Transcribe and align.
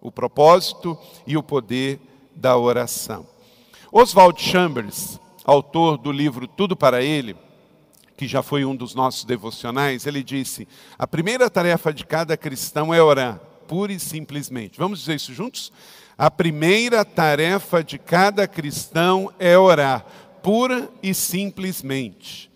O 0.00 0.12
propósito 0.12 0.98
e 1.26 1.36
o 1.36 1.42
poder 1.42 2.00
da 2.34 2.56
oração. 2.56 3.26
Oswald 3.90 4.40
Chambers, 4.40 5.18
autor 5.44 5.96
do 5.98 6.12
livro 6.12 6.46
Tudo 6.46 6.76
para 6.76 7.02
Ele, 7.02 7.36
que 8.18 8.26
já 8.26 8.42
foi 8.42 8.64
um 8.64 8.74
dos 8.74 8.94
nossos 8.96 9.24
devocionais, 9.24 10.04
ele 10.04 10.24
disse: 10.24 10.66
a 10.98 11.06
primeira 11.06 11.48
tarefa 11.48 11.92
de 11.92 12.04
cada 12.04 12.36
cristão 12.36 12.92
é 12.92 13.00
orar, 13.00 13.40
pura 13.68 13.92
e 13.92 14.00
simplesmente. 14.00 14.78
Vamos 14.78 15.00
dizer 15.00 15.14
isso 15.14 15.32
juntos? 15.32 15.72
A 16.18 16.28
primeira 16.28 17.04
tarefa 17.04 17.82
de 17.82 17.96
cada 17.96 18.48
cristão 18.48 19.32
é 19.38 19.56
orar, 19.56 20.04
pura 20.42 20.90
e 21.00 21.14
simplesmente. 21.14 22.50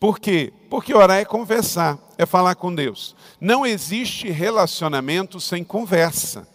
Por 0.00 0.18
quê? 0.18 0.52
Porque 0.68 0.92
orar 0.92 1.18
é 1.18 1.24
conversar, 1.24 1.96
é 2.18 2.26
falar 2.26 2.56
com 2.56 2.74
Deus. 2.74 3.14
Não 3.40 3.64
existe 3.64 4.28
relacionamento 4.30 5.38
sem 5.38 5.62
conversa. 5.62 6.48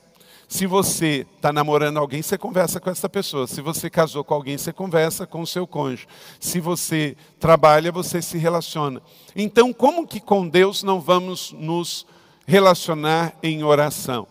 Se 0.47 0.65
você 0.65 1.27
está 1.35 1.51
namorando 1.51 1.97
alguém, 1.97 2.21
você 2.21 2.37
conversa 2.37 2.79
com 2.79 2.89
essa 2.89 3.09
pessoa. 3.09 3.45
Se 3.47 3.59
você 3.59 3.89
casou 3.89 4.23
com 4.23 4.33
alguém, 4.33 4.57
você 4.57 4.71
conversa 4.71 5.27
com 5.27 5.41
o 5.41 5.47
seu 5.47 5.67
cônjuge. 5.67 6.07
Se 6.39 6.61
você 6.61 7.17
trabalha, 7.37 7.91
você 7.91 8.21
se 8.21 8.37
relaciona. 8.37 9.01
Então, 9.35 9.73
como 9.73 10.07
que 10.07 10.21
com 10.21 10.47
Deus 10.47 10.83
não 10.83 11.01
vamos 11.01 11.51
nos 11.51 12.07
relacionar 12.45 13.35
em 13.43 13.61
oração? 13.61 14.25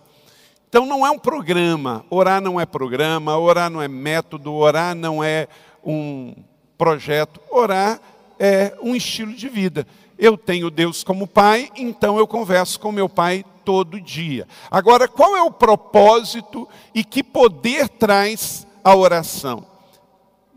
Então, 0.66 0.87
não 0.87 1.06
é 1.06 1.11
um 1.11 1.19
programa. 1.19 2.02
Orar 2.09 2.41
não 2.41 2.59
é 2.59 2.64
programa, 2.64 3.37
orar 3.37 3.69
não 3.69 3.83
é 3.83 3.89
método, 3.89 4.55
orar 4.55 4.95
não 4.95 5.23
é 5.23 5.47
um 5.84 6.34
projeto. 6.78 7.42
Orar 7.51 8.01
é 8.39 8.75
um 8.83 8.97
estilo 8.97 9.34
de 9.34 9.51
vida. 9.51 9.87
Eu 10.19 10.38
tenho 10.38 10.70
Deus 10.70 11.05
como 11.05 11.27
Pai, 11.27 11.70
então 11.77 12.19
eu 12.19 12.27
converso 12.27 12.80
com 12.80 12.91
meu 12.91 13.09
Pai 13.09 13.45
todo 13.65 14.01
dia. 14.01 14.47
Agora, 14.70 15.09
qual 15.09 15.37
é 15.37 15.42
o 15.42 15.51
propósito 15.51 16.69
e 16.95 17.05
que 17.05 17.23
poder 17.23 17.89
traz 17.89 18.67
a 18.83 18.95
oração? 18.95 19.67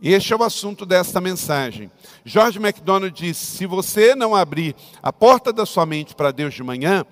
Este 0.02 0.32
é 0.32 0.36
o 0.38 0.44
assunto 0.44 0.86
desta 0.86 1.20
mensagem. 1.20 1.92
George 2.24 2.58
MacDonald 2.58 3.14
disse: 3.14 3.58
se 3.58 3.66
você 3.66 4.16
não 4.16 4.34
abrir 4.34 4.76
a 5.04 5.12
porta 5.12 5.52
da 5.52 5.66
sua 5.66 5.86
mente 5.86 6.16
para 6.16 6.32
Deus 6.32 6.54
de 6.54 6.64
manhã, 6.64 7.06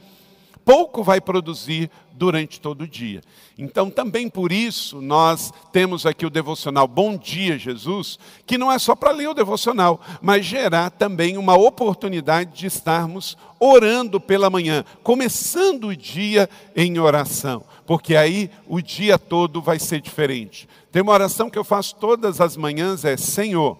pouco 0.67 1.01
vai 1.01 1.21
produzir 1.21 1.89
durante 2.11 2.59
todo 2.59 2.81
o 2.81 2.87
dia. 2.87 3.21
Então, 3.57 3.89
também 3.89 4.27
por 4.27 4.51
isso, 4.51 5.01
nós 5.01 5.53
temos 5.71 6.05
aqui 6.05 6.25
o 6.25 6.29
devocional 6.29 6.85
Bom 6.85 7.15
Dia 7.15 7.57
Jesus, 7.57 8.19
que 8.45 8.57
não 8.57 8.69
é 8.69 8.77
só 8.77 8.93
para 8.93 9.11
ler 9.11 9.29
o 9.29 9.33
devocional, 9.33 10.01
mas 10.21 10.45
gerar 10.45 10.89
também 10.89 11.37
uma 11.37 11.55
oportunidade 11.55 12.51
de 12.51 12.65
estarmos 12.65 13.37
orando 13.57 14.19
pela 14.19 14.49
manhã, 14.49 14.83
começando 15.03 15.87
o 15.87 15.95
dia 15.95 16.49
em 16.75 16.99
oração, 16.99 17.63
porque 17.85 18.13
aí 18.13 18.51
o 18.67 18.81
dia 18.81 19.17
todo 19.17 19.61
vai 19.61 19.79
ser 19.79 20.01
diferente. 20.01 20.67
Tem 20.91 21.01
uma 21.01 21.13
oração 21.13 21.49
que 21.49 21.57
eu 21.57 21.63
faço 21.63 21.95
todas 21.95 22.41
as 22.41 22.57
manhãs: 22.57 23.05
é 23.05 23.15
Senhor, 23.15 23.77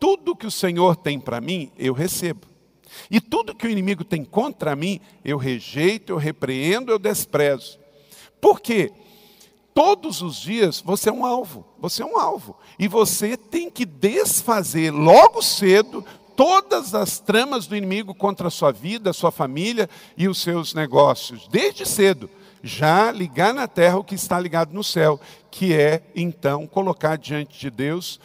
tudo 0.00 0.34
que 0.34 0.46
o 0.46 0.50
Senhor 0.50 0.96
tem 0.96 1.20
para 1.20 1.42
mim, 1.42 1.70
eu 1.78 1.92
recebo. 1.92 2.51
E 3.10 3.20
tudo 3.20 3.54
que 3.54 3.66
o 3.66 3.70
inimigo 3.70 4.04
tem 4.04 4.24
contra 4.24 4.76
mim, 4.76 5.00
eu 5.24 5.36
rejeito, 5.36 6.12
eu 6.12 6.16
repreendo, 6.16 6.90
eu 6.90 6.98
desprezo. 6.98 7.78
Por 8.40 8.60
quê? 8.60 8.92
Todos 9.74 10.20
os 10.20 10.36
dias 10.36 10.80
você 10.80 11.08
é 11.08 11.12
um 11.12 11.24
alvo, 11.24 11.64
você 11.78 12.02
é 12.02 12.06
um 12.06 12.18
alvo. 12.18 12.56
E 12.78 12.86
você 12.86 13.36
tem 13.36 13.70
que 13.70 13.86
desfazer 13.86 14.90
logo 14.90 15.40
cedo 15.40 16.04
todas 16.36 16.94
as 16.94 17.18
tramas 17.18 17.66
do 17.66 17.76
inimigo 17.76 18.14
contra 18.14 18.48
a 18.48 18.50
sua 18.50 18.72
vida, 18.72 19.10
a 19.10 19.14
sua 19.14 19.30
família 19.30 19.88
e 20.16 20.28
os 20.28 20.40
seus 20.40 20.74
negócios, 20.74 21.48
desde 21.48 21.86
cedo. 21.86 22.28
Já 22.62 23.10
ligar 23.10 23.52
na 23.52 23.66
terra 23.66 23.98
o 23.98 24.04
que 24.04 24.14
está 24.14 24.38
ligado 24.38 24.72
no 24.72 24.84
céu, 24.84 25.20
que 25.50 25.74
é 25.74 26.02
então 26.14 26.66
colocar 26.66 27.16
diante 27.16 27.58
de 27.58 27.70
Deus 27.70 28.20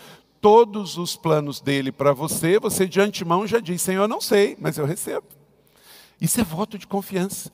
todos 0.48 0.98
os 0.98 1.18
planos 1.18 1.60
dele 1.60 1.92
para 1.92 2.14
você, 2.14 2.58
você 2.58 2.88
de 2.88 3.02
antemão 3.02 3.46
já 3.46 3.60
diz: 3.60 3.82
Senhor, 3.82 4.04
eu 4.04 4.08
não 4.08 4.22
sei, 4.22 4.56
mas 4.58 4.78
eu 4.78 4.86
recebo. 4.86 5.28
Isso 6.22 6.40
é 6.40 6.44
voto 6.46 6.78
de 6.78 6.88
confiança. 6.88 7.52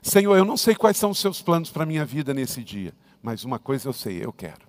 Senhor, 0.00 0.34
eu 0.34 0.44
não 0.46 0.56
sei 0.56 0.74
quais 0.74 0.96
são 0.96 1.10
os 1.10 1.18
seus 1.18 1.42
planos 1.42 1.68
para 1.68 1.82
a 1.82 1.86
minha 1.86 2.06
vida 2.06 2.32
nesse 2.32 2.64
dia, 2.64 2.94
mas 3.22 3.44
uma 3.44 3.58
coisa 3.58 3.86
eu 3.86 3.92
sei, 3.92 4.24
eu 4.24 4.32
quero. 4.32 4.62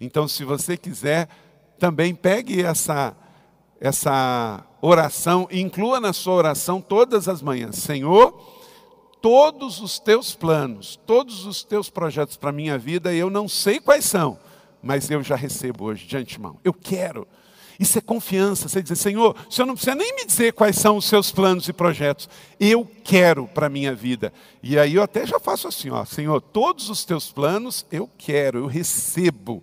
Então, 0.00 0.26
se 0.26 0.42
você 0.42 0.76
quiser, 0.76 1.28
também 1.78 2.12
pegue 2.12 2.60
essa, 2.60 3.16
essa 3.80 4.66
oração 4.82 5.46
inclua 5.52 6.00
na 6.00 6.12
sua 6.12 6.34
oração 6.34 6.80
todas 6.80 7.28
as 7.28 7.40
manhãs: 7.40 7.76
Senhor, 7.76 8.32
todos 9.22 9.80
os 9.80 10.00
teus 10.00 10.34
planos, 10.34 10.98
todos 11.06 11.46
os 11.46 11.62
teus 11.62 11.88
projetos 11.88 12.36
para 12.36 12.50
a 12.50 12.52
minha 12.52 12.76
vida, 12.76 13.14
eu 13.14 13.30
não 13.30 13.46
sei 13.46 13.78
quais 13.78 14.04
são, 14.04 14.40
mas 14.84 15.10
eu 15.10 15.22
já 15.22 15.34
recebo 15.34 15.84
hoje 15.84 16.06
de 16.06 16.16
antemão. 16.16 16.58
Eu 16.62 16.72
quero. 16.72 17.26
Isso 17.78 17.98
é 17.98 18.00
confiança. 18.00 18.68
Você 18.68 18.82
dizer, 18.82 18.96
Senhor, 18.96 19.34
o 19.48 19.52
Senhor 19.52 19.66
não 19.66 19.74
precisa 19.74 19.96
nem 19.96 20.14
me 20.14 20.24
dizer 20.24 20.52
quais 20.52 20.76
são 20.76 20.96
os 20.96 21.06
seus 21.06 21.32
planos 21.32 21.68
e 21.68 21.72
projetos. 21.72 22.28
Eu 22.60 22.88
quero 23.02 23.48
para 23.48 23.66
a 23.66 23.70
minha 23.70 23.94
vida. 23.94 24.32
E 24.62 24.78
aí 24.78 24.94
eu 24.94 25.02
até 25.02 25.26
já 25.26 25.40
faço 25.40 25.66
assim, 25.66 25.90
ó, 25.90 26.04
Senhor, 26.04 26.40
todos 26.40 26.90
os 26.90 27.04
teus 27.04 27.32
planos 27.32 27.84
eu 27.90 28.08
quero, 28.16 28.58
eu 28.58 28.66
recebo. 28.66 29.62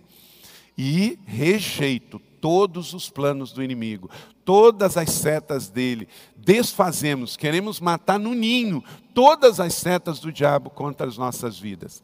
E 0.76 1.18
rejeito 1.24 2.20
todos 2.40 2.92
os 2.92 3.08
planos 3.08 3.52
do 3.52 3.62
inimigo, 3.62 4.10
todas 4.44 4.96
as 4.96 5.10
setas 5.10 5.68
dele. 5.68 6.08
Desfazemos, 6.36 7.36
queremos 7.36 7.78
matar 7.78 8.18
no 8.18 8.34
ninho 8.34 8.82
todas 9.14 9.60
as 9.60 9.74
setas 9.74 10.18
do 10.18 10.32
diabo 10.32 10.68
contra 10.68 11.06
as 11.06 11.16
nossas 11.16 11.58
vidas. 11.58 12.02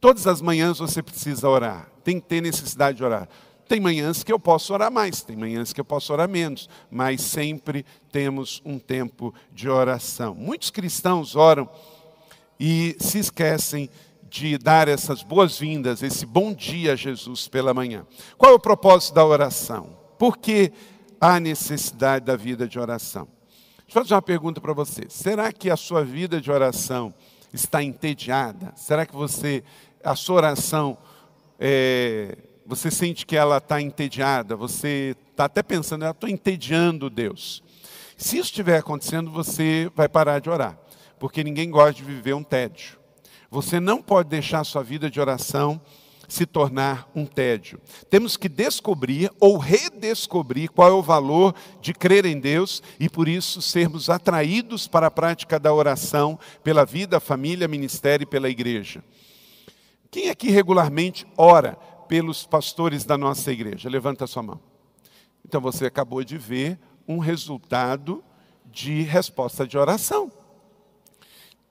Todas 0.00 0.26
as 0.26 0.40
manhãs 0.40 0.78
você 0.78 1.02
precisa 1.02 1.48
orar, 1.48 1.90
tem 2.04 2.20
que 2.20 2.26
ter 2.26 2.40
necessidade 2.40 2.98
de 2.98 3.04
orar. 3.04 3.28
Tem 3.68 3.80
manhãs 3.80 4.22
que 4.22 4.32
eu 4.32 4.40
posso 4.40 4.72
orar 4.72 4.90
mais, 4.90 5.20
tem 5.20 5.36
manhãs 5.36 5.74
que 5.74 5.80
eu 5.80 5.84
posso 5.84 6.10
orar 6.12 6.28
menos, 6.28 6.70
mas 6.90 7.20
sempre 7.20 7.84
temos 8.10 8.62
um 8.64 8.78
tempo 8.78 9.34
de 9.52 9.68
oração. 9.68 10.34
Muitos 10.34 10.70
cristãos 10.70 11.36
oram 11.36 11.68
e 12.58 12.96
se 12.98 13.18
esquecem 13.18 13.90
de 14.30 14.56
dar 14.56 14.88
essas 14.88 15.22
boas-vindas, 15.22 16.02
esse 16.02 16.24
bom 16.24 16.54
dia 16.54 16.92
a 16.92 16.96
Jesus 16.96 17.46
pela 17.46 17.74
manhã. 17.74 18.06
Qual 18.38 18.52
é 18.52 18.54
o 18.54 18.60
propósito 18.60 19.14
da 19.14 19.24
oração? 19.24 19.98
Por 20.18 20.38
que 20.38 20.72
há 21.20 21.38
necessidade 21.38 22.24
da 22.24 22.36
vida 22.36 22.66
de 22.66 22.78
oração? 22.78 23.28
Deixa 23.84 23.98
eu 23.98 24.02
fazer 24.02 24.14
uma 24.14 24.22
pergunta 24.22 24.60
para 24.60 24.72
você. 24.72 25.06
Será 25.08 25.52
que 25.52 25.70
a 25.70 25.76
sua 25.76 26.04
vida 26.04 26.40
de 26.40 26.50
oração 26.50 27.14
está 27.52 27.82
entediada? 27.82 28.72
Será 28.76 29.06
que 29.06 29.14
você 29.14 29.64
a 30.10 30.16
sua 30.16 30.36
oração, 30.36 30.96
é, 31.60 32.38
você 32.64 32.90
sente 32.90 33.26
que 33.26 33.36
ela 33.36 33.58
está 33.58 33.80
entediada, 33.80 34.56
você 34.56 35.14
está 35.30 35.44
até 35.44 35.62
pensando, 35.62 36.04
eu 36.04 36.10
estou 36.10 36.28
entediando 36.28 37.10
Deus. 37.10 37.62
Se 38.16 38.38
isso 38.38 38.46
estiver 38.46 38.78
acontecendo, 38.78 39.30
você 39.30 39.90
vai 39.94 40.08
parar 40.08 40.38
de 40.38 40.48
orar, 40.48 40.78
porque 41.18 41.44
ninguém 41.44 41.70
gosta 41.70 41.92
de 41.92 42.02
viver 42.02 42.34
um 42.34 42.42
tédio. 42.42 42.98
Você 43.50 43.78
não 43.78 44.00
pode 44.02 44.30
deixar 44.30 44.60
a 44.60 44.64
sua 44.64 44.82
vida 44.82 45.10
de 45.10 45.20
oração 45.20 45.80
se 46.26 46.46
tornar 46.46 47.10
um 47.14 47.24
tédio. 47.24 47.78
Temos 48.08 48.36
que 48.36 48.48
descobrir 48.48 49.30
ou 49.38 49.58
redescobrir 49.58 50.70
qual 50.70 50.88
é 50.88 50.92
o 50.92 51.02
valor 51.02 51.54
de 51.80 51.92
crer 51.94 52.24
em 52.24 52.38
Deus 52.38 52.82
e 52.98 53.08
por 53.08 53.28
isso 53.28 53.60
sermos 53.60 54.08
atraídos 54.10 54.86
para 54.86 55.06
a 55.06 55.10
prática 55.10 55.58
da 55.58 55.72
oração 55.72 56.38
pela 56.62 56.84
vida, 56.84 57.20
família, 57.20 57.68
ministério 57.68 58.24
e 58.24 58.26
pela 58.26 58.50
igreja. 58.50 59.02
Quem 60.10 60.30
aqui 60.30 60.50
regularmente 60.50 61.26
ora 61.36 61.76
pelos 62.08 62.46
pastores 62.46 63.04
da 63.04 63.18
nossa 63.18 63.52
igreja? 63.52 63.88
Levanta 63.88 64.24
a 64.24 64.26
sua 64.26 64.42
mão. 64.42 64.60
Então 65.44 65.60
você 65.60 65.86
acabou 65.86 66.24
de 66.24 66.38
ver 66.38 66.78
um 67.06 67.18
resultado 67.18 68.24
de 68.64 69.02
resposta 69.02 69.66
de 69.66 69.76
oração. 69.76 70.30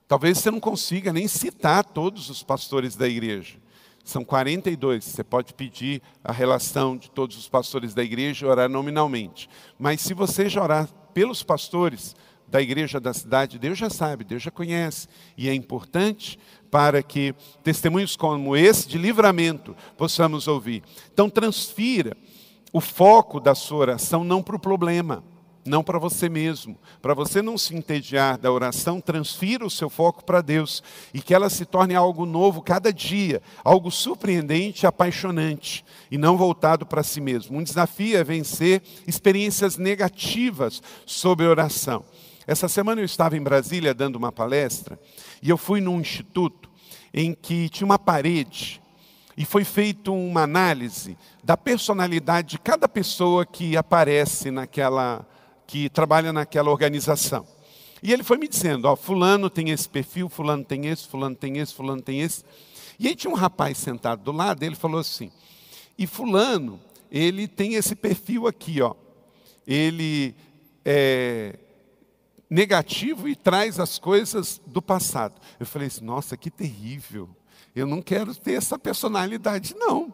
Talvez 0.08 0.38
você 0.38 0.50
não 0.50 0.60
consiga 0.60 1.12
nem 1.12 1.28
citar 1.28 1.84
todos 1.84 2.30
os 2.30 2.42
pastores 2.42 2.96
da 2.96 3.08
igreja. 3.08 3.58
São 4.04 4.24
42. 4.24 5.04
Você 5.04 5.24
pode 5.24 5.54
pedir 5.54 6.02
a 6.24 6.32
relação 6.32 6.96
de 6.96 7.12
todos 7.12 7.38
os 7.38 7.50
pastores 7.50 7.94
da 7.94 8.04
igreja 8.04 8.46
e 8.46 8.50
orar 8.50 8.70
nominalmente. 8.70 9.50
Mas 9.78 10.00
se 10.00 10.14
você 10.14 10.48
já 10.48 10.64
orar 10.64 10.88
pelos 11.14 11.44
pastores 11.44 12.16
da 12.48 12.62
igreja 12.62 13.00
da 13.00 13.14
cidade, 13.14 13.60
Deus 13.60 13.78
já 13.78 13.90
sabe, 13.90 14.24
Deus 14.24 14.42
já 14.42 14.52
conhece. 14.52 15.08
E 15.38 15.50
é 15.50 15.54
importante 15.54 16.40
para 16.72 17.04
que 17.04 17.36
testemunhos 17.64 18.16
como 18.16 18.56
esse 18.56 18.88
de 18.88 18.98
livramento 18.98 19.76
possamos 19.98 20.48
ouvir. 20.48 20.84
Então, 21.12 21.30
transfira 21.30 22.16
o 22.72 22.80
foco 22.80 23.40
da 23.40 23.56
sua 23.56 23.80
oração 23.80 24.24
não 24.24 24.42
para 24.42 24.56
o 24.56 24.60
problema, 24.60 25.24
não 25.66 25.84
para 25.84 26.00
você 26.00 26.30
mesmo. 26.30 26.78
Para 27.02 27.14
você 27.14 27.42
não 27.42 27.58
se 27.58 27.76
entediar 27.76 28.38
da 28.38 28.52
oração, 28.52 29.02
transfira 29.02 29.66
o 29.66 29.70
seu 29.70 29.90
foco 29.90 30.24
para 30.24 30.42
Deus 30.42 30.82
e 31.14 31.22
que 31.22 31.34
ela 31.34 31.50
se 31.50 31.66
torne 31.66 31.96
algo 31.96 32.26
novo 32.26 32.62
cada 32.62 32.92
dia, 32.92 33.42
algo 33.64 33.92
surpreendente, 33.92 34.88
apaixonante 34.88 35.84
e 36.10 36.18
não 36.18 36.38
voltado 36.38 36.86
para 36.86 37.04
si 37.04 37.20
mesmo. 37.20 37.58
Um 37.58 37.64
desafio 37.64 38.18
é 38.18 38.24
vencer 38.24 38.82
experiências 39.06 39.78
negativas 39.78 40.82
sobre 41.06 41.46
oração. 41.46 42.06
Essa 42.48 42.70
semana 42.70 43.02
eu 43.02 43.06
estava 43.06 43.36
em 43.36 43.44
Brasília 43.44 43.94
dando 43.94 44.16
uma 44.16 44.32
palestra 44.32 44.98
e 45.42 45.50
eu 45.50 45.58
fui 45.58 45.82
num 45.82 46.00
instituto 46.00 46.72
em 47.14 47.34
que 47.34 47.68
tinha 47.68 47.86
uma 47.86 48.00
parede 48.00 48.82
e 49.36 49.44
foi 49.44 49.66
feita 49.66 50.12
uma 50.12 50.44
análise 50.44 51.18
da 51.44 51.58
personalidade 51.58 52.52
de 52.52 52.60
cada 52.60 52.88
pessoa 52.88 53.46
que 53.46 53.76
aparece 53.76 54.50
naquela, 54.50 55.28
que 55.68 55.90
trabalha 55.90 56.32
naquela 56.32 56.72
organização. 56.72 57.46
E 58.02 58.14
ele 58.14 58.24
foi 58.24 58.38
me 58.38 58.48
dizendo, 58.48 58.86
ó, 58.86 58.96
fulano 58.96 59.50
tem 59.50 59.72
esse 59.72 59.90
perfil, 59.90 60.30
fulano 60.30 60.64
tem 60.64 60.88
esse, 60.88 61.06
fulano 61.06 61.36
tem 61.36 61.58
esse, 61.58 61.74
fulano 61.74 62.02
tem 62.02 62.22
esse. 62.22 62.46
E 62.98 63.10
aí 63.10 63.16
tinha 63.16 63.30
um 63.30 63.36
rapaz 63.36 63.78
sentado 63.78 64.24
do 64.24 64.32
lado, 64.32 64.64
ele 64.64 64.76
falou 64.76 65.02
assim, 65.02 65.32
e 65.98 66.08
fulano, 66.08 66.80
ele 67.12 67.46
tem 67.46 67.74
esse 67.74 67.94
perfil 67.94 68.48
aqui, 68.48 68.82
ó. 68.82 68.96
Ele 69.68 70.34
é 70.86 71.60
negativo 72.50 73.28
e 73.28 73.36
traz 73.36 73.80
as 73.80 74.00
coisas 74.00 74.62
do 74.66 74.82
passado. 74.82 75.42
Eu 75.60 75.66
falei 75.66 75.88
assim, 75.88 76.06
nossa, 76.06 76.38
que 76.38 76.50
terrível. 76.50 77.30
Eu 77.76 77.86
não 77.86 78.02
quero 78.02 78.34
ter 78.34 78.54
essa 78.54 78.80
personalidade, 78.80 79.76
não. 79.78 80.14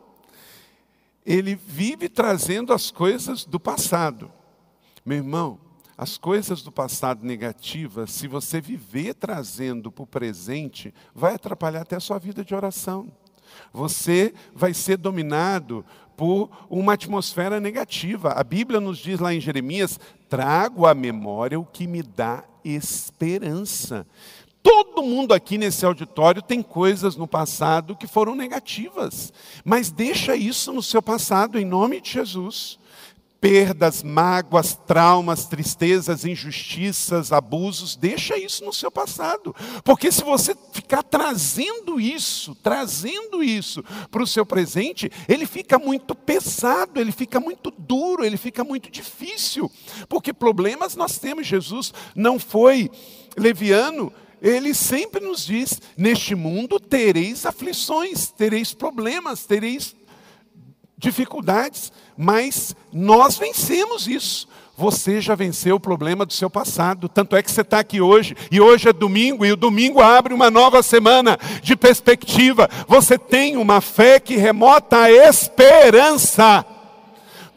Ele 1.26 1.56
vive 1.56 2.10
trazendo 2.10 2.74
as 2.74 2.92
coisas 2.92 3.46
do 3.46 3.60
passado. 3.60 4.32
Meu 5.06 5.18
irmão, 5.18 5.60
as 5.98 6.18
coisas 6.18 6.62
do 6.62 6.72
passado 6.72 7.26
negativas, 7.26 8.12
se 8.12 8.28
você 8.28 8.60
viver 8.60 9.14
trazendo 9.14 9.92
para 9.92 10.04
o 10.04 10.08
presente, 10.08 10.94
vai 11.14 11.36
atrapalhar 11.36 11.82
até 11.82 11.96
a 11.96 12.02
sua 12.02 12.18
vida 12.18 12.44
de 12.44 12.54
oração. 12.56 13.12
Você 13.72 14.34
vai 14.54 14.74
ser 14.74 14.98
dominado 14.98 15.86
por 16.16 16.50
uma 16.70 16.94
atmosfera 16.94 17.60
negativa. 17.60 18.32
A 18.32 18.44
Bíblia 18.44 18.80
nos 18.80 18.98
diz 18.98 19.20
lá 19.20 19.34
em 19.34 19.42
Jeremias: 19.42 20.00
trago 20.30 20.86
à 20.86 20.94
memória 20.94 21.60
o 21.60 21.66
que 21.66 21.88
me 21.88 22.02
dá 22.02 22.44
esperança. 22.64 24.06
Todo 24.62 25.04
mundo 25.04 25.34
aqui 25.34 25.58
nesse 25.58 25.86
auditório 25.86 26.42
tem 26.42 26.62
coisas 26.62 27.18
no 27.18 27.28
passado 27.28 27.98
que 27.98 28.08
foram 28.08 28.34
negativas, 28.34 29.34
mas 29.66 29.92
deixa 29.92 30.38
isso 30.38 30.72
no 30.72 30.82
seu 30.82 31.02
passado 31.02 31.60
em 31.60 31.66
nome 31.66 32.00
de 32.00 32.12
Jesus 32.12 32.80
perdas, 33.44 34.02
mágoas, 34.02 34.80
traumas, 34.88 35.46
tristezas, 35.46 36.24
injustiças, 36.24 37.34
abusos, 37.34 37.94
deixa 37.94 38.38
isso 38.38 38.64
no 38.64 38.72
seu 38.72 38.90
passado. 38.90 39.54
Porque 39.84 40.14
se 40.14 40.24
você 40.24 40.56
ficar 40.72 41.04
trazendo 41.04 42.00
isso, 42.00 42.56
trazendo 42.64 43.44
isso 43.44 43.84
para 44.10 44.24
o 44.24 44.28
seu 44.28 44.46
presente, 44.46 45.12
ele 45.28 45.46
fica 45.46 45.78
muito 45.78 46.16
pesado, 46.16 47.02
ele 47.02 47.12
fica 47.12 47.38
muito 47.38 47.70
duro, 47.70 48.24
ele 48.24 48.38
fica 48.38 48.64
muito 48.64 48.90
difícil. 48.90 49.70
Porque 50.08 50.32
problemas 50.32 50.96
nós 50.96 51.20
temos, 51.20 51.46
Jesus 51.46 51.94
não 52.16 52.40
foi 52.40 52.90
leviano, 53.36 54.14
ele 54.42 54.74
sempre 54.74 55.20
nos 55.20 55.46
diz: 55.46 55.82
neste 55.98 56.34
mundo 56.34 56.80
tereis 56.80 57.46
aflições, 57.46 58.30
tereis 58.30 58.74
problemas, 58.74 59.46
tereis 59.46 59.94
dificuldades, 61.04 61.92
mas 62.18 62.76
nós 62.92 63.38
vencemos 63.38 64.08
isso. 64.08 64.48
Você 64.76 65.22
já 65.22 65.36
venceu 65.36 65.76
o 65.76 65.80
problema 65.80 66.26
do 66.26 66.34
seu 66.34 66.50
passado, 66.50 67.08
tanto 67.08 67.36
é 67.36 67.44
que 67.44 67.52
você 67.52 67.62
está 67.62 67.78
aqui 67.78 68.02
hoje, 68.02 68.36
e 68.50 68.60
hoje 68.60 68.90
é 68.90 68.94
domingo, 68.94 69.46
e 69.46 69.52
o 69.52 69.58
domingo 69.58 70.02
abre 70.02 70.34
uma 70.34 70.50
nova 70.50 70.82
semana 70.82 71.38
de 71.62 71.76
perspectiva. 71.76 72.68
Você 72.88 73.18
tem 73.18 73.56
uma 73.56 73.82
fé 73.82 74.20
que 74.20 74.36
remota 74.36 74.98
a 74.98 75.12
esperança 75.12 76.66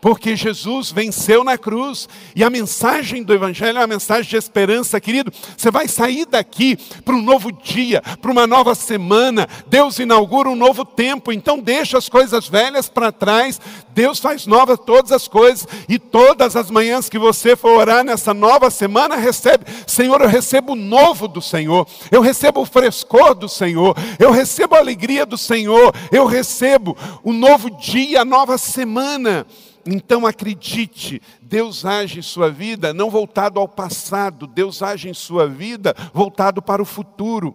porque 0.00 0.37
Jesus 0.37 0.90
venceu 0.90 1.43
na 1.43 1.58
cruz. 1.58 2.08
E 2.34 2.44
a 2.44 2.50
mensagem 2.50 3.22
do 3.22 3.34
Evangelho 3.34 3.78
é 3.78 3.81
uma 3.81 3.87
mensagem 3.87 4.28
de 4.28 4.37
esperança, 4.37 5.00
querido. 5.00 5.32
Você 5.56 5.70
vai 5.70 5.88
sair 5.88 6.26
daqui 6.26 6.76
para 7.04 7.14
um 7.14 7.22
novo 7.22 7.50
dia, 7.50 8.02
para 8.20 8.31
uma 8.31 8.46
nova 8.46 8.75
semana. 8.75 9.48
Deus 9.66 9.98
inaugura 9.98 10.48
um 10.48 10.56
novo 10.56 10.84
tempo, 10.84 11.32
então 11.32 11.58
deixa 11.58 11.98
as 11.98 12.08
coisas 12.08 12.48
velhas 12.48 12.88
para 12.88 13.10
trás. 13.12 13.60
Deus 13.94 14.19
faz 14.19 14.46
novas 14.46 14.78
todas 14.84 15.12
as 15.12 15.26
coisas. 15.26 15.66
E 15.88 15.98
todas 15.98 16.56
as 16.56 16.70
manhãs 16.70 17.08
que 17.08 17.19
você 17.19 17.56
for 17.56 17.78
orar 17.78 18.04
nessa 18.04 18.34
nova 18.34 18.70
semana, 18.70 19.16
recebe, 19.16 19.64
Senhor, 19.87 20.20
eu 20.20 20.28
recebo 20.28 20.72
o 20.72 20.76
novo 20.76 21.26
do 21.26 21.40
Senhor, 21.40 21.87
eu 22.10 22.20
recebo 22.20 22.60
o 22.60 22.66
frescor 22.66 23.34
do 23.34 23.48
Senhor, 23.48 23.96
eu 24.19 24.31
recebo 24.31 24.75
a 24.75 24.78
alegria 24.78 25.25
do 25.25 25.38
Senhor, 25.38 25.94
eu 26.12 26.26
recebo 26.26 26.96
o 27.22 27.32
novo 27.32 27.70
dia, 27.70 28.22
a 28.22 28.25
nova 28.25 28.58
semana. 28.58 29.46
Então 29.87 30.27
acredite, 30.27 31.23
Deus 31.41 31.85
age 31.85 32.19
em 32.19 32.23
sua 32.23 32.50
vida 32.50 32.93
não 32.93 33.09
voltado 33.09 33.61
ao 33.61 33.69
passado, 33.69 34.47
Deus 34.47 34.83
age 34.83 35.09
em 35.09 35.15
sua 35.15 35.47
vida 35.47 35.94
voltado 36.12 36.61
para 36.61 36.83
o 36.83 36.87
futuro. 36.87 37.55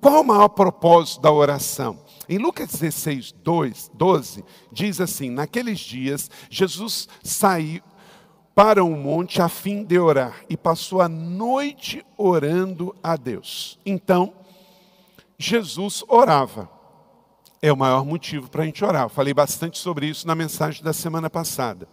Qual 0.00 0.22
o 0.22 0.26
maior 0.26 0.48
propósito 0.48 1.20
da 1.20 1.30
oração? 1.30 2.00
Em 2.28 2.38
Lucas 2.38 2.70
16, 2.70 3.32
2, 3.32 3.90
12, 3.94 4.44
diz 4.72 5.00
assim: 5.00 5.30
Naqueles 5.30 5.78
dias, 5.78 6.30
Jesus 6.48 7.08
saiu 7.22 7.82
para 8.54 8.84
um 8.84 8.96
monte 8.96 9.40
a 9.40 9.48
fim 9.48 9.84
de 9.84 9.98
orar 9.98 10.42
e 10.48 10.56
passou 10.56 11.00
a 11.00 11.08
noite 11.08 12.04
orando 12.16 12.94
a 13.02 13.16
Deus. 13.16 13.78
Então, 13.86 14.32
Jesus 15.38 16.02
orava 16.08 16.68
é 17.62 17.72
o 17.72 17.76
maior 17.76 18.04
motivo 18.04 18.48
para 18.48 18.62
a 18.62 18.66
gente 18.66 18.84
orar. 18.84 19.04
Eu 19.04 19.08
falei 19.08 19.34
bastante 19.34 19.78
sobre 19.78 20.06
isso 20.06 20.26
na 20.26 20.34
mensagem 20.34 20.82
da 20.82 20.92
semana 20.92 21.28
passada. 21.28 21.86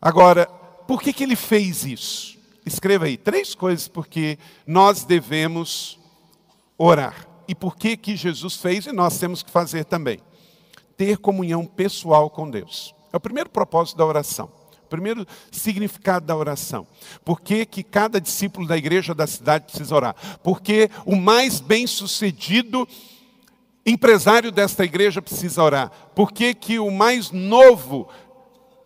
Agora, 0.00 0.46
por 0.86 1.00
que, 1.00 1.12
que 1.12 1.22
ele 1.22 1.36
fez 1.36 1.84
isso? 1.84 2.38
Escreva 2.66 3.06
aí 3.06 3.16
três 3.16 3.54
coisas 3.54 3.88
porque 3.88 4.38
nós 4.66 5.04
devemos 5.04 5.98
orar. 6.76 7.26
E 7.48 7.54
por 7.54 7.76
que, 7.76 7.96
que 7.96 8.16
Jesus 8.16 8.56
fez 8.56 8.86
e 8.86 8.92
nós 8.92 9.18
temos 9.18 9.42
que 9.42 9.50
fazer 9.50 9.84
também? 9.84 10.20
Ter 10.96 11.18
comunhão 11.18 11.64
pessoal 11.64 12.28
com 12.28 12.50
Deus. 12.50 12.94
É 13.12 13.16
o 13.16 13.20
primeiro 13.20 13.50
propósito 13.50 13.96
da 13.96 14.06
oração. 14.06 14.50
O 14.84 14.88
primeiro 14.88 15.26
significado 15.50 16.26
da 16.26 16.36
oração. 16.36 16.86
Por 17.24 17.40
que, 17.40 17.64
que 17.64 17.82
cada 17.82 18.20
discípulo 18.20 18.66
da 18.66 18.76
igreja 18.76 19.14
da 19.14 19.26
cidade 19.26 19.64
precisa 19.64 19.94
orar? 19.94 20.14
Porque 20.42 20.90
o 21.06 21.16
mais 21.16 21.60
bem 21.60 21.86
sucedido 21.86 22.86
empresário 23.84 24.52
desta 24.52 24.84
igreja 24.84 25.20
precisa 25.20 25.62
orar? 25.62 25.90
Por 26.14 26.32
que, 26.32 26.54
que 26.54 26.78
o 26.78 26.90
mais 26.90 27.30
novo 27.30 28.08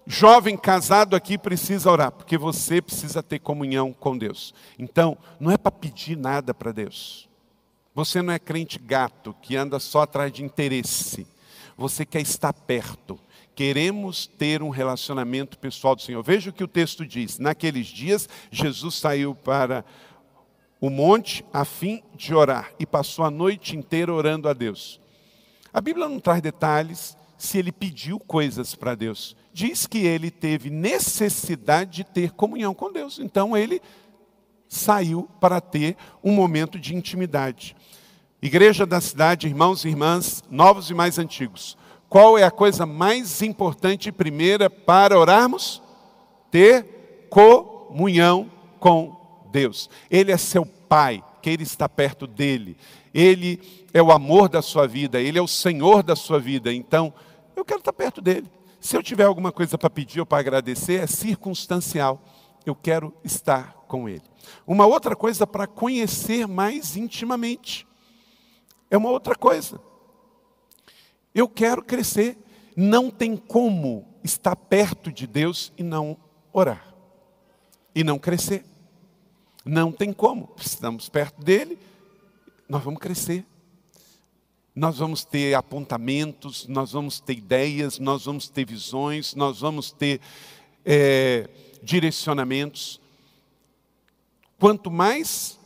jovem 0.07 0.57
casado 0.57 1.15
aqui 1.15 1.37
precisa 1.37 1.91
orar? 1.91 2.13
Porque 2.13 2.39
você 2.39 2.81
precisa 2.81 3.23
ter 3.23 3.39
comunhão 3.39 3.93
com 3.93 4.17
Deus. 4.17 4.55
Então, 4.79 5.17
não 5.39 5.51
é 5.51 5.59
para 5.59 5.73
pedir 5.73 6.17
nada 6.17 6.55
para 6.55 6.73
Deus. 6.73 7.29
Você 7.95 8.21
não 8.21 8.33
é 8.33 8.39
crente 8.39 8.79
gato 8.79 9.35
que 9.41 9.57
anda 9.57 9.79
só 9.79 10.03
atrás 10.03 10.33
de 10.33 10.45
interesse. 10.45 11.26
Você 11.76 12.05
quer 12.05 12.21
estar 12.21 12.53
perto. 12.53 13.19
Queremos 13.55 14.26
ter 14.26 14.62
um 14.62 14.69
relacionamento 14.69 15.59
pessoal 15.59 15.97
do 15.97 16.03
Senhor. 16.03 16.23
Veja 16.23 16.50
o 16.50 16.53
que 16.53 16.62
o 16.62 16.69
texto 16.69 17.07
diz. 17.07 17.38
Naqueles 17.38 17.87
dias, 17.87 18.29
Jesus 18.50 18.97
saiu 18.97 19.35
para 19.35 19.83
o 20.80 20.90
monte 20.90 21.45
a 21.52 21.64
fim 21.64 22.02
de 22.14 22.35
orar 22.35 22.73
e 22.78 22.87
passou 22.87 23.25
a 23.25 23.30
noite 23.30 23.76
inteira 23.76 24.12
orando 24.12 24.49
a 24.49 24.52
Deus. 24.52 25.00
A 25.73 25.80
Bíblia 25.80 26.09
não 26.09 26.21
traz 26.21 26.40
detalhes 26.40 27.16
se 27.38 27.59
ele 27.59 27.73
pediu 27.73 28.18
coisas 28.18 28.75
para 28.75 28.95
Deus. 28.95 29.37
Diz 29.52 29.87
que 29.87 29.99
ele 29.99 30.30
teve 30.30 30.71
necessidade 30.71 31.97
de 31.97 32.04
ter 32.04 32.33
comunhão 32.33 32.75
com 32.75 32.92
Deus. 32.92 33.18
Então 33.18 33.56
ele 33.56 33.80
saiu 34.68 35.28
para 35.40 35.61
ter 35.61 35.97
um 36.23 36.33
momento 36.33 36.78
de 36.78 36.95
intimidade. 36.95 37.76
Igreja 38.40 38.85
da 38.85 39.00
cidade, 39.00 39.47
irmãos 39.47 39.85
e 39.85 39.88
irmãs, 39.88 40.42
novos 40.50 40.90
e 40.90 40.95
mais 40.95 41.18
antigos. 41.18 41.76
Qual 42.09 42.38
é 42.38 42.45
a 42.45 42.50
coisa 42.50 42.87
mais 42.87 43.42
importante 43.42 44.12
primeira 44.12 44.71
para 44.71 45.18
orarmos? 45.18 45.83
Ter 46.50 47.28
comunhão 47.28 48.50
com 48.78 49.25
Deus. 49.47 49.88
Ele 50.11 50.33
é 50.33 50.37
seu 50.37 50.67
Pai, 50.67 51.23
queira 51.43 51.62
estar 51.62 51.88
perto 51.88 52.26
dele. 52.26 52.76
Ele 53.12 53.61
é 53.93 54.03
o 54.03 54.12
amor 54.12 54.49
da 54.49 54.61
sua 54.62 54.87
vida, 54.87 55.21
ele 55.21 55.38
é 55.38 55.43
o 55.43 55.49
Senhor 55.49 56.03
da 56.03 56.15
sua 56.15 56.38
vida. 56.38 56.73
Então, 56.73 57.12
eu 57.57 57.65
quero 57.65 57.81
estar 57.81 57.93
perto 57.93 58.21
dele. 58.21 58.50
Se 58.81 58.97
eu 58.97 59.03
tiver 59.03 59.25
alguma 59.25 59.50
coisa 59.50 59.76
para 59.76 59.91
pedir 59.91 60.21
ou 60.21 60.26
para 60.26 60.38
agradecer, 60.38 61.03
é 61.03 61.07
circunstancial. 61.07 62.23
Eu 62.65 62.75
quero 62.75 63.12
estar 63.25 63.73
com 63.88 64.09
ele. 64.09 64.23
Uma 64.67 64.87
outra 64.87 65.17
coisa 65.17 65.47
para 65.47 65.67
conhecer 65.67 66.47
mais 66.47 66.97
intimamente. 66.97 67.87
É 68.91 68.97
uma 68.97 69.11
outra 69.11 69.35
coisa. 69.35 69.81
Eu 71.35 71.49
quero 71.49 71.83
crescer. 71.83 72.38
Não 72.76 73.11
tem 73.11 73.37
como 73.37 74.07
estar 74.23 74.55
perto 74.55 75.11
de 75.11 75.26
Deus 75.26 75.73
e 75.76 75.83
não 75.83 76.17
orar. 76.53 76.95
E 77.95 78.05
não 78.05 78.19
crescer. 78.19 78.65
Não 79.66 79.90
tem 79.90 80.12
como. 80.12 80.49
Estamos 80.56 81.08
perto 81.08 81.42
dele, 81.42 81.76
nós 82.68 82.85
vamos 82.85 83.00
crescer. 83.00 83.44
Nós 84.73 84.99
vamos 84.99 85.25
ter 85.25 85.54
apontamentos, 85.54 86.68
nós 86.68 86.92
vamos 86.92 87.18
ter 87.18 87.32
ideias, 87.32 87.99
nós 87.99 88.26
vamos 88.26 88.49
ter 88.49 88.64
visões, 88.64 89.35
nós 89.35 89.61
vamos 89.61 89.90
ter 89.90 90.20
é, 90.85 91.49
direcionamentos. 91.82 93.00
Quanto 94.56 94.88
mais 94.90 95.58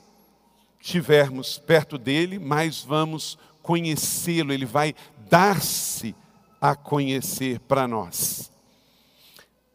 estivermos 0.80 1.58
perto 1.58 1.98
dele, 1.98 2.38
mais 2.38 2.82
vamos 2.82 3.36
conhecê-lo, 3.62 4.52
ele 4.52 4.64
vai 4.64 4.94
dar-se 5.28 6.14
a 6.58 6.74
conhecer 6.74 7.60
para 7.60 7.86
nós. 7.86 8.50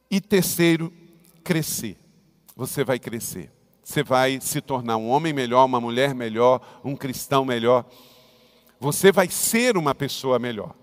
E 0.09 0.19
terceiro, 0.19 0.91
crescer. 1.43 1.97
Você 2.55 2.83
vai 2.83 2.97
crescer. 2.97 3.54
Você 3.85 4.01
vai 4.01 4.41
se 4.41 4.61
tornar 4.61 4.97
um 4.97 5.07
homem 5.11 5.31
melhor, 5.31 5.63
uma 5.63 5.79
mulher 5.79 6.15
melhor, 6.15 6.59
um 6.83 6.95
cristão 6.95 7.45
melhor. 7.45 7.85
Você 8.79 9.11
vai 9.11 9.29
ser 9.29 9.77
uma 9.77 9.93
pessoa 9.93 10.39
melhor. 10.39 10.73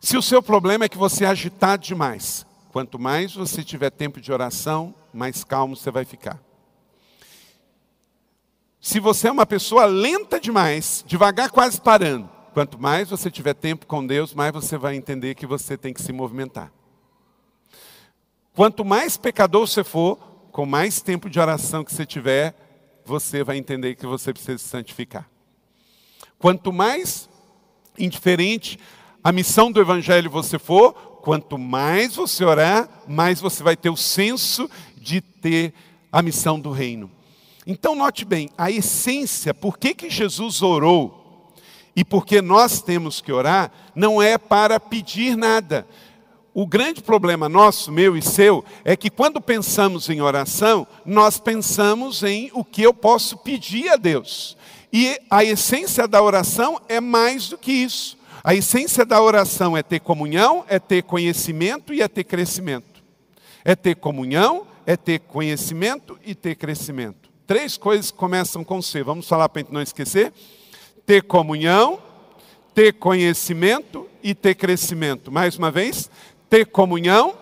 Se 0.00 0.16
o 0.16 0.22
seu 0.22 0.40
problema 0.40 0.84
é 0.84 0.88
que 0.88 0.96
você 0.96 1.24
é 1.24 1.26
agitado 1.26 1.82
demais, 1.82 2.46
quanto 2.70 2.96
mais 2.96 3.34
você 3.34 3.64
tiver 3.64 3.90
tempo 3.90 4.20
de 4.20 4.32
oração, 4.32 4.94
mais 5.12 5.42
calmo 5.42 5.74
você 5.74 5.90
vai 5.90 6.04
ficar. 6.04 6.40
Se 8.80 9.00
você 9.00 9.26
é 9.26 9.32
uma 9.32 9.44
pessoa 9.44 9.84
lenta 9.84 10.38
demais, 10.38 11.04
devagar 11.08 11.50
quase 11.50 11.80
parando, 11.80 12.30
quanto 12.54 12.78
mais 12.78 13.10
você 13.10 13.28
tiver 13.28 13.54
tempo 13.54 13.84
com 13.84 14.06
Deus, 14.06 14.32
mais 14.32 14.52
você 14.52 14.78
vai 14.78 14.94
entender 14.94 15.34
que 15.34 15.46
você 15.46 15.76
tem 15.76 15.92
que 15.92 16.02
se 16.02 16.12
movimentar. 16.12 16.72
Quanto 18.54 18.84
mais 18.84 19.16
pecador 19.16 19.66
você 19.66 19.82
for, 19.82 20.31
com 20.52 20.66
mais 20.66 21.00
tempo 21.00 21.30
de 21.30 21.40
oração 21.40 21.82
que 21.82 21.92
você 21.92 22.04
tiver, 22.04 22.54
você 23.04 23.42
vai 23.42 23.56
entender 23.56 23.96
que 23.96 24.06
você 24.06 24.32
precisa 24.32 24.58
se 24.58 24.68
santificar. 24.68 25.28
Quanto 26.38 26.72
mais 26.72 27.28
indiferente 27.98 28.78
a 29.24 29.32
missão 29.32 29.72
do 29.72 29.80
Evangelho 29.80 30.30
você 30.30 30.58
for, 30.58 30.92
quanto 31.22 31.56
mais 31.56 32.16
você 32.16 32.44
orar, 32.44 32.88
mais 33.08 33.40
você 33.40 33.62
vai 33.62 33.76
ter 33.76 33.88
o 33.88 33.96
senso 33.96 34.68
de 34.96 35.20
ter 35.20 35.72
a 36.12 36.20
missão 36.20 36.60
do 36.60 36.70
reino. 36.70 37.10
Então, 37.66 37.94
note 37.94 38.24
bem, 38.24 38.50
a 38.58 38.70
essência, 38.70 39.54
por 39.54 39.78
que, 39.78 39.94
que 39.94 40.10
Jesus 40.10 40.60
orou 40.60 41.52
e 41.96 42.04
por 42.04 42.26
que 42.26 42.42
nós 42.42 42.82
temos 42.82 43.20
que 43.20 43.32
orar, 43.32 43.70
não 43.94 44.20
é 44.20 44.36
para 44.36 44.80
pedir 44.80 45.36
nada. 45.36 45.86
O 46.54 46.66
grande 46.66 47.02
problema 47.02 47.48
nosso, 47.48 47.90
meu 47.90 48.14
e 48.14 48.20
seu, 48.20 48.62
é 48.84 48.94
que 48.94 49.08
quando 49.08 49.40
pensamos 49.40 50.10
em 50.10 50.20
oração, 50.20 50.86
nós 51.04 51.40
pensamos 51.40 52.22
em 52.22 52.50
o 52.52 52.62
que 52.62 52.82
eu 52.82 52.92
posso 52.92 53.38
pedir 53.38 53.88
a 53.88 53.96
Deus. 53.96 54.56
E 54.92 55.18
a 55.30 55.42
essência 55.42 56.06
da 56.06 56.22
oração 56.22 56.78
é 56.88 57.00
mais 57.00 57.48
do 57.48 57.56
que 57.56 57.72
isso. 57.72 58.18
A 58.44 58.54
essência 58.54 59.06
da 59.06 59.22
oração 59.22 59.74
é 59.74 59.82
ter 59.82 60.00
comunhão, 60.00 60.64
é 60.68 60.78
ter 60.78 61.02
conhecimento 61.04 61.94
e 61.94 62.02
é 62.02 62.08
ter 62.08 62.24
crescimento. 62.24 63.02
É 63.64 63.74
ter 63.74 63.96
comunhão, 63.96 64.66
é 64.84 64.94
ter 64.94 65.20
conhecimento 65.20 66.18
e 66.22 66.34
ter 66.34 66.56
crescimento. 66.56 67.30
Três 67.46 67.78
coisas 67.78 68.10
que 68.10 68.18
começam 68.18 68.62
com 68.62 68.82
C. 68.82 69.02
Vamos 69.02 69.26
falar 69.26 69.48
para 69.48 69.60
a 69.60 69.64
gente 69.64 69.72
não 69.72 69.80
esquecer? 69.80 70.32
Ter 71.06 71.22
comunhão, 71.22 71.98
ter 72.74 72.92
conhecimento 72.94 74.08
e 74.22 74.34
ter 74.34 74.54
crescimento. 74.54 75.30
Mais 75.30 75.56
uma 75.56 75.70
vez, 75.70 76.10
ter 76.52 76.66
comunhão, 76.66 77.32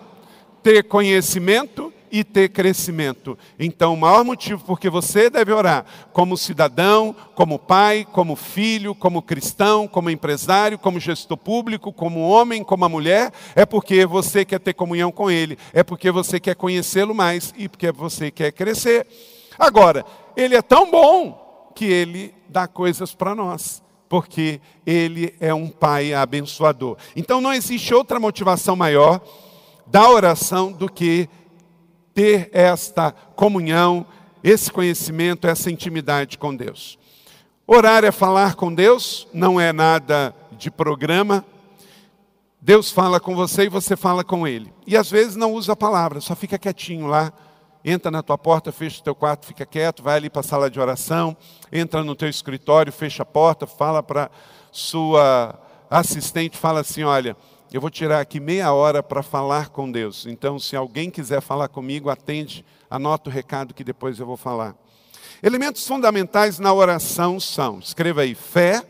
ter 0.63 0.85
conhecimento 0.85 1.91
e 2.09 2.23
ter 2.23 2.47
crescimento. 2.47 3.37
Então, 3.59 3.93
o 3.93 3.97
maior 3.97 4.23
motivo 4.23 4.63
porque 4.65 4.89
você 4.89 5.29
deve 5.29 5.51
orar 5.51 5.85
como 6.13 6.37
cidadão, 6.37 7.13
como 7.35 7.59
pai, 7.59 8.07
como 8.09 8.37
filho, 8.37 8.95
como 8.95 9.21
cristão, 9.21 9.85
como 9.85 10.09
empresário, 10.09 10.79
como 10.79 10.97
gestor 10.97 11.35
público, 11.35 11.91
como 11.91 12.21
homem, 12.21 12.63
como 12.63 12.87
mulher, 12.87 13.33
é 13.53 13.65
porque 13.65 14.05
você 14.05 14.45
quer 14.45 14.61
ter 14.61 14.73
comunhão 14.73 15.11
com 15.11 15.29
Ele, 15.29 15.57
é 15.73 15.83
porque 15.83 16.09
você 16.09 16.39
quer 16.39 16.55
conhecê-lo 16.55 17.13
mais 17.13 17.53
e 17.57 17.67
porque 17.67 17.91
você 17.91 18.31
quer 18.31 18.53
crescer. 18.53 19.05
Agora, 19.59 20.05
Ele 20.37 20.55
é 20.55 20.61
tão 20.61 20.89
bom 20.89 21.73
que 21.75 21.83
Ele 21.83 22.33
dá 22.47 22.65
coisas 22.65 23.13
para 23.13 23.35
nós 23.35 23.83
porque 24.11 24.59
Ele 24.85 25.33
é 25.39 25.53
um 25.53 25.69
Pai 25.69 26.13
abençoador. 26.13 26.97
Então 27.15 27.39
não 27.39 27.53
existe 27.53 27.93
outra 27.93 28.19
motivação 28.19 28.75
maior 28.75 29.21
da 29.87 30.09
oração 30.09 30.69
do 30.69 30.91
que 30.91 31.29
ter 32.13 32.49
esta 32.51 33.13
comunhão, 33.13 34.05
esse 34.43 34.69
conhecimento, 34.69 35.47
essa 35.47 35.71
intimidade 35.71 36.37
com 36.37 36.53
Deus. 36.53 36.99
Orar 37.65 38.03
é 38.03 38.11
falar 38.11 38.55
com 38.55 38.73
Deus, 38.73 39.29
não 39.33 39.57
é 39.57 39.71
nada 39.71 40.35
de 40.57 40.69
programa. 40.69 41.45
Deus 42.59 42.91
fala 42.91 43.17
com 43.17 43.33
você 43.33 43.63
e 43.63 43.69
você 43.69 43.95
fala 43.95 44.25
com 44.25 44.45
Ele. 44.45 44.73
E 44.85 44.97
às 44.97 45.09
vezes 45.09 45.37
não 45.37 45.53
usa 45.53 45.71
a 45.71 45.77
palavra, 45.77 46.19
só 46.19 46.35
fica 46.35 46.59
quietinho 46.59 47.07
lá. 47.07 47.31
Entra 47.83 48.11
na 48.11 48.21
tua 48.21 48.37
porta, 48.37 48.71
fecha 48.71 48.99
o 48.99 49.03
teu 49.03 49.15
quarto, 49.15 49.47
fica 49.47 49.65
quieto, 49.65 50.03
vai 50.03 50.17
ali 50.17 50.29
para 50.29 50.41
a 50.41 50.43
sala 50.43 50.69
de 50.69 50.79
oração, 50.79 51.35
entra 51.71 52.03
no 52.03 52.15
teu 52.15 52.29
escritório, 52.29 52.91
fecha 52.91 53.23
a 53.23 53.25
porta, 53.25 53.65
fala 53.65 54.03
para 54.03 54.29
sua 54.71 55.59
assistente, 55.89 56.57
fala 56.57 56.81
assim, 56.81 57.03
olha, 57.03 57.35
eu 57.73 57.81
vou 57.81 57.89
tirar 57.89 58.19
aqui 58.19 58.39
meia 58.39 58.71
hora 58.71 59.01
para 59.01 59.23
falar 59.23 59.69
com 59.69 59.91
Deus. 59.91 60.25
Então, 60.27 60.59
se 60.59 60.75
alguém 60.75 61.09
quiser 61.09 61.41
falar 61.41 61.69
comigo, 61.69 62.09
atende, 62.09 62.63
anota 62.89 63.29
o 63.29 63.33
recado 63.33 63.73
que 63.73 63.83
depois 63.83 64.19
eu 64.19 64.25
vou 64.25 64.37
falar. 64.37 64.75
Elementos 65.41 65.87
fundamentais 65.87 66.59
na 66.59 66.71
oração 66.71 67.39
são, 67.39 67.79
escreva 67.79 68.21
aí, 68.21 68.35
fé, 68.35 68.83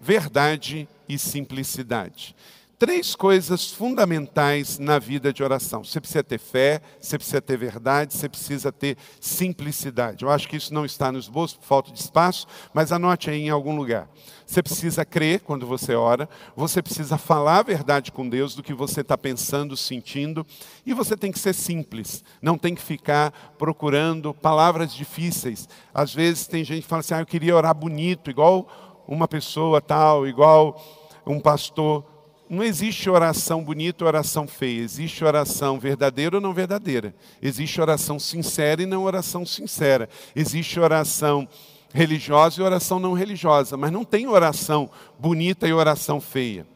verdade 0.00 0.88
e 1.06 1.18
simplicidade 1.18 2.34
três 2.80 3.14
coisas 3.14 3.70
fundamentais 3.70 4.78
na 4.78 4.98
vida 4.98 5.34
de 5.34 5.44
oração. 5.44 5.84
Você 5.84 6.00
precisa 6.00 6.24
ter 6.24 6.38
fé, 6.38 6.80
você 6.98 7.18
precisa 7.18 7.42
ter 7.42 7.58
verdade, 7.58 8.14
você 8.14 8.26
precisa 8.26 8.72
ter 8.72 8.96
simplicidade. 9.20 10.24
Eu 10.24 10.30
acho 10.30 10.48
que 10.48 10.56
isso 10.56 10.72
não 10.72 10.86
está 10.86 11.12
no 11.12 11.18
esboço 11.18 11.58
por 11.58 11.66
falta 11.66 11.92
de 11.92 12.00
espaço, 12.00 12.46
mas 12.72 12.90
anote 12.90 13.28
aí 13.28 13.42
em 13.42 13.50
algum 13.50 13.76
lugar. 13.76 14.08
Você 14.46 14.62
precisa 14.62 15.04
crer 15.04 15.40
quando 15.40 15.66
você 15.66 15.94
ora, 15.94 16.26
você 16.56 16.80
precisa 16.80 17.18
falar 17.18 17.58
a 17.58 17.62
verdade 17.62 18.10
com 18.10 18.26
Deus 18.26 18.54
do 18.54 18.62
que 18.62 18.72
você 18.72 19.02
está 19.02 19.18
pensando, 19.18 19.76
sentindo, 19.76 20.46
e 20.86 20.94
você 20.94 21.14
tem 21.18 21.30
que 21.30 21.38
ser 21.38 21.52
simples, 21.52 22.24
não 22.40 22.56
tem 22.56 22.74
que 22.74 22.80
ficar 22.80 23.30
procurando 23.58 24.32
palavras 24.32 24.94
difíceis. 24.94 25.68
Às 25.92 26.14
vezes 26.14 26.46
tem 26.46 26.64
gente 26.64 26.84
que 26.84 26.88
fala 26.88 27.00
assim: 27.00 27.12
ah, 27.12 27.20
eu 27.20 27.26
queria 27.26 27.54
orar 27.54 27.74
bonito, 27.74 28.30
igual 28.30 29.04
uma 29.06 29.28
pessoa 29.28 29.82
tal, 29.82 30.26
igual 30.26 30.82
um 31.26 31.38
pastor. 31.38 32.09
Não 32.50 32.64
existe 32.64 33.08
oração 33.08 33.62
bonita 33.62 34.02
ou 34.02 34.08
oração 34.08 34.44
feia. 34.44 34.82
Existe 34.82 35.24
oração 35.24 35.78
verdadeira 35.78 36.38
ou 36.38 36.40
não 36.40 36.52
verdadeira. 36.52 37.14
Existe 37.40 37.80
oração 37.80 38.18
sincera 38.18 38.82
e 38.82 38.86
não 38.86 39.04
oração 39.04 39.46
sincera. 39.46 40.08
Existe 40.34 40.80
oração 40.80 41.48
religiosa 41.94 42.60
e 42.60 42.64
oração 42.64 42.98
não 42.98 43.12
religiosa. 43.12 43.76
Mas 43.76 43.92
não 43.92 44.04
tem 44.04 44.26
oração 44.26 44.90
bonita 45.16 45.68
e 45.68 45.72
oração 45.72 46.20
feia. 46.20 46.66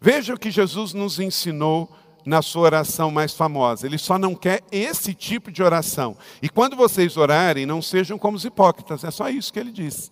Veja 0.00 0.32
o 0.32 0.38
que 0.38 0.50
Jesus 0.50 0.94
nos 0.94 1.20
ensinou 1.20 1.94
na 2.24 2.40
sua 2.40 2.62
oração 2.62 3.10
mais 3.10 3.34
famosa. 3.34 3.86
Ele 3.86 3.98
só 3.98 4.18
não 4.18 4.34
quer 4.34 4.62
esse 4.72 5.12
tipo 5.12 5.52
de 5.52 5.62
oração. 5.62 6.16
E 6.40 6.48
quando 6.48 6.74
vocês 6.74 7.18
orarem, 7.18 7.66
não 7.66 7.82
sejam 7.82 8.16
como 8.16 8.34
os 8.34 8.46
hipócritas. 8.46 9.04
É 9.04 9.10
só 9.10 9.28
isso 9.28 9.52
que 9.52 9.60
ele 9.60 9.72
diz. 9.72 10.10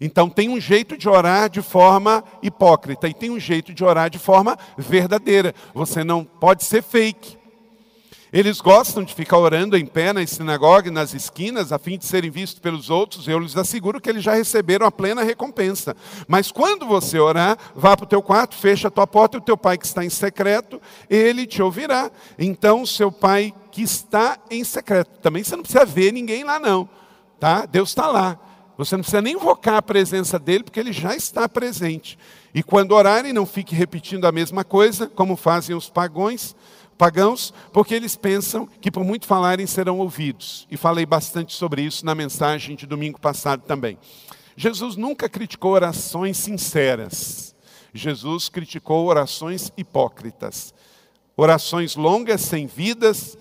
Então 0.00 0.30
tem 0.30 0.48
um 0.48 0.58
jeito 0.58 0.96
de 0.96 1.08
orar 1.08 1.50
de 1.50 1.60
forma 1.60 2.24
hipócrita 2.42 3.06
e 3.06 3.12
tem 3.12 3.30
um 3.30 3.38
jeito 3.38 3.74
de 3.74 3.84
orar 3.84 4.08
de 4.08 4.18
forma 4.18 4.56
verdadeira. 4.78 5.54
Você 5.74 6.02
não 6.02 6.24
pode 6.24 6.64
ser 6.64 6.82
fake. 6.82 7.38
Eles 8.32 8.60
gostam 8.60 9.02
de 9.02 9.12
ficar 9.12 9.38
orando 9.38 9.76
em 9.76 9.84
pé 9.84 10.12
nas 10.12 10.30
sinagogas, 10.30 10.92
nas 10.92 11.12
esquinas, 11.12 11.72
a 11.72 11.80
fim 11.80 11.98
de 11.98 12.06
serem 12.06 12.30
vistos 12.30 12.60
pelos 12.60 12.88
outros. 12.88 13.26
Eu 13.26 13.40
lhes 13.40 13.56
asseguro 13.56 14.00
que 14.00 14.08
eles 14.08 14.22
já 14.22 14.34
receberam 14.34 14.86
a 14.86 14.92
plena 14.92 15.24
recompensa. 15.24 15.96
Mas 16.28 16.52
quando 16.52 16.86
você 16.86 17.18
orar, 17.18 17.58
vá 17.74 17.96
para 17.96 18.04
o 18.04 18.08
teu 18.08 18.22
quarto, 18.22 18.54
fecha 18.54 18.86
a 18.86 18.90
tua 18.90 19.06
porta 19.06 19.36
e 19.36 19.40
o 19.40 19.42
teu 19.42 19.56
pai 19.56 19.76
que 19.76 19.84
está 19.84 20.04
em 20.04 20.10
secreto, 20.10 20.80
ele 21.08 21.44
te 21.44 21.60
ouvirá. 21.60 22.08
Então, 22.38 22.86
seu 22.86 23.10
pai 23.10 23.52
que 23.72 23.82
está 23.82 24.38
em 24.48 24.62
secreto, 24.62 25.18
também 25.18 25.42
você 25.42 25.56
não 25.56 25.64
precisa 25.64 25.84
ver 25.84 26.12
ninguém 26.12 26.44
lá 26.44 26.60
não, 26.60 26.88
tá? 27.40 27.66
Deus 27.66 27.88
está 27.88 28.06
lá. 28.06 28.38
Você 28.80 28.96
não 28.96 29.02
precisa 29.02 29.20
nem 29.20 29.34
invocar 29.34 29.74
a 29.74 29.82
presença 29.82 30.38
dele, 30.38 30.64
porque 30.64 30.80
ele 30.80 30.90
já 30.90 31.14
está 31.14 31.46
presente. 31.46 32.18
E 32.54 32.62
quando 32.62 32.92
orarem, 32.92 33.30
não 33.30 33.44
fique 33.44 33.74
repetindo 33.74 34.24
a 34.24 34.32
mesma 34.32 34.64
coisa, 34.64 35.06
como 35.06 35.36
fazem 35.36 35.76
os 35.76 35.90
pagões, 35.90 36.56
pagãos, 36.96 37.52
porque 37.74 37.94
eles 37.94 38.16
pensam 38.16 38.66
que 38.80 38.90
por 38.90 39.04
muito 39.04 39.26
falarem 39.26 39.66
serão 39.66 39.98
ouvidos. 39.98 40.66
E 40.70 40.78
falei 40.78 41.04
bastante 41.04 41.54
sobre 41.54 41.82
isso 41.82 42.06
na 42.06 42.14
mensagem 42.14 42.74
de 42.74 42.86
domingo 42.86 43.20
passado 43.20 43.64
também. 43.66 43.98
Jesus 44.56 44.96
nunca 44.96 45.28
criticou 45.28 45.72
orações 45.72 46.38
sinceras. 46.38 47.54
Jesus 47.92 48.48
criticou 48.48 49.06
orações 49.06 49.70
hipócritas. 49.76 50.72
Orações 51.36 51.96
longas, 51.96 52.40
sem 52.40 52.66
vidas, 52.66 53.36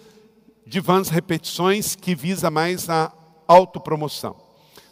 de 0.68 0.82
vãs 0.82 1.08
repetições, 1.08 1.96
que 1.96 2.14
visa 2.14 2.52
mais 2.52 2.90
a 2.90 3.14
autopromoção. 3.48 4.49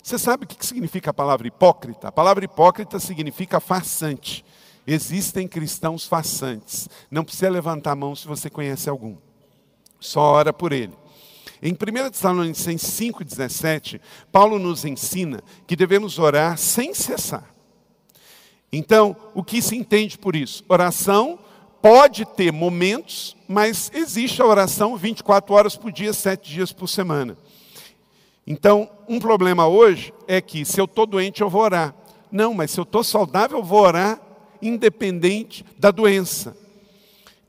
Você 0.08 0.18
sabe 0.18 0.46
o 0.46 0.48
que 0.48 0.66
significa 0.66 1.10
a 1.10 1.14
palavra 1.14 1.50
hipócrita? 1.50 2.08
A 2.08 2.12
palavra 2.14 2.46
hipócrita 2.46 2.98
significa 2.98 3.60
farsante. 3.60 4.46
Existem 4.88 5.50
cristãos 5.50 6.06
farsantes. 6.06 6.88
Não 7.12 7.26
precisa 7.26 7.50
levantar 7.50 7.92
a 7.92 7.96
mão 7.96 8.16
se 8.16 8.26
você 8.26 8.50
conhece 8.50 8.90
algum. 8.90 9.18
Só 10.00 10.22
ora 10.22 10.54
por 10.54 10.72
ele. 10.72 10.94
Em 11.62 11.74
1 11.74 12.10
Tessalonicenses 12.10 12.90
5,17, 12.90 14.00
Paulo 14.32 14.58
nos 14.58 14.86
ensina 14.86 15.44
que 15.68 15.76
devemos 15.76 16.18
orar 16.18 16.58
sem 16.58 16.94
cessar. 16.94 17.54
Então, 18.72 19.14
o 19.36 19.44
que 19.44 19.62
se 19.62 19.76
entende 19.76 20.18
por 20.18 20.38
isso? 20.38 20.64
Oração 20.70 21.38
pode 21.82 22.24
ter 22.24 22.54
momentos, 22.54 23.36
mas 23.46 23.92
existe 23.94 24.42
a 24.42 24.46
oração 24.46 24.96
24 24.96 25.54
horas 25.54 25.76
por 25.76 25.92
dia, 25.92 26.14
7 26.14 26.50
dias 26.50 26.72
por 26.72 26.88
semana. 26.88 27.38
Então, 28.50 28.90
um 29.10 29.20
problema 29.20 29.68
hoje 29.68 30.14
é 30.26 30.40
que 30.40 30.64
se 30.64 30.80
eu 30.80 30.86
estou 30.86 31.06
doente, 31.06 31.42
eu 31.42 31.50
vou 31.50 31.62
orar. 31.62 31.94
Não, 32.32 32.54
mas 32.54 32.72
se 32.72 32.80
eu 32.80 32.84
estou 32.84 33.04
saudável, 33.04 33.58
eu 33.58 33.64
vou 33.64 33.82
orar 33.82 34.22
independente 34.62 35.66
da 35.78 35.92
doença. 35.92 36.56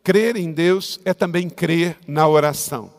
Crer 0.02 0.36
em 0.36 0.52
Deus 0.52 0.98
é 1.04 1.14
também 1.14 1.48
crer 1.48 1.96
na 2.04 2.26
oração. 2.26 2.90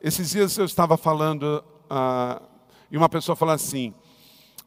Esses 0.00 0.30
dias 0.30 0.56
eu 0.58 0.64
estava 0.64 0.96
falando, 0.96 1.64
uh, 1.90 2.40
e 2.88 2.96
uma 2.96 3.08
pessoa 3.08 3.34
falou 3.34 3.54
assim: 3.54 3.92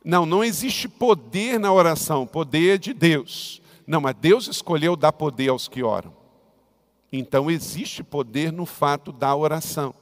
não, 0.04 0.26
não 0.26 0.44
existe 0.44 0.90
poder 0.90 1.58
na 1.58 1.72
oração, 1.72 2.28
poder 2.28 2.76
é 2.76 2.78
de 2.78 2.94
Deus. 2.94 3.62
Não, 3.88 4.02
mas 4.02 4.16
Deus 4.20 4.48
escolheu 4.48 4.98
dar 4.98 5.14
poder 5.14 5.50
aos 5.50 5.70
que 5.70 5.84
oram. 5.84 6.14
Então 7.12 7.50
existe 7.50 8.04
poder 8.04 8.52
no 8.52 8.66
fato 8.66 9.12
da 9.14 9.34
oração. 9.34 9.94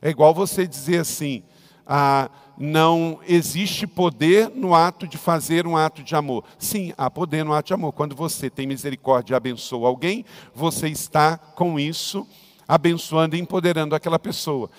É 0.00 0.08
igual 0.08 0.32
você 0.32 0.66
dizer 0.66 1.00
assim: 1.00 1.42
ah, 1.86 2.30
não 2.56 3.18
existe 3.26 3.86
poder 3.86 4.50
no 4.54 4.74
ato 4.74 5.06
de 5.06 5.18
fazer 5.18 5.66
um 5.66 5.76
ato 5.76 6.02
de 6.02 6.14
amor. 6.14 6.44
Sim, 6.58 6.92
há 6.96 7.10
poder 7.10 7.44
no 7.44 7.52
ato 7.52 7.68
de 7.68 7.74
amor. 7.74 7.92
Quando 7.92 8.14
você 8.14 8.48
tem 8.48 8.66
misericórdia 8.66 9.34
e 9.34 9.36
abençoa 9.36 9.88
alguém, 9.88 10.24
você 10.54 10.88
está 10.88 11.36
com 11.36 11.78
isso 11.78 12.26
abençoando 12.66 13.36
e 13.36 13.40
empoderando 13.40 13.94
aquela 13.94 14.18
pessoa. 14.18 14.70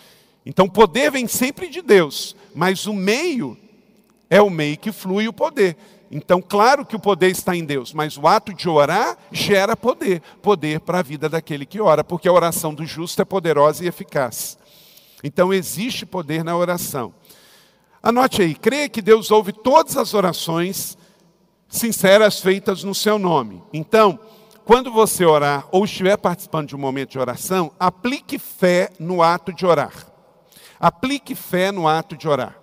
Então, 0.45 0.69
poder 0.69 1.11
vem 1.11 1.27
sempre 1.27 1.67
de 1.69 1.81
Deus, 1.81 2.35
mas 2.53 2.85
o 2.85 2.93
meio 2.93 3.57
é 4.29 4.41
o 4.41 4.49
meio 4.49 4.77
que 4.77 4.91
flui 4.91 5.27
o 5.27 5.33
poder. 5.33 5.75
Então, 6.11 6.41
claro 6.41 6.85
que 6.85 6.95
o 6.95 6.99
poder 6.99 7.29
está 7.31 7.55
em 7.55 7.65
Deus, 7.65 7.91
mas 7.91 8.17
o 8.17 8.27
ato 8.27 8.53
de 8.53 8.69
orar 8.69 9.17
gera 9.31 9.75
poder 9.75 10.21
poder 10.41 10.79
para 10.79 10.99
a 10.99 11.03
vida 11.03 11.27
daquele 11.27 11.65
que 11.65 11.81
ora, 11.81 12.03
porque 12.03 12.27
a 12.27 12.33
oração 12.33 12.73
do 12.73 12.85
justo 12.85 13.21
é 13.21 13.25
poderosa 13.25 13.83
e 13.83 13.87
eficaz. 13.87 14.57
Então, 15.25 15.51
existe 15.51 16.05
poder 16.05 16.43
na 16.43 16.55
oração. 16.55 17.11
Anote 18.01 18.43
aí, 18.43 18.53
crê 18.53 18.87
que 18.87 19.01
Deus 19.01 19.31
ouve 19.31 19.51
todas 19.51 19.97
as 19.97 20.13
orações 20.13 20.95
sinceras 21.67 22.39
feitas 22.39 22.83
no 22.83 22.93
seu 22.93 23.17
nome. 23.17 23.63
Então, 23.73 24.19
quando 24.63 24.91
você 24.91 25.25
orar 25.25 25.67
ou 25.71 25.83
estiver 25.83 26.15
participando 26.15 26.67
de 26.67 26.75
um 26.75 26.79
momento 26.79 27.09
de 27.09 27.17
oração, 27.17 27.71
aplique 27.79 28.37
fé 28.37 28.91
no 28.99 29.23
ato 29.23 29.51
de 29.51 29.65
orar. 29.65 29.93
Aplique 30.79 31.33
fé 31.33 31.71
no 31.71 31.87
ato 31.87 32.15
de 32.15 32.27
orar. 32.27 32.55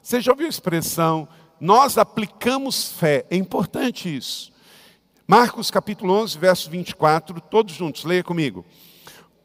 Você 0.00 0.20
já 0.20 0.30
ouviu 0.30 0.46
a 0.46 0.50
expressão, 0.50 1.26
nós 1.58 1.98
aplicamos 1.98 2.92
fé? 2.92 3.26
É 3.28 3.34
importante 3.34 4.16
isso. 4.16 4.52
Marcos 5.26 5.68
capítulo 5.68 6.12
11, 6.12 6.38
verso 6.38 6.70
24, 6.70 7.40
todos 7.40 7.74
juntos, 7.74 8.04
leia 8.04 8.22
comigo. 8.22 8.64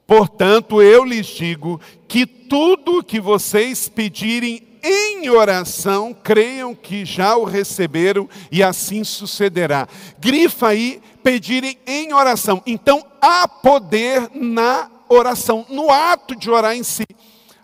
Portanto, 0.10 0.82
eu 0.82 1.06
lhes 1.06 1.28
digo 1.28 1.80
que 2.08 2.25
tudo 2.25 3.04
que 3.04 3.20
vocês 3.20 3.88
pedirem 3.88 4.80
em 4.82 5.30
oração, 5.30 6.16
creiam 6.16 6.74
que 6.74 7.06
já 7.06 7.38
o 7.38 7.44
receberam 7.44 8.28
e 8.51 8.63
assim 8.63 9.04
sucederá. 9.04 9.88
Grifa 10.18 10.70
aí, 10.70 11.00
pedirem 11.22 11.78
em 11.86 12.12
oração. 12.12 12.63
Então, 12.66 13.06
há 13.22 13.48
poder 13.48 14.32
na 14.34 14.89
oração, 15.08 15.63
no 15.70 15.92
ato 15.92 16.36
de 16.36 16.50
orar 16.50 16.75
em 16.75 16.82
si. 16.82 17.06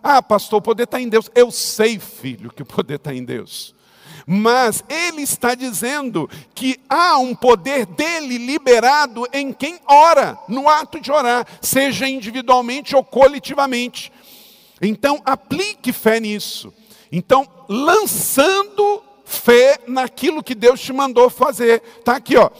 Ah, 0.00 0.22
pastor, 0.22 0.60
o 0.60 0.62
poder 0.62 0.84
está 0.84 1.00
em 1.00 1.08
Deus. 1.08 1.28
Eu 1.34 1.50
sei, 1.50 1.98
filho, 1.98 2.52
que 2.52 2.62
o 2.62 2.66
poder 2.66 2.94
está 2.94 3.12
em 3.12 3.24
Deus. 3.24 3.74
Mas 4.26 4.82
ele 4.88 5.22
está 5.22 5.54
dizendo 5.54 6.28
que 6.52 6.80
há 6.90 7.16
um 7.16 7.32
poder 7.32 7.86
dele 7.86 8.38
liberado 8.38 9.24
em 9.32 9.52
quem 9.52 9.78
ora, 9.86 10.36
no 10.48 10.68
ato 10.68 11.00
de 11.00 11.12
orar, 11.12 11.46
seja 11.60 12.08
individualmente 12.08 12.96
ou 12.96 13.04
coletivamente. 13.04 14.12
Então, 14.82 15.22
aplique 15.24 15.92
fé 15.92 16.18
nisso. 16.18 16.74
Então, 17.12 17.48
lançando 17.68 19.00
fé 19.24 19.78
naquilo 19.86 20.42
que 20.42 20.56
Deus 20.56 20.80
te 20.80 20.92
mandou 20.92 21.30
fazer. 21.30 21.80
Está 21.98 22.16
aqui, 22.16 22.36
ó. 22.36 22.50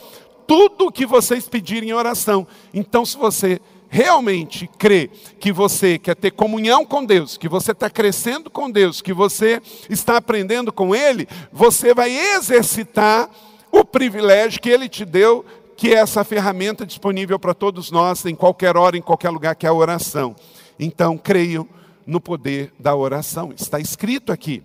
Tudo 0.47 0.87
o 0.87 0.93
que 0.93 1.05
vocês 1.05 1.49
pedirem 1.49 1.91
em 1.91 1.93
oração. 1.93 2.47
Então, 2.73 3.05
se 3.05 3.17
você 3.17 3.61
realmente 3.89 4.69
crê 4.79 5.09
que 5.39 5.53
você 5.53 5.99
quer 5.99 6.17
ter 6.17 6.31
comunhão 6.31 6.85
com 6.85 7.05
Deus, 7.05 7.37
que 7.37 7.49
você 7.49 7.73
está 7.73 7.89
crescendo 7.89 8.51
com 8.51 8.71
Deus, 8.71 9.01
que 9.01 9.13
você 9.13 9.61
está 9.89 10.17
aprendendo 10.17 10.73
com 10.73 10.95
Ele, 10.95 11.29
você 11.53 11.95
vai 11.95 12.11
exercitar 12.11 13.31
o 13.71 13.85
privilégio 13.85 14.61
que 14.61 14.71
Ele 14.71 14.89
te 14.89 15.05
deu, 15.05 15.45
que 15.77 15.95
é 15.95 15.99
essa 15.99 16.25
ferramenta 16.25 16.87
disponível 16.87 17.39
para 17.39 17.55
todos 17.55 17.91
nós, 17.91 18.25
em 18.25 18.35
qualquer 18.35 18.77
hora, 18.77 18.97
em 18.97 19.03
qualquer 19.03 19.31
lugar, 19.31 19.55
que 19.55 19.67
é 19.67 19.69
a 19.69 19.75
oração. 19.75 20.35
Então, 20.79 21.19
creio 21.19 21.69
no 22.07 22.21
poder 22.21 22.73
da 22.79 22.95
oração, 22.95 23.53
está 23.55 23.81
escrito 23.81 24.33
aqui. 24.33 24.63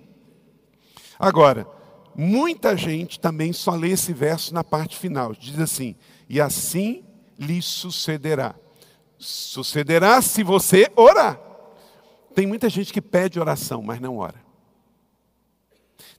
Agora, 1.20 1.68
muita 2.16 2.78
gente 2.78 3.20
também 3.20 3.52
só 3.52 3.76
lê 3.76 3.92
esse 3.92 4.14
verso 4.14 4.54
na 4.54 4.64
parte 4.64 4.98
final, 4.98 5.34
diz 5.34 5.60
assim: 5.60 5.96
e 6.30 6.40
assim 6.40 7.04
lhe 7.38 7.62
sucederá. 7.62 8.56
Sucederá 9.22 10.20
se 10.22 10.44
você 10.44 10.92
orar. 10.96 11.40
Tem 12.34 12.48
muita 12.48 12.68
gente 12.70 12.92
que 12.92 13.02
pede 13.02 13.40
oração, 13.40 13.82
mas 13.84 14.02
não 14.02 14.18
ora. 14.18 14.42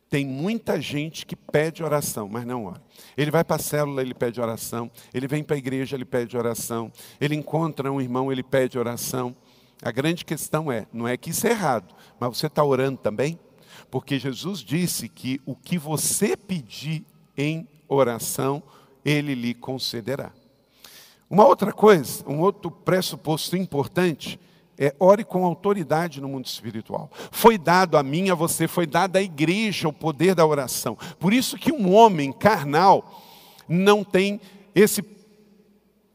Tem 0.08 0.24
muita 0.24 0.80
gente 0.80 1.26
que 1.26 1.34
pede 1.34 1.82
oração, 1.82 2.28
mas 2.28 2.44
não 2.44 2.66
ora. 2.66 2.82
Ele 3.16 3.30
vai 3.30 3.42
para 3.42 3.56
a 3.56 3.58
célula, 3.58 4.02
ele 4.02 4.14
pede 4.14 4.40
oração. 4.40 4.90
Ele 5.12 5.26
vem 5.26 5.42
para 5.42 5.56
a 5.56 5.58
igreja, 5.58 5.96
ele 5.96 6.04
pede 6.04 6.36
oração. 6.36 6.92
Ele 7.20 7.34
encontra 7.34 7.90
um 7.90 8.00
irmão, 8.00 8.30
ele 8.30 8.42
pede 8.42 8.78
oração. 8.78 9.34
A 9.82 9.90
grande 9.90 10.24
questão 10.24 10.70
é, 10.70 10.86
não 10.92 11.08
é 11.08 11.16
que 11.16 11.30
isso 11.30 11.46
é 11.46 11.50
errado, 11.50 11.92
mas 12.20 12.38
você 12.38 12.46
está 12.46 12.62
orando 12.62 12.98
também? 12.98 13.36
Porque 13.90 14.16
Jesus 14.16 14.60
disse 14.60 15.08
que 15.08 15.40
o 15.44 15.56
que 15.56 15.76
você 15.76 16.36
pedir 16.36 17.04
em 17.36 17.66
oração, 17.88 18.62
ele 19.04 19.34
lhe 19.34 19.54
concederá. 19.54 20.32
Uma 21.32 21.46
outra 21.46 21.72
coisa, 21.72 22.22
um 22.28 22.40
outro 22.40 22.70
pressuposto 22.70 23.56
importante 23.56 24.38
é 24.76 24.94
ore 25.00 25.24
com 25.24 25.46
autoridade 25.46 26.20
no 26.20 26.28
mundo 26.28 26.44
espiritual. 26.44 27.10
Foi 27.30 27.56
dado 27.56 27.96
a 27.96 28.02
mim, 28.02 28.28
a 28.28 28.34
você, 28.34 28.68
foi 28.68 28.86
dado 28.86 29.16
à 29.16 29.22
igreja 29.22 29.88
o 29.88 29.94
poder 29.94 30.34
da 30.34 30.44
oração. 30.44 30.94
Por 31.18 31.32
isso 31.32 31.56
que 31.56 31.72
um 31.72 31.90
homem 31.94 32.34
carnal 32.34 33.18
não 33.66 34.04
tem 34.04 34.42
esse 34.74 35.02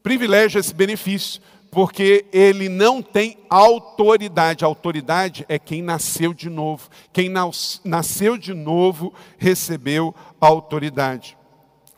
privilégio, 0.04 0.60
esse 0.60 0.72
benefício, 0.72 1.42
porque 1.68 2.24
ele 2.32 2.68
não 2.68 3.02
tem 3.02 3.38
autoridade. 3.50 4.64
Autoridade 4.64 5.44
é 5.48 5.58
quem 5.58 5.82
nasceu 5.82 6.32
de 6.32 6.48
novo. 6.48 6.88
Quem 7.12 7.28
nasceu 7.84 8.38
de 8.38 8.54
novo 8.54 9.12
recebeu 9.36 10.14
a 10.40 10.46
autoridade. 10.46 11.36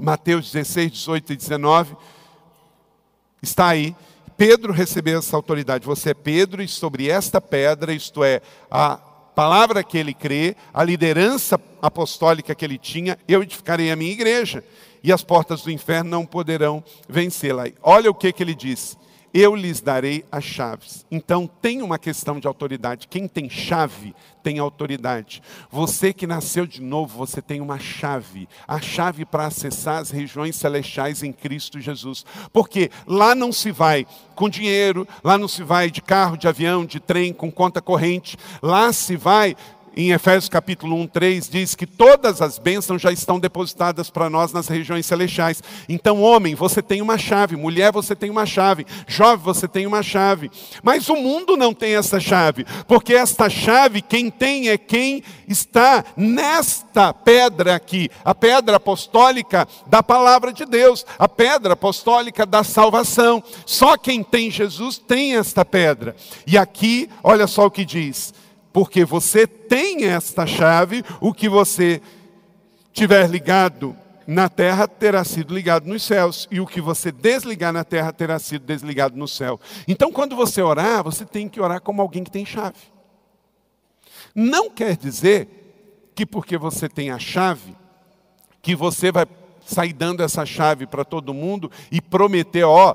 Mateus 0.03 0.51
16, 0.51 0.93
18 0.93 1.35
e 1.35 1.37
19 1.37 1.97
Está 3.43 3.69
aí. 3.69 3.95
Pedro 4.37 4.73
recebeu 4.73 5.19
essa 5.19 5.37
autoridade. 5.37 5.87
Você 5.87 6.11
é 6.11 6.15
Pedro, 6.15 6.63
e 6.63 6.69
sobre 6.69 7.09
esta 7.09 7.41
pedra, 7.41 7.93
isto 7.93 8.25
é, 8.25 8.41
a 8.71 8.97
palavra 8.97 9.83
que 9.85 9.99
ele 9.99 10.15
crê, 10.15 10.57
a 10.73 10.83
liderança 10.83 11.61
apostólica 11.81 12.55
que 12.55 12.65
ele 12.65 12.79
tinha, 12.79 13.19
eu 13.29 13.43
edificarei 13.43 13.91
a 13.91 13.97
minha 13.97 14.13
igreja, 14.13 14.65
e 15.03 15.13
as 15.13 15.23
portas 15.23 15.63
do 15.63 15.71
inferno 15.71 16.11
não 16.11 16.27
poderão 16.27 16.83
vencê-la. 17.09 17.65
Olha 17.83 18.11
o 18.11 18.15
que, 18.15 18.33
que 18.33 18.43
ele 18.43 18.55
diz 18.55 18.99
eu 19.33 19.55
lhes 19.55 19.81
darei 19.81 20.25
as 20.31 20.45
chaves. 20.45 21.07
Então 21.11 21.47
tem 21.47 21.83
uma 21.83 21.99
questão 21.99 22.41
de 22.41 22.47
autoridade. 22.47 23.09
Quem 23.09 23.29
tem 23.29 23.49
chave 23.49 24.15
tem 24.43 24.59
autoridade. 24.59 25.43
Você 25.71 26.13
que 26.13 26.27
nasceu 26.27 26.67
de 26.67 26.83
novo, 26.83 27.19
você 27.19 27.41
tem 27.41 27.61
uma 27.61 27.79
chave. 27.79 28.49
A 28.67 28.81
chave 28.81 29.25
para 29.25 29.47
acessar 29.47 29.99
as 30.01 30.11
regiões 30.11 30.57
celestiais 30.57 31.23
em 31.23 31.33
Cristo 31.33 31.81
Jesus. 31.81 32.25
Porque 32.53 32.91
lá 33.07 33.35
não 33.35 33.53
se 33.53 33.71
vai 33.71 34.07
com 34.35 34.49
dinheiro, 34.49 35.07
lá 35.23 35.37
não 35.37 35.47
se 35.47 35.63
vai 35.63 35.91
de 35.91 36.01
carro, 36.01 36.37
de 36.37 36.49
avião, 36.49 36.85
de 36.85 36.99
trem, 36.99 37.33
com 37.33 37.51
conta 37.51 37.81
corrente. 37.81 38.37
Lá 38.63 38.93
se 38.93 39.17
vai 39.17 39.55
em 39.97 40.13
Efésios 40.13 40.49
capítulo 40.49 40.97
1, 40.97 41.07
3, 41.09 41.49
diz 41.49 41.75
que 41.75 41.87
todas 41.87 42.41
as 42.41 42.59
bênçãos 42.59 43.03
já 43.03 43.11
estão 43.11 43.41
depositadas 43.41 44.09
para 44.09 44.31
nós 44.31 44.53
nas 44.53 44.69
regiões 44.69 45.07
celestiais. 45.07 45.63
Então, 45.89 46.23
homem, 46.23 46.55
você 46.55 46.81
tem 46.83 47.03
uma 47.03 47.19
chave, 47.19 47.57
mulher, 47.57 47.93
você 47.93 48.15
tem 48.15 48.31
uma 48.31 48.47
chave, 48.47 48.87
jovem, 49.07 49.45
você 49.45 49.67
tem 49.67 49.87
uma 49.87 50.03
chave. 50.03 50.51
Mas 50.83 51.09
o 51.09 51.17
mundo 51.17 51.57
não 51.57 51.75
tem 51.75 51.97
essa 51.97 52.21
chave, 52.21 52.65
porque 52.87 53.15
esta 53.15 53.51
chave, 53.51 54.01
quem 54.01 54.31
tem 54.31 54.69
é 54.69 54.79
quem 54.79 55.23
está 55.49 56.05
nesta 56.17 57.13
pedra 57.13 57.75
aqui, 57.75 58.09
a 58.25 58.35
pedra 58.35 58.77
apostólica 58.77 59.67
da 59.87 60.03
palavra 60.03 60.53
de 60.53 60.65
Deus, 60.65 61.05
a 61.19 61.29
pedra 61.29 61.73
apostólica 61.73 62.47
da 62.47 62.63
salvação. 62.63 63.43
Só 63.67 63.97
quem 63.97 64.23
tem 64.23 64.51
Jesus 64.51 64.99
tem 64.99 65.37
esta 65.37 65.65
pedra. 65.65 66.15
E 66.47 66.57
aqui, 66.57 67.09
olha 67.23 67.47
só 67.47 67.67
o 67.67 67.71
que 67.71 67.85
diz 67.85 68.33
porque 68.73 69.05
você 69.05 69.47
tem 69.47 70.05
esta 70.05 70.47
chave, 70.47 71.05
o 71.21 71.33
que 71.33 71.49
você 71.49 72.01
tiver 72.93 73.29
ligado 73.29 73.97
na 74.27 74.49
terra 74.49 74.87
terá 74.87 75.25
sido 75.25 75.55
ligado 75.55 75.87
nos 75.89 76.03
céus, 76.03 76.47
e 76.51 76.61
o 76.61 76.67
que 76.67 76.81
você 76.81 77.11
desligar 77.11 77.73
na 77.73 77.83
terra 77.83 78.13
terá 78.13 78.39
sido 78.39 78.65
desligado 78.65 79.17
no 79.17 79.27
céu. 79.27 79.59
Então, 79.89 80.13
quando 80.13 80.37
você 80.37 80.63
orar, 80.63 81.03
você 81.03 81.25
tem 81.25 81.49
que 81.49 81.61
orar 81.61 81.81
como 81.81 82.01
alguém 82.01 82.23
que 82.23 82.31
tem 82.31 82.47
chave. 82.47 82.79
Não 84.35 84.71
quer 84.71 84.97
dizer 84.97 86.13
que 86.15 86.25
porque 86.25 86.57
você 86.57 86.89
tem 86.89 87.11
a 87.11 87.19
chave, 87.19 87.77
que 88.63 88.77
você 88.77 89.11
vai 89.11 89.27
sair 89.67 89.93
dando 89.93 90.23
essa 90.23 90.47
chave 90.47 90.87
para 90.87 91.05
todo 91.05 91.35
mundo 91.35 91.71
e 91.91 92.01
prometer, 92.01 92.65
ó, 92.65 92.95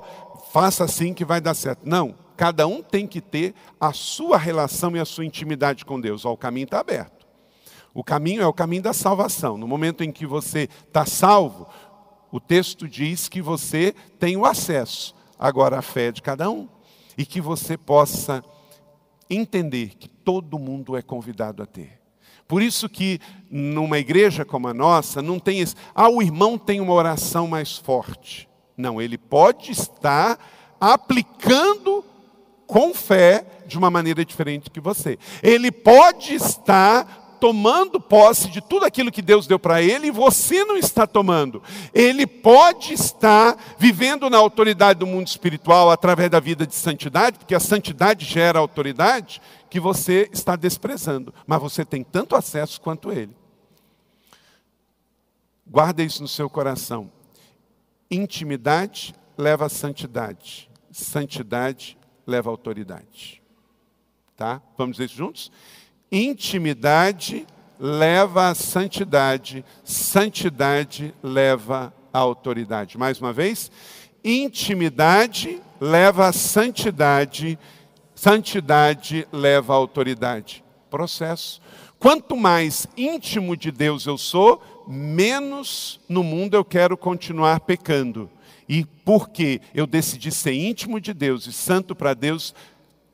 faça 0.52 0.84
assim 0.84 1.12
que 1.12 1.24
vai 1.24 1.40
dar 1.40 1.54
certo. 1.54 1.80
Não, 1.84 2.14
cada 2.36 2.66
um 2.66 2.82
tem 2.82 3.06
que 3.06 3.20
ter 3.20 3.54
a 3.80 3.92
sua 3.92 4.36
relação 4.36 4.96
e 4.96 5.00
a 5.00 5.04
sua 5.04 5.24
intimidade 5.24 5.84
com 5.84 6.00
Deus. 6.00 6.24
Ó, 6.24 6.32
o 6.32 6.36
caminho 6.36 6.64
está 6.64 6.80
aberto. 6.80 7.26
O 7.94 8.04
caminho 8.04 8.42
é 8.42 8.46
o 8.46 8.52
caminho 8.52 8.82
da 8.82 8.92
salvação. 8.92 9.56
No 9.56 9.66
momento 9.66 10.04
em 10.04 10.12
que 10.12 10.26
você 10.26 10.68
está 10.86 11.06
salvo, 11.06 11.66
o 12.30 12.38
texto 12.38 12.86
diz 12.86 13.28
que 13.28 13.40
você 13.40 13.94
tem 14.18 14.36
o 14.36 14.44
acesso 14.44 15.14
agora 15.38 15.78
à 15.78 15.82
fé 15.82 16.12
de 16.12 16.20
cada 16.20 16.50
um 16.50 16.68
e 17.16 17.24
que 17.24 17.40
você 17.40 17.76
possa 17.76 18.44
entender 19.30 19.94
que 19.98 20.08
todo 20.08 20.58
mundo 20.58 20.96
é 20.96 21.02
convidado 21.02 21.62
a 21.62 21.66
ter. 21.66 21.98
Por 22.46 22.62
isso 22.62 22.88
que 22.88 23.18
numa 23.50 23.98
igreja 23.98 24.44
como 24.44 24.68
a 24.68 24.74
nossa, 24.74 25.20
não 25.20 25.38
tem 25.38 25.60
esse, 25.60 25.74
ah, 25.94 26.08
o 26.08 26.22
irmão 26.22 26.56
tem 26.58 26.80
uma 26.80 26.92
oração 26.92 27.48
mais 27.48 27.76
forte. 27.76 28.48
Não, 28.76 29.00
ele 29.00 29.16
pode 29.18 29.72
estar 29.72 30.38
aplicando 30.78 32.04
com 32.66 32.92
fé 32.94 33.44
de 33.66 33.78
uma 33.78 33.90
maneira 33.90 34.24
diferente 34.24 34.70
que 34.70 34.80
você. 34.80 35.18
Ele 35.42 35.70
pode 35.70 36.34
estar 36.34 37.26
tomando 37.40 38.00
posse 38.00 38.48
de 38.48 38.60
tudo 38.60 38.84
aquilo 38.84 39.12
que 39.12 39.22
Deus 39.22 39.46
deu 39.46 39.58
para 39.58 39.82
ele 39.82 40.08
e 40.08 40.10
você 40.10 40.64
não 40.64 40.76
está 40.76 41.06
tomando. 41.06 41.62
Ele 41.94 42.26
pode 42.26 42.92
estar 42.92 43.56
vivendo 43.78 44.28
na 44.30 44.38
autoridade 44.38 45.00
do 45.00 45.06
mundo 45.06 45.28
espiritual 45.28 45.90
através 45.90 46.30
da 46.30 46.40
vida 46.40 46.66
de 46.66 46.74
santidade, 46.74 47.38
porque 47.38 47.54
a 47.54 47.60
santidade 47.60 48.24
gera 48.24 48.58
autoridade, 48.58 49.40
que 49.68 49.80
você 49.80 50.28
está 50.32 50.56
desprezando, 50.56 51.34
mas 51.46 51.60
você 51.60 51.84
tem 51.84 52.02
tanto 52.02 52.34
acesso 52.34 52.80
quanto 52.80 53.12
ele. 53.12 53.36
Guarda 55.66 56.02
isso 56.02 56.22
no 56.22 56.28
seu 56.28 56.48
coração. 56.48 57.10
Intimidade 58.10 59.14
leva 59.36 59.66
a 59.66 59.68
santidade. 59.68 60.70
Santidade 60.92 61.95
leva 62.26 62.50
autoridade. 62.50 63.42
Tá? 64.36 64.60
Vamos 64.76 64.96
dizer 64.96 65.06
isso 65.06 65.16
juntos? 65.16 65.52
Intimidade 66.10 67.46
leva 67.78 68.48
a 68.48 68.54
santidade, 68.54 69.64
santidade 69.84 71.14
leva 71.22 71.92
a 72.12 72.18
autoridade. 72.18 72.98
Mais 72.98 73.20
uma 73.20 73.32
vez, 73.32 73.70
intimidade 74.24 75.60
leva 75.80 76.28
a 76.28 76.32
santidade, 76.32 77.58
santidade 78.14 79.26
leva 79.32 79.72
a 79.72 79.76
autoridade. 79.76 80.64
Processo. 80.90 81.60
Quanto 81.98 82.36
mais 82.36 82.86
íntimo 82.96 83.56
de 83.56 83.70
Deus 83.70 84.06
eu 84.06 84.18
sou, 84.18 84.62
menos 84.86 86.00
no 86.08 86.22
mundo 86.22 86.54
eu 86.54 86.64
quero 86.64 86.96
continuar 86.96 87.60
pecando. 87.60 88.30
E 88.68 88.84
porque 89.04 89.60
eu 89.74 89.86
decidi 89.86 90.30
ser 90.30 90.52
íntimo 90.52 91.00
de 91.00 91.14
Deus 91.14 91.46
e 91.46 91.52
santo 91.52 91.94
para 91.94 92.14
Deus, 92.14 92.54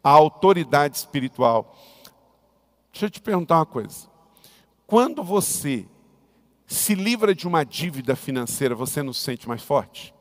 a 0.02 0.10
autoridade 0.10 0.96
espiritual. 0.96 1.76
Deixa 2.92 3.06
eu 3.06 3.10
te 3.10 3.20
perguntar 3.20 3.56
uma 3.56 3.66
coisa. 3.66 4.08
Quando 4.86 5.22
você 5.22 5.86
se 6.66 6.94
livra 6.94 7.34
de 7.34 7.46
uma 7.46 7.64
dívida 7.64 8.16
financeira, 8.16 8.74
você 8.74 9.02
não 9.02 9.12
se 9.12 9.20
sente 9.20 9.48
mais 9.48 9.62
forte? 9.62 10.14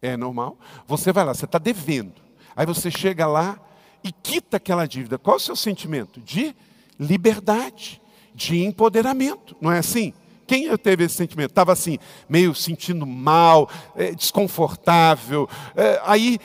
É 0.00 0.16
normal. 0.16 0.58
Você 0.86 1.12
vai 1.12 1.24
lá, 1.24 1.34
você 1.34 1.46
está 1.46 1.58
devendo. 1.58 2.22
Aí 2.54 2.66
você 2.66 2.90
chega 2.90 3.26
lá 3.26 3.58
e 4.02 4.12
quita 4.12 4.58
aquela 4.58 4.86
dívida. 4.86 5.18
Qual 5.18 5.34
é 5.34 5.38
o 5.38 5.40
seu 5.40 5.56
sentimento? 5.56 6.20
De 6.20 6.54
liberdade, 6.98 8.00
de 8.34 8.62
empoderamento. 8.64 9.56
Não 9.60 9.72
é 9.72 9.78
assim? 9.78 10.12
Quem 10.46 10.66
já 10.66 10.78
teve 10.78 11.04
esse 11.04 11.14
sentimento? 11.14 11.50
Estava 11.50 11.72
assim, 11.72 11.98
meio 12.28 12.54
sentindo 12.54 13.06
mal, 13.06 13.68
é, 13.96 14.12
desconfortável. 14.12 15.48
É, 15.74 16.00
aí 16.04 16.38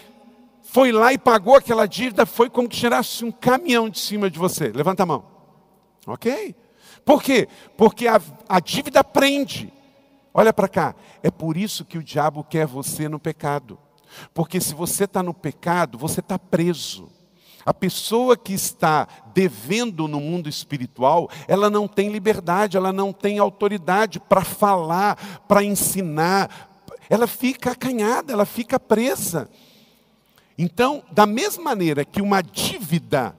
foi 0.63 0.91
lá 0.91 1.11
e 1.11 1.17
pagou 1.17 1.55
aquela 1.55 1.87
dívida, 1.87 2.25
foi 2.25 2.49
como 2.49 2.69
que 2.69 2.77
tirasse 2.77 3.25
um 3.25 3.31
caminhão 3.31 3.89
de 3.89 3.99
cima 3.99 4.29
de 4.29 4.37
você. 4.37 4.69
Levanta 4.69 5.03
a 5.03 5.05
mão. 5.05 5.25
Ok? 6.05 6.55
Por 7.03 7.23
quê? 7.23 7.47
Porque 7.75 8.07
a, 8.07 8.21
a 8.47 8.59
dívida 8.59 9.03
prende. 9.03 9.73
Olha 10.33 10.53
para 10.53 10.67
cá. 10.67 10.95
É 11.23 11.31
por 11.31 11.57
isso 11.57 11.83
que 11.83 11.97
o 11.97 12.03
diabo 12.03 12.43
quer 12.43 12.67
você 12.67 13.09
no 13.09 13.19
pecado. 13.19 13.79
Porque 14.33 14.61
se 14.61 14.73
você 14.73 15.05
está 15.05 15.21
no 15.21 15.33
pecado, 15.33 15.97
você 15.97 16.19
está 16.19 16.37
preso. 16.37 17.09
A 17.65 17.73
pessoa 17.73 18.37
que 18.37 18.53
está 18.53 19.07
devendo 19.33 20.07
no 20.07 20.19
mundo 20.19 20.47
espiritual, 20.49 21.29
ela 21.47 21.69
não 21.69 21.87
tem 21.87 22.09
liberdade, 22.09 22.77
ela 22.77 22.93
não 22.93 23.11
tem 23.11 23.39
autoridade 23.39 24.19
para 24.19 24.43
falar, 24.43 25.43
para 25.47 25.63
ensinar. 25.63 26.69
Ela 27.09 27.27
fica 27.27 27.71
acanhada, 27.71 28.33
ela 28.33 28.45
fica 28.45 28.79
presa. 28.79 29.49
Então, 30.57 31.03
da 31.11 31.25
mesma 31.25 31.63
maneira 31.63 32.03
que 32.03 32.21
uma 32.21 32.41
dívida 32.41 33.35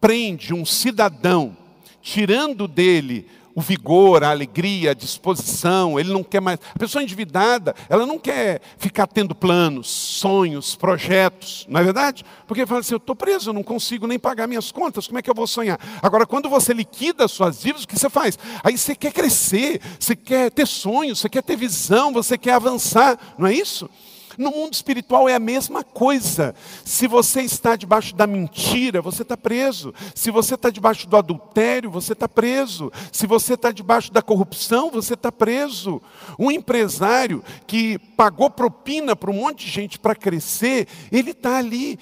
prende 0.00 0.54
um 0.54 0.64
cidadão, 0.64 1.56
tirando 2.00 2.68
dele 2.68 3.28
o 3.58 3.60
vigor, 3.60 4.22
a 4.22 4.30
alegria, 4.30 4.92
a 4.92 4.94
disposição, 4.94 5.98
ele 5.98 6.12
não 6.12 6.22
quer 6.22 6.40
mais. 6.40 6.60
A 6.76 6.78
pessoa 6.78 7.02
endividada, 7.02 7.74
ela 7.88 8.06
não 8.06 8.16
quer 8.16 8.60
ficar 8.78 9.08
tendo 9.08 9.34
planos, 9.34 9.88
sonhos, 9.88 10.76
projetos, 10.76 11.66
não 11.68 11.80
é 11.80 11.82
verdade? 11.82 12.24
Porque 12.46 12.64
fala 12.64 12.78
assim: 12.78 12.94
eu 12.94 12.98
estou 12.98 13.16
preso, 13.16 13.50
eu 13.50 13.52
não 13.52 13.64
consigo 13.64 14.06
nem 14.06 14.16
pagar 14.16 14.46
minhas 14.46 14.70
contas, 14.70 15.08
como 15.08 15.18
é 15.18 15.22
que 15.22 15.28
eu 15.28 15.34
vou 15.34 15.44
sonhar? 15.44 15.76
Agora, 16.00 16.24
quando 16.24 16.48
você 16.48 16.72
liquida 16.72 17.24
as 17.24 17.32
suas 17.32 17.58
dívidas, 17.58 17.82
o 17.82 17.88
que 17.88 17.98
você 17.98 18.08
faz? 18.08 18.38
Aí 18.62 18.78
você 18.78 18.94
quer 18.94 19.12
crescer, 19.12 19.80
você 19.98 20.14
quer 20.14 20.52
ter 20.52 20.64
sonhos, 20.64 21.18
você 21.18 21.28
quer 21.28 21.42
ter 21.42 21.56
visão, 21.56 22.12
você 22.12 22.38
quer 22.38 22.52
avançar, 22.52 23.18
não 23.36 23.48
é 23.48 23.52
isso? 23.52 23.90
No 24.38 24.52
mundo 24.52 24.72
espiritual 24.72 25.28
é 25.28 25.34
a 25.34 25.40
mesma 25.40 25.82
coisa. 25.82 26.54
Se 26.84 27.08
você 27.08 27.42
está 27.42 27.74
debaixo 27.74 28.14
da 28.14 28.24
mentira, 28.24 29.02
você 29.02 29.22
está 29.22 29.36
preso. 29.36 29.92
Se 30.14 30.30
você 30.30 30.54
está 30.54 30.70
debaixo 30.70 31.08
do 31.08 31.16
adultério, 31.16 31.90
você 31.90 32.12
está 32.12 32.28
preso. 32.28 32.92
Se 33.10 33.26
você 33.26 33.54
está 33.54 33.72
debaixo 33.72 34.12
da 34.12 34.22
corrupção, 34.22 34.92
você 34.92 35.14
está 35.14 35.32
preso. 35.32 36.00
Um 36.38 36.52
empresário 36.52 37.42
que 37.66 37.98
pagou 38.16 38.48
propina 38.48 39.16
para 39.16 39.28
um 39.32 39.34
monte 39.34 39.66
de 39.66 39.72
gente 39.72 39.98
para 39.98 40.14
crescer, 40.14 40.86
ele 41.10 41.32
está 41.32 41.56
ali, 41.56 41.98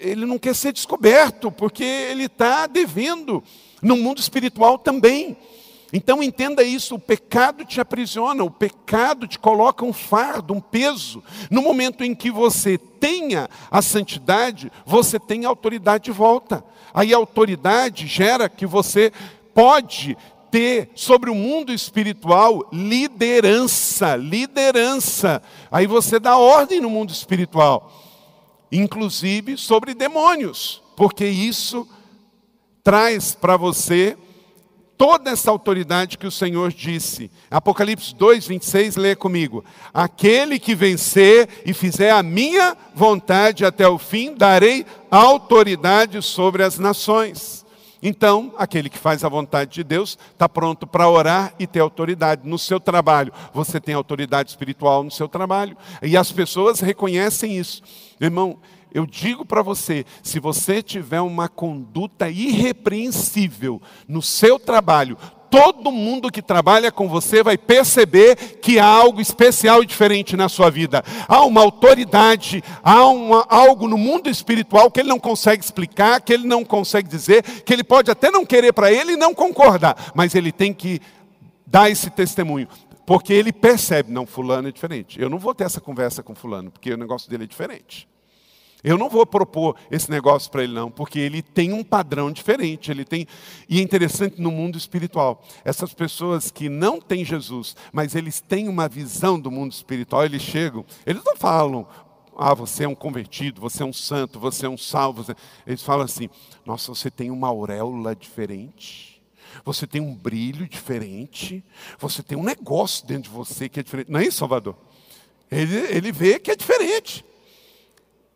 ele 0.00 0.24
não 0.26 0.38
quer 0.38 0.54
ser 0.54 0.72
descoberto, 0.72 1.50
porque 1.50 1.82
ele 1.82 2.26
está 2.26 2.68
devendo. 2.68 3.42
No 3.82 3.96
mundo 3.96 4.20
espiritual 4.20 4.78
também. 4.78 5.36
Então 5.94 6.20
entenda 6.20 6.64
isso: 6.64 6.96
o 6.96 6.98
pecado 6.98 7.64
te 7.64 7.80
aprisiona, 7.80 8.42
o 8.42 8.50
pecado 8.50 9.28
te 9.28 9.38
coloca 9.38 9.84
um 9.84 9.92
fardo, 9.92 10.52
um 10.52 10.60
peso. 10.60 11.22
No 11.48 11.62
momento 11.62 12.02
em 12.02 12.16
que 12.16 12.32
você 12.32 12.76
tenha 12.76 13.48
a 13.70 13.80
santidade, 13.80 14.72
você 14.84 15.20
tem 15.20 15.44
a 15.44 15.48
autoridade 15.48 16.04
de 16.04 16.10
volta. 16.10 16.64
Aí 16.92 17.14
a 17.14 17.16
autoridade 17.16 18.08
gera 18.08 18.48
que 18.48 18.66
você 18.66 19.12
pode 19.54 20.18
ter 20.50 20.90
sobre 20.96 21.30
o 21.30 21.34
mundo 21.34 21.72
espiritual 21.72 22.68
liderança, 22.72 24.16
liderança. 24.16 25.40
Aí 25.70 25.86
você 25.86 26.18
dá 26.18 26.36
ordem 26.36 26.80
no 26.80 26.90
mundo 26.90 27.10
espiritual, 27.10 27.92
inclusive 28.70 29.56
sobre 29.56 29.94
demônios, 29.94 30.82
porque 30.96 31.24
isso 31.24 31.88
traz 32.82 33.32
para 33.34 33.56
você 33.56 34.16
toda 34.96 35.30
essa 35.30 35.50
autoridade 35.50 36.18
que 36.18 36.26
o 36.26 36.30
Senhor 36.30 36.72
disse. 36.72 37.30
Apocalipse 37.50 38.14
2, 38.14 38.46
26, 38.46 38.96
lê 38.96 39.14
comigo. 39.14 39.64
Aquele 39.92 40.58
que 40.58 40.74
vencer 40.74 41.48
e 41.64 41.72
fizer 41.72 42.10
a 42.10 42.22
minha 42.22 42.76
vontade 42.94 43.64
até 43.64 43.88
o 43.88 43.98
fim, 43.98 44.34
darei 44.34 44.86
autoridade 45.10 46.20
sobre 46.22 46.62
as 46.62 46.78
nações. 46.78 47.64
Então, 48.06 48.52
aquele 48.58 48.90
que 48.90 48.98
faz 48.98 49.24
a 49.24 49.30
vontade 49.30 49.70
de 49.72 49.82
Deus 49.82 50.18
está 50.32 50.46
pronto 50.46 50.86
para 50.86 51.08
orar 51.08 51.54
e 51.58 51.66
ter 51.66 51.80
autoridade 51.80 52.46
no 52.46 52.58
seu 52.58 52.78
trabalho. 52.78 53.32
Você 53.54 53.80
tem 53.80 53.94
autoridade 53.94 54.50
espiritual 54.50 55.02
no 55.02 55.10
seu 55.10 55.26
trabalho. 55.26 55.74
E 56.02 56.14
as 56.14 56.30
pessoas 56.30 56.80
reconhecem 56.80 57.56
isso. 57.56 57.82
Irmão, 58.20 58.58
eu 58.94 59.04
digo 59.04 59.44
para 59.44 59.60
você, 59.60 60.06
se 60.22 60.38
você 60.38 60.80
tiver 60.80 61.20
uma 61.20 61.48
conduta 61.48 62.30
irrepreensível 62.30 63.82
no 64.06 64.22
seu 64.22 64.56
trabalho, 64.56 65.18
todo 65.50 65.90
mundo 65.90 66.30
que 66.30 66.40
trabalha 66.40 66.92
com 66.92 67.08
você 67.08 67.42
vai 67.42 67.58
perceber 67.58 68.36
que 68.60 68.78
há 68.78 68.86
algo 68.86 69.20
especial 69.20 69.82
e 69.82 69.86
diferente 69.86 70.36
na 70.36 70.48
sua 70.48 70.70
vida. 70.70 71.02
Há 71.26 71.44
uma 71.44 71.60
autoridade, 71.60 72.62
há 72.84 73.04
uma, 73.06 73.44
algo 73.48 73.88
no 73.88 73.98
mundo 73.98 74.30
espiritual 74.30 74.90
que 74.92 75.00
ele 75.00 75.08
não 75.08 75.18
consegue 75.18 75.64
explicar, 75.64 76.20
que 76.20 76.32
ele 76.32 76.46
não 76.46 76.64
consegue 76.64 77.08
dizer, 77.08 77.42
que 77.42 77.72
ele 77.72 77.82
pode 77.84 78.12
até 78.12 78.30
não 78.30 78.46
querer 78.46 78.72
para 78.72 78.92
ele 78.92 79.14
e 79.14 79.16
não 79.16 79.34
concordar, 79.34 80.12
mas 80.14 80.36
ele 80.36 80.52
tem 80.52 80.72
que 80.72 81.00
dar 81.66 81.90
esse 81.90 82.10
testemunho. 82.10 82.68
Porque 83.04 83.32
ele 83.32 83.52
percebe, 83.52 84.12
não, 84.12 84.24
fulano 84.24 84.68
é 84.68 84.72
diferente. 84.72 85.20
Eu 85.20 85.28
não 85.28 85.38
vou 85.38 85.52
ter 85.52 85.64
essa 85.64 85.80
conversa 85.80 86.22
com 86.22 86.34
fulano, 86.34 86.70
porque 86.70 86.92
o 86.92 86.96
negócio 86.96 87.28
dele 87.28 87.42
é 87.42 87.46
diferente. 87.46 88.08
Eu 88.84 88.98
não 88.98 89.08
vou 89.08 89.24
propor 89.24 89.76
esse 89.90 90.10
negócio 90.10 90.50
para 90.50 90.62
ele 90.62 90.74
não, 90.74 90.90
porque 90.90 91.18
ele 91.18 91.40
tem 91.40 91.72
um 91.72 91.82
padrão 91.82 92.30
diferente, 92.30 92.90
ele 92.90 93.02
tem 93.02 93.26
e 93.66 93.80
é 93.80 93.82
interessante 93.82 94.42
no 94.42 94.50
mundo 94.50 94.76
espiritual. 94.76 95.42
Essas 95.64 95.94
pessoas 95.94 96.50
que 96.50 96.68
não 96.68 97.00
têm 97.00 97.24
Jesus, 97.24 97.74
mas 97.90 98.14
eles 98.14 98.42
têm 98.42 98.68
uma 98.68 98.86
visão 98.86 99.40
do 99.40 99.50
mundo 99.50 99.72
espiritual, 99.72 100.26
eles 100.26 100.42
chegam, 100.42 100.84
eles 101.06 101.24
não 101.24 101.34
falam 101.34 101.88
ah, 102.36 102.52
você 102.52 102.84
é 102.84 102.88
um 102.88 102.94
convertido, 102.94 103.60
você 103.60 103.82
é 103.82 103.86
um 103.86 103.92
santo, 103.92 104.40
você 104.40 104.66
é 104.66 104.68
um 104.68 104.76
salvo. 104.76 105.24
Eles 105.64 105.82
falam 105.82 106.04
assim: 106.04 106.28
nossa, 106.66 106.92
você 106.92 107.08
tem 107.08 107.30
uma 107.30 107.48
auréola 107.48 108.14
diferente, 108.14 109.22
você 109.64 109.86
tem 109.86 110.00
um 110.02 110.14
brilho 110.14 110.68
diferente, 110.68 111.64
você 111.98 112.22
tem 112.22 112.36
um 112.36 112.42
negócio 112.42 113.06
dentro 113.06 113.30
de 113.30 113.36
você 113.36 113.68
que 113.68 113.80
é 113.80 113.82
diferente. 113.82 114.10
Não 114.10 114.20
é 114.20 114.26
isso, 114.26 114.38
Salvador? 114.38 114.76
Ele, 115.50 115.76
ele 115.76 116.12
vê 116.12 116.38
que 116.38 116.50
é 116.50 116.56
diferente 116.56 117.24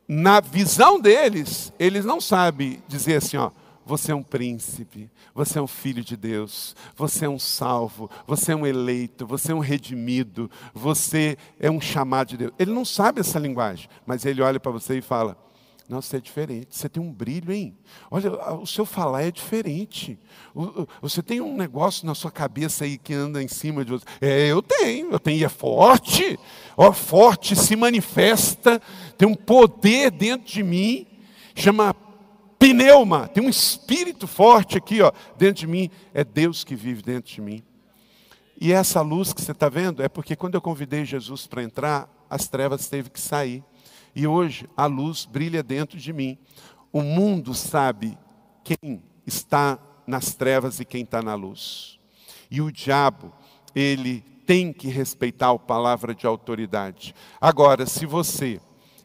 na 0.09 0.41
visão 0.41 0.99
deles, 0.99 1.71
eles 1.79 2.05
não 2.05 2.19
sabem 2.19 2.83
dizer 2.89 3.17
assim, 3.17 3.37
ó, 3.37 3.51
você 3.85 4.13
é 4.13 4.15
um 4.15 4.23
príncipe, 4.23 5.11
você 5.35 5.59
é 5.59 5.63
um 5.63 5.67
filho 5.67 6.03
de 6.03 6.17
Deus, 6.17 6.75
você 6.97 7.27
é 7.27 7.29
um 7.29 7.39
salvo, 7.39 8.11
você 8.27 8.53
é 8.53 8.57
um 8.57 8.67
eleito, 8.67 9.27
você 9.27 9.53
é 9.53 9.55
um 9.55 9.61
redimido, 9.61 10.51
você 10.75 11.37
é 11.61 11.71
um 11.71 11.81
chamado 11.81 12.29
de 12.29 12.37
Deus. 12.39 12.53
Ele 12.59 12.73
não 12.73 12.85
sabe 12.85 13.21
essa 13.21 13.39
linguagem, 13.39 13.89
mas 14.07 14.25
ele 14.25 14.43
olha 14.43 14.59
para 14.59 14.73
você 14.73 14.99
e 14.99 15.03
fala: 15.03 15.39
não, 15.89 16.03
você 16.03 16.19
é 16.19 16.21
diferente. 16.21 16.77
Você 16.77 16.87
tem 16.87 17.03
um 17.03 17.11
brilho, 17.11 17.51
hein? 17.51 17.75
Olha, 18.11 18.31
o 18.57 18.67
seu 18.67 18.85
falar 18.85 19.23
é 19.23 19.31
diferente. 19.31 20.19
Você 21.01 21.23
tem 21.23 21.41
um 21.41 21.57
negócio 21.57 22.07
na 22.07 22.15
sua 22.15 22.31
cabeça 22.31 22.85
aí 22.85 22.99
que 22.99 23.15
anda 23.15 23.43
em 23.43 23.49
cima 23.49 23.83
de 23.83 23.93
você. 23.93 24.05
É, 24.21 24.49
eu 24.49 24.61
tenho, 24.61 25.11
eu 25.13 25.19
tenho. 25.19 25.39
E 25.39 25.45
é 25.45 25.49
forte. 25.49 26.39
Ó, 26.77 26.93
forte, 26.93 27.57
se 27.57 27.75
manifesta. 27.75 28.83
Tem 29.17 29.27
um 29.27 29.35
poder 29.35 30.11
dentro 30.11 30.47
de 30.47 30.63
mim. 30.63 31.07
Chama 31.55 31.95
pneuma. 32.59 33.27
Tem 33.27 33.43
um 33.43 33.49
espírito 33.49 34.27
forte 34.27 34.77
aqui, 34.77 35.01
ó, 35.01 35.11
dentro 35.39 35.61
de 35.61 35.67
mim. 35.67 35.91
É 36.13 36.23
Deus 36.23 36.65
que 36.65 36.77
vive 36.77 37.01
dentro 37.01 37.33
de 37.33 37.41
mim. 37.41 37.63
E 38.61 38.73
essa 38.73 39.01
luz 39.01 39.33
que 39.33 39.41
você 39.41 39.53
está 39.53 39.71
vendo 39.71 40.03
é 40.03 40.09
porque 40.09 40.37
quando 40.37 40.55
eu 40.55 40.61
convidei 40.61 41.07
Jesus 41.07 41.47
para 41.47 41.63
entrar, 41.63 42.13
as 42.29 42.47
trevas 42.47 42.89
teve 42.89 43.09
que 43.09 43.21
sair. 43.21 43.65
E 44.15 44.27
hoje 44.27 44.69
a 44.77 44.87
luz 44.87 45.25
brilha 45.25 45.63
dentro 45.63 45.99
de 45.99 46.13
mim. 46.13 46.39
O 46.93 47.03
mundo 47.03 47.55
sabe 47.55 48.19
quem 48.65 49.03
está 49.27 49.79
nas 50.07 50.35
trevas 50.35 50.81
e 50.81 50.85
quem 50.85 51.03
está 51.03 51.23
na 51.23 51.35
luz. 51.35 51.99
E 52.51 52.61
o 52.61 52.73
diabo, 52.73 53.33
ele 53.75 54.25
tem 54.47 54.73
que 54.73 54.89
respeitar 54.89 55.51
a 55.51 55.59
palavra 55.59 56.15
de 56.15 56.27
autoridade. 56.27 57.15
Agora, 57.39 57.85
se 57.85 58.07
você 58.07 58.59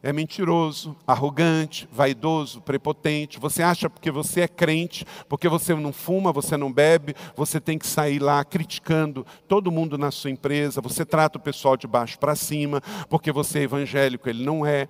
é 0.03 0.11
mentiroso, 0.11 0.97
arrogante, 1.07 1.87
vaidoso, 1.89 2.59
prepotente. 2.59 3.39
Você 3.39 3.63
acha 3.63 3.89
porque 3.89 4.11
você 4.11 4.41
é 4.41 4.47
crente, 4.49 5.05
porque 5.29 5.47
você 5.47 5.73
não 5.73 5.93
fuma, 5.93 6.33
você 6.33 6.57
não 6.57 6.71
bebe, 6.71 7.15
você 7.37 7.57
tem 7.61 7.79
que 7.79 7.87
sair 7.87 8.19
lá 8.19 8.43
criticando 8.43 9.25
todo 9.47 9.71
mundo 9.71 9.97
na 9.97 10.11
sua 10.11 10.29
empresa. 10.29 10.81
Você 10.81 11.05
trata 11.05 11.37
o 11.37 11.41
pessoal 11.41 11.77
de 11.77 11.87
baixo 11.87 12.19
para 12.19 12.35
cima, 12.35 12.81
porque 13.09 13.31
você 13.31 13.59
é 13.59 13.63
evangélico, 13.63 14.27
ele 14.27 14.43
não 14.43 14.65
é. 14.65 14.89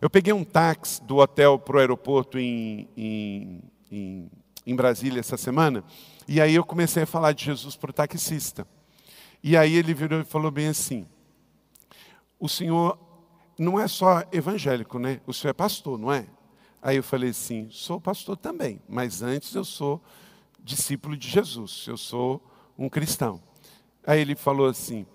Eu 0.00 0.08
peguei 0.08 0.32
um 0.32 0.42
táxi 0.42 1.04
do 1.04 1.18
hotel 1.18 1.58
para 1.58 1.76
o 1.76 1.78
aeroporto 1.78 2.38
em, 2.38 2.88
em, 2.96 3.62
em, 3.92 4.30
em 4.66 4.74
Brasília 4.74 5.20
essa 5.20 5.36
semana, 5.36 5.84
e 6.26 6.40
aí 6.40 6.54
eu 6.54 6.64
comecei 6.64 7.02
a 7.02 7.06
falar 7.06 7.32
de 7.32 7.44
Jesus 7.44 7.76
para 7.76 7.90
o 7.90 7.92
taxista. 7.92 8.66
E 9.42 9.54
aí 9.54 9.74
ele 9.74 9.92
virou 9.92 10.18
e 10.18 10.24
falou 10.24 10.50
bem 10.50 10.68
assim: 10.68 11.06
o 12.40 12.48
senhor 12.48 13.05
não 13.58 13.80
é 13.80 13.88
só 13.88 14.22
evangélico, 14.32 14.98
né? 14.98 15.20
O 15.26 15.32
senhor 15.32 15.50
é 15.50 15.54
pastor, 15.54 15.98
não 15.98 16.12
é? 16.12 16.26
Aí 16.82 16.96
eu 16.96 17.02
falei 17.02 17.30
assim: 17.30 17.68
sou 17.70 18.00
pastor 18.00 18.36
também, 18.36 18.80
mas 18.88 19.22
antes 19.22 19.54
eu 19.54 19.64
sou 19.64 20.02
discípulo 20.62 21.16
de 21.16 21.28
Jesus, 21.28 21.86
eu 21.88 21.96
sou 21.96 22.42
um 22.78 22.88
cristão. 22.88 23.40
Aí 24.06 24.20
ele 24.20 24.36
falou 24.36 24.66
assim: 24.66 25.06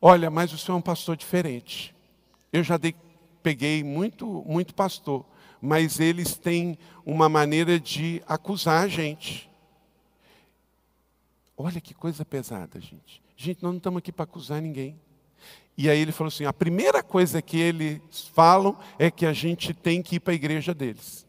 Olha, 0.00 0.30
mas 0.30 0.52
o 0.52 0.58
senhor 0.58 0.76
é 0.76 0.78
um 0.78 0.82
pastor 0.82 1.16
diferente. 1.16 1.94
Eu 2.52 2.62
já 2.62 2.76
dei, 2.76 2.94
peguei 3.42 3.82
muito, 3.82 4.26
muito 4.46 4.74
pastor, 4.74 5.24
mas 5.60 5.98
eles 6.00 6.36
têm 6.36 6.78
uma 7.04 7.28
maneira 7.28 7.80
de 7.80 8.22
acusar 8.26 8.84
a 8.84 8.88
gente. 8.88 9.50
Olha 11.56 11.80
que 11.80 11.92
coisa 11.92 12.24
pesada, 12.24 12.80
gente. 12.80 13.22
Gente, 13.36 13.62
nós 13.62 13.72
não 13.72 13.78
estamos 13.78 13.98
aqui 13.98 14.12
para 14.12 14.24
acusar 14.24 14.62
ninguém. 14.62 15.00
E 15.78 15.88
aí 15.88 16.00
ele 16.00 16.10
falou 16.10 16.26
assim: 16.26 16.44
a 16.44 16.52
primeira 16.52 17.04
coisa 17.04 17.40
que 17.40 17.56
eles 17.56 18.00
falam 18.34 18.76
é 18.98 19.12
que 19.12 19.24
a 19.24 19.32
gente 19.32 19.72
tem 19.72 20.02
que 20.02 20.16
ir 20.16 20.20
para 20.20 20.32
a 20.32 20.34
igreja 20.34 20.74
deles. 20.74 21.24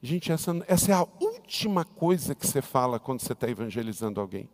Gente, 0.00 0.30
essa, 0.30 0.64
essa 0.68 0.92
é 0.92 0.94
a 0.94 1.06
última 1.20 1.84
coisa 1.84 2.32
que 2.32 2.46
você 2.46 2.62
fala 2.62 3.00
quando 3.00 3.20
você 3.20 3.32
está 3.32 3.50
evangelizando 3.50 4.20
alguém. 4.20 4.48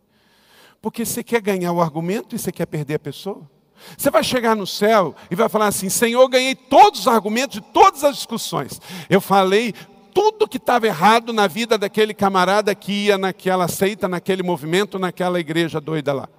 Porque 0.81 1.05
você 1.05 1.23
quer 1.23 1.41
ganhar 1.41 1.71
o 1.71 1.81
argumento 1.81 2.35
e 2.35 2.39
você 2.39 2.51
quer 2.51 2.65
perder 2.65 2.95
a 2.95 2.99
pessoa. 2.99 3.47
Você 3.95 4.09
vai 4.09 4.23
chegar 4.23 4.55
no 4.55 4.65
céu 4.65 5.15
e 5.29 5.35
vai 5.35 5.47
falar 5.47 5.67
assim: 5.67 5.89
Senhor, 5.89 6.27
ganhei 6.27 6.55
todos 6.55 7.01
os 7.01 7.07
argumentos 7.07 7.61
de 7.61 7.61
todas 7.61 8.03
as 8.03 8.15
discussões. 8.15 8.81
Eu 9.07 9.21
falei 9.21 9.75
tudo 10.11 10.47
que 10.47 10.57
estava 10.57 10.87
errado 10.87 11.31
na 11.31 11.45
vida 11.45 11.77
daquele 11.77 12.15
camarada 12.15 12.73
que 12.73 13.05
ia 13.05 13.17
naquela 13.19 13.67
seita, 13.67 14.07
naquele 14.07 14.41
movimento, 14.41 14.97
naquela 14.97 15.39
igreja 15.39 15.79
doida 15.79 16.11
lá. 16.13 16.29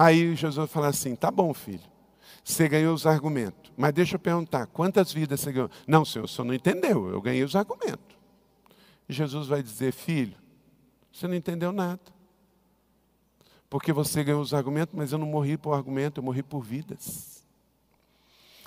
Aí 0.00 0.36
Jesus 0.36 0.54
vai 0.54 0.68
falar 0.68 0.88
assim: 0.88 1.16
tá 1.16 1.28
bom, 1.28 1.52
filho, 1.52 1.82
você 2.44 2.68
ganhou 2.68 2.94
os 2.94 3.04
argumentos, 3.04 3.72
mas 3.76 3.92
deixa 3.92 4.14
eu 4.14 4.20
perguntar: 4.20 4.68
quantas 4.68 5.12
vidas 5.12 5.40
você 5.40 5.50
ganhou? 5.50 5.70
Não, 5.88 6.04
senhor, 6.04 6.24
o 6.24 6.28
senhor 6.28 6.44
não 6.46 6.54
entendeu, 6.54 7.10
eu 7.10 7.20
ganhei 7.20 7.42
os 7.42 7.56
argumentos. 7.56 8.16
Jesus 9.08 9.48
vai 9.48 9.60
dizer: 9.60 9.92
filho, 9.92 10.36
você 11.12 11.26
não 11.26 11.34
entendeu 11.34 11.72
nada. 11.72 12.00
Porque 13.68 13.92
você 13.92 14.22
ganhou 14.22 14.40
os 14.40 14.54
argumentos, 14.54 14.94
mas 14.96 15.10
eu 15.10 15.18
não 15.18 15.26
morri 15.26 15.56
por 15.56 15.72
argumento, 15.72 16.20
eu 16.20 16.22
morri 16.22 16.44
por 16.44 16.60
vidas. 16.60 17.44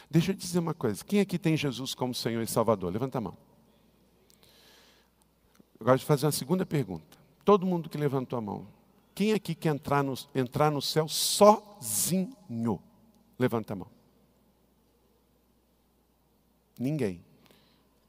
Deixa 0.10 0.32
eu 0.32 0.36
dizer 0.36 0.60
uma 0.60 0.74
coisa: 0.74 1.02
quem 1.06 1.22
aqui 1.22 1.40
tem 1.40 1.56
Jesus 1.56 1.96
como 1.96 2.14
Senhor 2.14 2.42
e 2.42 2.48
Salvador? 2.48 2.92
Levanta 2.92 3.20
a 3.20 3.22
mão. 3.22 3.38
Eu 5.80 5.86
gosto 5.86 6.02
de 6.02 6.06
fazer 6.06 6.26
uma 6.26 6.34
segunda 6.34 6.66
pergunta. 6.66 7.18
Todo 7.46 7.66
mundo 7.66 7.90
que 7.90 7.98
levantou 7.98 8.38
a 8.38 8.42
mão, 8.42 8.68
quem 9.14 9.34
aqui 9.34 9.54
quer 9.54 9.70
entrar 9.70 10.04
no, 10.04 10.14
entrar 10.34 10.72
no 10.72 10.82
céu 10.82 11.08
sozinho? 11.08 12.82
Levanta 13.38 13.74
a 13.74 13.76
mão. 13.76 13.88
Ninguém. 16.80 17.24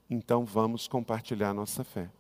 Então 0.08 0.44
vamos 0.44 0.86
compartilhar 0.86 1.52
nossa 1.52 1.82
fé. 1.84 2.10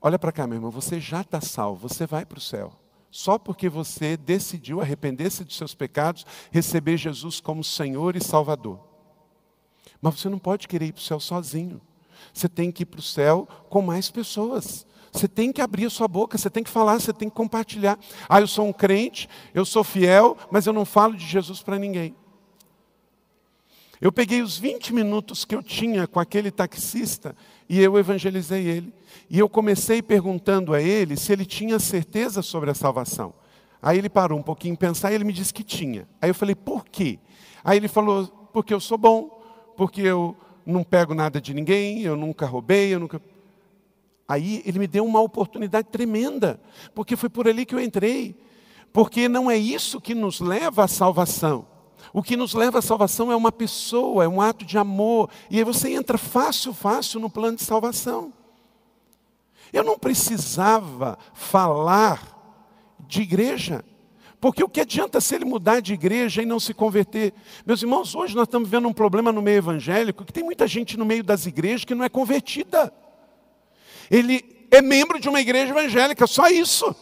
Olha 0.00 0.18
para 0.18 0.32
cá, 0.32 0.46
meu 0.46 0.56
irmão, 0.56 0.70
você 0.70 0.98
já 0.98 1.20
está 1.20 1.40
salvo, 1.40 1.88
você 1.88 2.06
vai 2.06 2.24
para 2.24 2.38
o 2.38 2.40
céu. 2.40 2.72
Só 3.10 3.38
porque 3.38 3.68
você 3.68 4.16
decidiu 4.16 4.80
arrepender-se 4.80 5.44
dos 5.44 5.56
seus 5.56 5.74
pecados, 5.74 6.24
receber 6.50 6.96
Jesus 6.96 7.40
como 7.40 7.64
Senhor 7.64 8.14
e 8.16 8.22
Salvador. 8.22 8.78
Mas 10.00 10.20
você 10.20 10.28
não 10.28 10.38
pode 10.38 10.68
querer 10.68 10.86
ir 10.86 10.92
para 10.92 11.00
o 11.00 11.04
céu 11.04 11.20
sozinho. 11.20 11.80
Você 12.32 12.48
tem 12.48 12.70
que 12.70 12.84
ir 12.84 12.86
para 12.86 13.00
o 13.00 13.02
céu 13.02 13.46
com 13.68 13.82
mais 13.82 14.10
pessoas. 14.10 14.86
Você 15.12 15.26
tem 15.26 15.52
que 15.52 15.60
abrir 15.60 15.86
a 15.86 15.90
sua 15.90 16.06
boca, 16.06 16.38
você 16.38 16.48
tem 16.48 16.62
que 16.62 16.70
falar, 16.70 17.00
você 17.00 17.12
tem 17.12 17.28
que 17.28 17.34
compartilhar. 17.34 17.98
Ah, 18.28 18.40
eu 18.40 18.46
sou 18.46 18.66
um 18.66 18.72
crente, 18.72 19.28
eu 19.52 19.64
sou 19.64 19.82
fiel, 19.82 20.36
mas 20.50 20.66
eu 20.66 20.72
não 20.72 20.84
falo 20.84 21.16
de 21.16 21.26
Jesus 21.26 21.62
para 21.62 21.78
ninguém. 21.78 22.14
Eu 24.00 24.10
peguei 24.10 24.40
os 24.40 24.56
20 24.56 24.94
minutos 24.94 25.44
que 25.44 25.54
eu 25.54 25.62
tinha 25.62 26.06
com 26.06 26.18
aquele 26.18 26.50
taxista 26.50 27.36
e 27.68 27.78
eu 27.80 27.98
evangelizei 27.98 28.66
ele. 28.66 28.94
E 29.28 29.38
eu 29.38 29.48
comecei 29.48 30.00
perguntando 30.00 30.72
a 30.72 30.80
ele 30.80 31.16
se 31.16 31.32
ele 31.32 31.44
tinha 31.44 31.78
certeza 31.78 32.40
sobre 32.40 32.70
a 32.70 32.74
salvação. 32.74 33.34
Aí 33.82 33.98
ele 33.98 34.08
parou 34.08 34.38
um 34.38 34.42
pouquinho 34.42 34.76
pensar 34.76 35.12
e 35.12 35.16
ele 35.16 35.24
me 35.24 35.32
disse 35.32 35.52
que 35.52 35.62
tinha. 35.62 36.08
Aí 36.20 36.30
eu 36.30 36.34
falei, 36.34 36.54
por 36.54 36.86
quê? 36.86 37.18
Aí 37.62 37.76
ele 37.76 37.88
falou, 37.88 38.26
porque 38.52 38.72
eu 38.72 38.80
sou 38.80 38.96
bom, 38.96 39.42
porque 39.76 40.00
eu 40.00 40.34
não 40.64 40.82
pego 40.82 41.14
nada 41.14 41.40
de 41.40 41.52
ninguém, 41.52 42.02
eu 42.02 42.16
nunca 42.16 42.46
roubei, 42.46 42.94
eu 42.94 43.00
nunca. 43.00 43.20
Aí 44.30 44.62
ele 44.64 44.78
me 44.78 44.86
deu 44.86 45.04
uma 45.04 45.20
oportunidade 45.20 45.88
tremenda, 45.88 46.60
porque 46.94 47.16
foi 47.16 47.28
por 47.28 47.48
ali 47.48 47.66
que 47.66 47.74
eu 47.74 47.80
entrei. 47.80 48.40
Porque 48.92 49.28
não 49.28 49.50
é 49.50 49.56
isso 49.56 50.00
que 50.00 50.14
nos 50.14 50.38
leva 50.38 50.84
à 50.84 50.88
salvação. 50.88 51.66
O 52.12 52.22
que 52.22 52.36
nos 52.36 52.54
leva 52.54 52.78
à 52.78 52.82
salvação 52.82 53.32
é 53.32 53.34
uma 53.34 53.50
pessoa, 53.50 54.22
é 54.22 54.28
um 54.28 54.40
ato 54.40 54.64
de 54.64 54.78
amor. 54.78 55.28
E 55.50 55.58
aí 55.58 55.64
você 55.64 55.92
entra 55.94 56.16
fácil, 56.16 56.72
fácil 56.72 57.18
no 57.18 57.28
plano 57.28 57.56
de 57.56 57.64
salvação. 57.64 58.32
Eu 59.72 59.82
não 59.82 59.98
precisava 59.98 61.18
falar 61.34 62.38
de 63.00 63.22
igreja. 63.22 63.84
Porque 64.40 64.62
o 64.62 64.68
que 64.68 64.80
adianta 64.80 65.20
se 65.20 65.34
ele 65.34 65.44
mudar 65.44 65.80
de 65.80 65.92
igreja 65.92 66.40
e 66.40 66.46
não 66.46 66.60
se 66.60 66.72
converter? 66.72 67.34
Meus 67.66 67.82
irmãos, 67.82 68.14
hoje 68.14 68.36
nós 68.36 68.44
estamos 68.44 68.68
vendo 68.68 68.86
um 68.86 68.92
problema 68.92 69.32
no 69.32 69.42
meio 69.42 69.58
evangélico, 69.58 70.24
que 70.24 70.32
tem 70.32 70.44
muita 70.44 70.68
gente 70.68 70.96
no 70.96 71.04
meio 71.04 71.24
das 71.24 71.46
igrejas 71.46 71.84
que 71.84 71.96
não 71.96 72.04
é 72.04 72.08
convertida. 72.08 72.94
Ele 74.10 74.44
é 74.70 74.82
membro 74.82 75.20
de 75.20 75.28
uma 75.28 75.40
igreja 75.40 75.70
evangélica, 75.72 76.26
só 76.26 76.48
isso. 76.48 76.94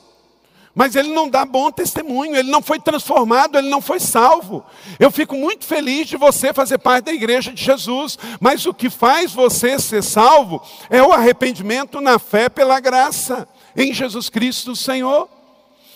mas 0.74 0.94
ele 0.94 1.08
não 1.12 1.28
dá 1.28 1.44
bom 1.44 1.72
testemunho, 1.72 2.36
ele 2.36 2.52
não 2.52 2.62
foi 2.62 2.78
transformado, 2.78 3.58
ele 3.58 3.68
não 3.68 3.80
foi 3.80 3.98
salvo. 3.98 4.64
Eu 5.00 5.10
fico 5.10 5.34
muito 5.34 5.64
feliz 5.64 6.06
de 6.06 6.16
você 6.16 6.52
fazer 6.52 6.78
parte 6.78 7.06
da 7.06 7.12
igreja 7.12 7.52
de 7.52 7.64
Jesus, 7.64 8.16
mas 8.40 8.64
o 8.64 8.72
que 8.72 8.88
faz 8.88 9.32
você 9.32 9.76
ser 9.80 10.04
salvo 10.04 10.62
é 10.88 11.02
o 11.02 11.12
arrependimento 11.12 12.00
na 12.00 12.18
fé 12.20 12.48
pela 12.48 12.78
graça 12.78 13.48
em 13.76 13.92
Jesus 13.92 14.28
Cristo, 14.28 14.76
Senhor. 14.76 15.28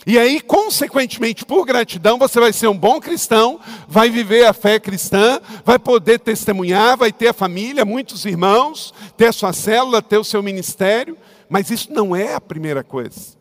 E 0.05 0.19
aí, 0.19 0.41
consequentemente, 0.41 1.45
por 1.45 1.65
gratidão, 1.65 2.19
você 2.19 2.41
vai 2.41 2.53
ser 2.53 2.67
um 2.67 2.77
bom 2.77 3.01
cristão, 3.01 3.61
vai 3.87 4.11
viver 4.11 4.47
a 4.47 4.53
fé 4.53 4.81
cristã, 4.81 5.41
vai 5.65 5.79
poder 5.79 6.19
testemunhar, 6.19 6.97
vai 6.97 7.13
ter 7.13 7.29
a 7.29 7.33
família, 7.33 7.85
muitos 7.85 8.25
irmãos, 8.25 8.93
ter 9.17 9.27
a 9.27 9.33
sua 9.33 9.53
célula, 9.53 10.03
ter 10.03 10.19
o 10.19 10.25
seu 10.25 10.43
ministério, 10.43 11.17
mas 11.49 11.71
isso 11.71 11.93
não 11.93 12.17
é 12.17 12.35
a 12.35 12.41
primeira 12.41 12.83
coisa. 12.83 13.37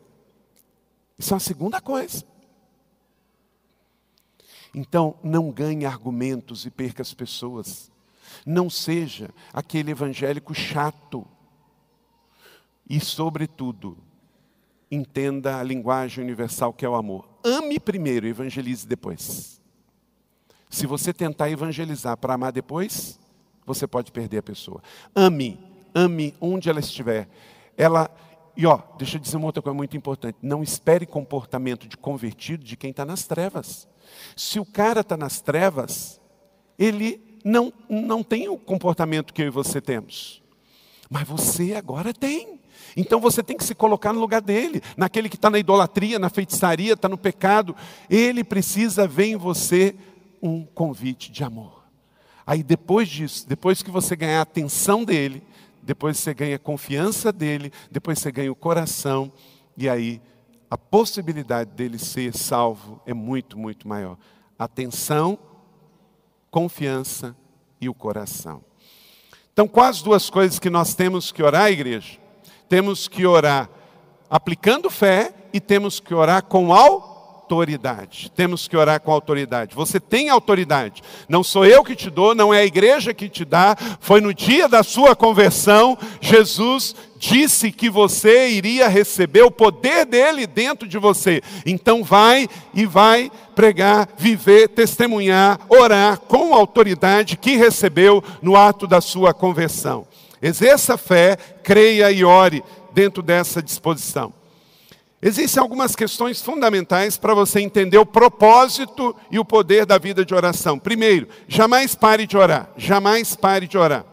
Isso 1.17 1.33
é 1.33 1.37
a 1.37 1.39
segunda 1.39 1.81
coisa. 1.81 2.23
Então, 4.73 5.15
não 5.23 5.51
ganhe 5.51 5.85
argumentos 5.85 6.65
e 6.65 6.71
perca 6.71 7.01
as 7.01 7.13
pessoas. 7.13 7.91
Não 8.45 8.69
seja 8.69 9.29
aquele 9.51 9.91
evangélico 9.91 10.53
chato. 10.53 11.27
E, 12.87 12.99
sobretudo, 12.99 13.97
entenda 14.91 15.57
a 15.57 15.63
linguagem 15.63 16.23
universal 16.23 16.73
que 16.73 16.85
é 16.85 16.89
o 16.89 16.95
amor. 16.95 17.27
Ame 17.43 17.79
primeiro, 17.79 18.27
evangelize 18.27 18.85
depois. 18.85 19.61
Se 20.69 20.85
você 20.85 21.13
tentar 21.13 21.49
evangelizar 21.49 22.17
para 22.17 22.33
amar 22.33 22.51
depois, 22.51 23.19
você 23.65 23.87
pode 23.87 24.11
perder 24.11 24.39
a 24.39 24.43
pessoa. 24.43 24.81
Ame, 25.15 25.59
ame 25.95 26.35
onde 26.39 26.69
ela 26.69 26.79
estiver. 26.79 27.27
Ela 27.77 28.09
e 28.55 28.65
ó, 28.65 28.79
deixa 28.97 29.17
eu 29.17 29.21
dizer 29.21 29.37
uma 29.37 29.45
outra 29.45 29.61
coisa 29.61 29.75
muito 29.75 29.95
importante: 29.95 30.37
não 30.41 30.61
espere 30.61 31.05
comportamento 31.05 31.87
de 31.87 31.97
convertido 31.97 32.63
de 32.63 32.75
quem 32.75 32.91
está 32.91 33.05
nas 33.05 33.25
trevas. 33.25 33.87
Se 34.35 34.59
o 34.59 34.65
cara 34.65 35.01
está 35.01 35.15
nas 35.15 35.41
trevas, 35.41 36.19
ele 36.77 37.39
não, 37.43 37.71
não 37.89 38.23
tem 38.23 38.49
o 38.49 38.57
comportamento 38.57 39.33
que 39.33 39.41
eu 39.41 39.47
e 39.47 39.51
você 39.51 39.81
temos. 39.81 40.41
Mas 41.09 41.27
você 41.27 41.73
agora 41.73 42.13
tem. 42.13 42.60
Então 42.95 43.19
você 43.19 43.41
tem 43.41 43.57
que 43.57 43.63
se 43.63 43.75
colocar 43.75 44.13
no 44.13 44.19
lugar 44.19 44.41
dele, 44.41 44.81
naquele 44.97 45.29
que 45.29 45.35
está 45.35 45.49
na 45.49 45.59
idolatria, 45.59 46.19
na 46.19 46.29
feitiçaria, 46.29 46.93
está 46.93 47.07
no 47.07 47.17
pecado. 47.17 47.75
Ele 48.09 48.43
precisa 48.43 49.07
ver 49.07 49.25
em 49.25 49.35
você 49.35 49.95
um 50.41 50.65
convite 50.65 51.31
de 51.31 51.43
amor. 51.43 51.83
Aí 52.45 52.63
depois 52.63 53.07
disso, 53.07 53.47
depois 53.47 53.81
que 53.81 53.91
você 53.91 54.15
ganhar 54.15 54.39
a 54.39 54.43
atenção 54.43 55.03
dele, 55.03 55.43
depois 55.81 56.17
você 56.17 56.33
ganha 56.33 56.55
a 56.55 56.59
confiança 56.59 57.31
dele, 57.31 57.71
depois 57.89 58.19
você 58.19 58.31
ganha 58.31 58.51
o 58.51 58.55
coração, 58.55 59.31
e 59.77 59.87
aí 59.89 60.21
a 60.69 60.77
possibilidade 60.77 61.71
dele 61.71 61.97
ser 61.97 62.35
salvo 62.35 63.01
é 63.05 63.13
muito, 63.13 63.57
muito 63.57 63.87
maior. 63.87 64.17
Atenção, 64.57 65.37
confiança 66.49 67.35
e 67.79 67.89
o 67.89 67.93
coração. 67.93 68.63
Então, 69.51 69.67
quais 69.67 70.01
duas 70.01 70.29
coisas 70.29 70.59
que 70.59 70.69
nós 70.69 70.93
temos 70.95 71.31
que 71.31 71.43
orar, 71.43 71.69
igreja? 71.69 72.20
Temos 72.71 73.09
que 73.09 73.25
orar 73.25 73.69
aplicando 74.29 74.89
fé 74.89 75.33
e 75.51 75.59
temos 75.59 75.99
que 75.99 76.13
orar 76.13 76.41
com 76.41 76.71
autoridade. 76.71 78.31
Temos 78.33 78.65
que 78.65 78.77
orar 78.77 79.01
com 79.01 79.11
autoridade. 79.11 79.75
Você 79.75 79.99
tem 79.99 80.29
autoridade. 80.29 81.03
Não 81.27 81.43
sou 81.43 81.65
eu 81.65 81.83
que 81.83 81.97
te 81.97 82.09
dou, 82.09 82.33
não 82.33 82.53
é 82.53 82.59
a 82.59 82.65
igreja 82.65 83.13
que 83.13 83.27
te 83.27 83.43
dá. 83.43 83.75
Foi 83.99 84.21
no 84.21 84.33
dia 84.33 84.69
da 84.69 84.83
sua 84.83 85.17
conversão, 85.17 85.97
Jesus 86.21 86.95
disse 87.19 87.73
que 87.73 87.89
você 87.89 88.47
iria 88.51 88.87
receber 88.87 89.41
o 89.41 89.51
poder 89.51 90.05
dele 90.05 90.47
dentro 90.47 90.87
de 90.87 90.97
você. 90.97 91.41
Então 91.65 92.05
vai 92.05 92.47
e 92.73 92.85
vai 92.85 93.29
pregar, 93.53 94.07
viver, 94.17 94.69
testemunhar, 94.69 95.59
orar 95.67 96.19
com 96.19 96.55
autoridade 96.55 97.35
que 97.35 97.57
recebeu 97.57 98.23
no 98.41 98.55
ato 98.55 98.87
da 98.87 99.01
sua 99.01 99.33
conversão. 99.33 100.07
Exerça 100.41 100.97
fé, 100.97 101.35
creia 101.63 102.11
e 102.11 102.23
ore 102.23 102.63
dentro 102.93 103.21
dessa 103.21 103.61
disposição. 103.61 104.33
Existem 105.21 105.61
algumas 105.61 105.95
questões 105.95 106.41
fundamentais 106.41 107.15
para 107.15 107.35
você 107.35 107.59
entender 107.59 107.99
o 107.99 108.05
propósito 108.05 109.15
e 109.29 109.37
o 109.37 109.45
poder 109.45 109.85
da 109.85 109.99
vida 109.99 110.25
de 110.25 110.33
oração. 110.33 110.79
Primeiro, 110.79 111.27
jamais 111.47 111.93
pare 111.93 112.25
de 112.25 112.35
orar. 112.35 112.71
Jamais 112.75 113.35
pare 113.35 113.67
de 113.67 113.77
orar. 113.77 114.03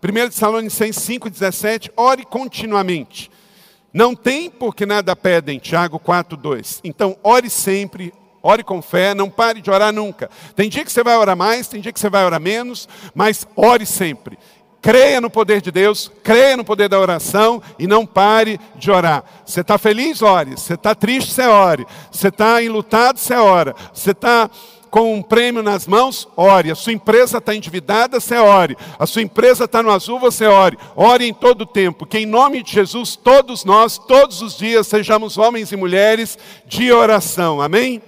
1 0.00 0.30
Tessalonicenses 0.30 1.02
5,17, 1.04 1.90
ore 1.96 2.24
continuamente. 2.24 3.28
Não 3.92 4.14
tem 4.14 4.48
porque 4.48 4.86
nada 4.86 5.16
pedem, 5.16 5.58
Tiago 5.58 5.98
4,2. 5.98 6.80
Então, 6.84 7.16
ore 7.24 7.50
sempre, 7.50 8.12
ore 8.42 8.64
com 8.64 8.80
fé, 8.80 9.14
não 9.14 9.28
pare 9.28 9.60
de 9.60 9.70
orar 9.70 9.92
nunca. 9.92 10.30
Tem 10.56 10.68
dia 10.68 10.84
que 10.84 10.92
você 10.92 11.02
vai 11.04 11.16
orar 11.16 11.36
mais, 11.36 11.68
tem 11.68 11.80
dia 11.80 11.92
que 11.92 12.00
você 12.00 12.08
vai 12.08 12.24
orar 12.24 12.40
menos, 12.40 12.88
mas 13.14 13.46
ore 13.54 13.84
sempre. 13.84 14.38
Creia 14.82 15.20
no 15.20 15.30
poder 15.30 15.62
de 15.62 15.70
Deus, 15.70 16.10
creia 16.24 16.56
no 16.56 16.64
poder 16.64 16.88
da 16.88 16.98
oração 16.98 17.62
e 17.78 17.86
não 17.86 18.04
pare 18.04 18.58
de 18.74 18.90
orar. 18.90 19.22
Você 19.46 19.60
está 19.60 19.78
feliz? 19.78 20.20
Ore. 20.22 20.56
Você 20.56 20.74
está 20.74 20.92
triste? 20.92 21.32
Você 21.32 21.46
ore. 21.46 21.86
Você 22.10 22.26
está 22.26 22.60
enlutado? 22.60 23.16
Você 23.16 23.32
ora. 23.34 23.76
Você 23.94 24.10
está 24.10 24.50
com 24.90 25.14
um 25.14 25.22
prêmio 25.22 25.62
nas 25.62 25.86
mãos? 25.86 26.26
Ore. 26.36 26.72
A 26.72 26.74
sua 26.74 26.92
empresa 26.92 27.38
está 27.38 27.54
endividada? 27.54 28.18
Você 28.18 28.34
ore. 28.34 28.76
A 28.98 29.06
sua 29.06 29.22
empresa 29.22 29.66
está 29.66 29.84
no 29.84 29.90
azul? 29.92 30.18
Você 30.18 30.46
ore. 30.46 30.76
Ore 30.96 31.28
em 31.28 31.32
todo 31.32 31.60
o 31.60 31.66
tempo. 31.66 32.04
Que 32.04 32.18
em 32.18 32.26
nome 32.26 32.60
de 32.60 32.72
Jesus, 32.72 33.14
todos 33.14 33.64
nós, 33.64 33.98
todos 33.98 34.42
os 34.42 34.58
dias, 34.58 34.88
sejamos 34.88 35.38
homens 35.38 35.70
e 35.70 35.76
mulheres 35.76 36.36
de 36.66 36.90
oração. 36.90 37.62
Amém? 37.62 38.02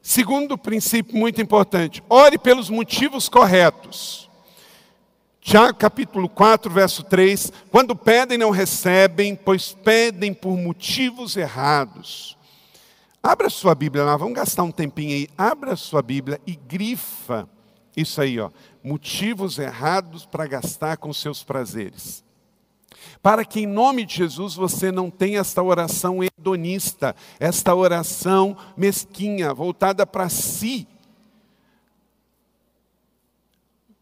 Segundo 0.00 0.56
princípio 0.56 1.16
muito 1.16 1.42
importante: 1.42 2.00
ore 2.08 2.38
pelos 2.38 2.70
motivos 2.70 3.28
corretos. 3.28 4.29
Tiago 5.40 5.78
capítulo 5.78 6.28
4, 6.28 6.70
verso 6.70 7.02
3: 7.02 7.52
Quando 7.70 7.96
pedem, 7.96 8.36
não 8.36 8.50
recebem, 8.50 9.34
pois 9.34 9.72
pedem 9.72 10.34
por 10.34 10.56
motivos 10.56 11.36
errados. 11.36 12.36
Abra 13.22 13.50
sua 13.50 13.74
Bíblia 13.74 14.04
lá, 14.04 14.16
vamos 14.16 14.34
gastar 14.34 14.62
um 14.62 14.70
tempinho 14.70 15.12
aí. 15.12 15.28
Abra 15.36 15.76
sua 15.76 16.02
Bíblia 16.02 16.40
e 16.46 16.54
grifa 16.54 17.48
isso 17.96 18.20
aí, 18.20 18.38
ó. 18.38 18.50
Motivos 18.82 19.58
errados 19.58 20.24
para 20.24 20.46
gastar 20.46 20.96
com 20.96 21.12
seus 21.12 21.42
prazeres. 21.42 22.24
Para 23.22 23.44
que 23.44 23.60
em 23.60 23.66
nome 23.66 24.04
de 24.04 24.16
Jesus 24.16 24.54
você 24.54 24.90
não 24.90 25.10
tenha 25.10 25.40
esta 25.40 25.62
oração 25.62 26.20
hedonista, 26.22 27.14
esta 27.38 27.74
oração 27.74 28.56
mesquinha, 28.76 29.52
voltada 29.52 30.06
para 30.06 30.28
si, 30.28 30.86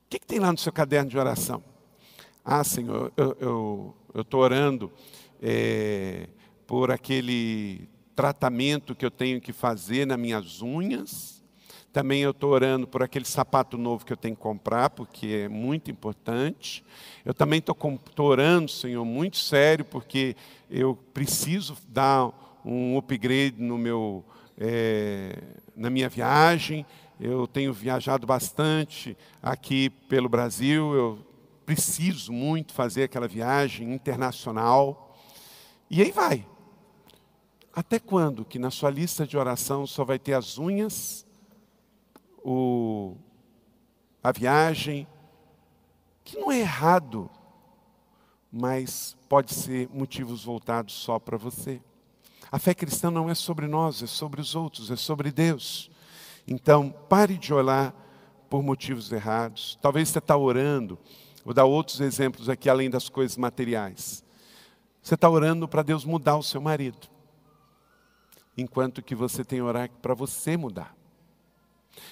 O 0.08 0.10
que, 0.10 0.18
que, 0.18 0.26
tem 0.26 0.38
lá 0.38 0.50
no 0.50 0.56
seu 0.56 0.72
caderno 0.72 1.10
de 1.10 1.18
oração? 1.18 1.62
Ah, 2.42 2.64
Senhor, 2.64 3.12
eu 3.14 3.94
estou 4.14 4.40
orando 4.40 4.90
é, 5.38 6.30
por 6.66 6.90
aquele 6.90 7.86
tratamento 8.16 8.94
que 8.94 9.04
eu 9.04 9.10
tenho 9.10 9.38
que 9.38 9.52
fazer 9.52 10.06
nas 10.06 10.18
minhas 10.18 10.62
unhas. 10.62 11.44
Também 11.92 12.22
eu 12.22 12.30
estou 12.30 12.52
orando 12.52 12.88
por 12.88 13.02
aquele 13.02 13.26
sapato 13.26 13.76
novo 13.76 14.06
que 14.06 14.10
eu 14.10 14.16
tenho 14.16 14.34
que 14.34 14.40
comprar, 14.40 14.88
porque 14.88 15.42
é 15.44 15.48
muito 15.50 15.90
importante. 15.90 16.82
Eu 17.22 17.34
também 17.34 17.58
estou 17.58 18.26
orando, 18.26 18.70
Senhor, 18.70 19.04
muito 19.04 19.36
sério, 19.36 19.84
porque 19.84 20.34
eu 20.70 20.96
preciso 21.12 21.76
dar 21.86 22.60
um 22.64 22.96
upgrade 22.96 23.56
no 23.58 23.76
meu, 23.76 24.24
é, 24.56 25.36
na 25.76 25.90
minha 25.90 26.08
viagem. 26.08 26.86
Eu 27.20 27.48
tenho 27.48 27.72
viajado 27.72 28.26
bastante 28.26 29.16
aqui 29.42 29.90
pelo 29.90 30.28
Brasil, 30.28 30.94
eu 30.94 31.26
preciso 31.66 32.32
muito 32.32 32.72
fazer 32.72 33.02
aquela 33.02 33.26
viagem 33.26 33.92
internacional. 33.92 35.16
E 35.90 36.00
aí 36.00 36.12
vai. 36.12 36.46
Até 37.72 37.98
quando 37.98 38.44
que 38.44 38.58
na 38.58 38.70
sua 38.70 38.88
lista 38.88 39.26
de 39.26 39.36
oração 39.36 39.84
só 39.84 40.04
vai 40.04 40.18
ter 40.18 40.34
as 40.34 40.58
unhas, 40.58 41.26
o, 42.44 43.16
a 44.22 44.30
viagem, 44.30 45.06
que 46.22 46.38
não 46.38 46.52
é 46.52 46.60
errado, 46.60 47.28
mas 48.50 49.16
pode 49.28 49.54
ser 49.54 49.88
motivos 49.92 50.44
voltados 50.44 50.94
só 50.94 51.18
para 51.18 51.36
você. 51.36 51.80
A 52.50 52.58
fé 52.60 52.74
cristã 52.74 53.10
não 53.10 53.28
é 53.28 53.34
sobre 53.34 53.66
nós, 53.66 54.02
é 54.02 54.06
sobre 54.06 54.40
os 54.40 54.54
outros, 54.54 54.90
é 54.90 54.96
sobre 54.96 55.32
Deus. 55.32 55.90
Então, 56.50 56.88
pare 56.88 57.36
de 57.36 57.52
orar 57.52 57.94
por 58.48 58.62
motivos 58.62 59.12
errados. 59.12 59.78
Talvez 59.82 60.08
você 60.08 60.18
está 60.18 60.34
orando, 60.34 60.98
vou 61.44 61.52
dar 61.52 61.66
outros 61.66 62.00
exemplos 62.00 62.48
aqui, 62.48 62.70
além 62.70 62.88
das 62.88 63.10
coisas 63.10 63.36
materiais. 63.36 64.24
Você 65.02 65.14
está 65.14 65.28
orando 65.28 65.68
para 65.68 65.82
Deus 65.82 66.06
mudar 66.06 66.36
o 66.38 66.42
seu 66.42 66.58
marido, 66.58 67.06
enquanto 68.56 69.02
que 69.02 69.14
você 69.14 69.44
tem 69.44 69.60
orar 69.60 69.90
para 70.00 70.14
você 70.14 70.56
mudar. 70.56 70.96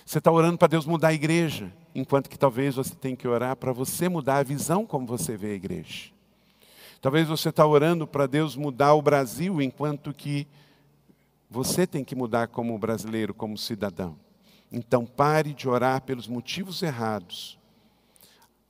Você 0.04 0.18
está 0.18 0.30
orando 0.30 0.58
para 0.58 0.68
Deus 0.68 0.84
mudar 0.84 1.08
a 1.08 1.14
igreja, 1.14 1.72
enquanto 1.94 2.28
que 2.28 2.38
talvez 2.38 2.74
você 2.74 2.94
tenha 2.94 3.16
que 3.16 3.26
orar 3.26 3.56
para 3.56 3.72
você 3.72 4.06
mudar 4.06 4.36
a 4.36 4.42
visão 4.42 4.84
como 4.84 5.06
você 5.06 5.34
vê 5.34 5.52
a 5.52 5.54
igreja. 5.54 6.10
Talvez 7.00 7.26
você 7.26 7.48
está 7.48 7.64
orando 7.64 8.06
para 8.06 8.26
Deus 8.26 8.54
mudar 8.54 8.92
o 8.92 9.00
Brasil, 9.00 9.62
enquanto 9.62 10.12
que 10.12 10.46
Você 11.48 11.86
tem 11.86 12.04
que 12.04 12.16
mudar 12.16 12.48
como 12.48 12.76
brasileiro, 12.76 13.32
como 13.32 13.56
cidadão. 13.56 14.25
Então 14.76 15.06
pare 15.06 15.54
de 15.54 15.66
orar 15.66 16.02
pelos 16.02 16.28
motivos 16.28 16.82
errados, 16.82 17.58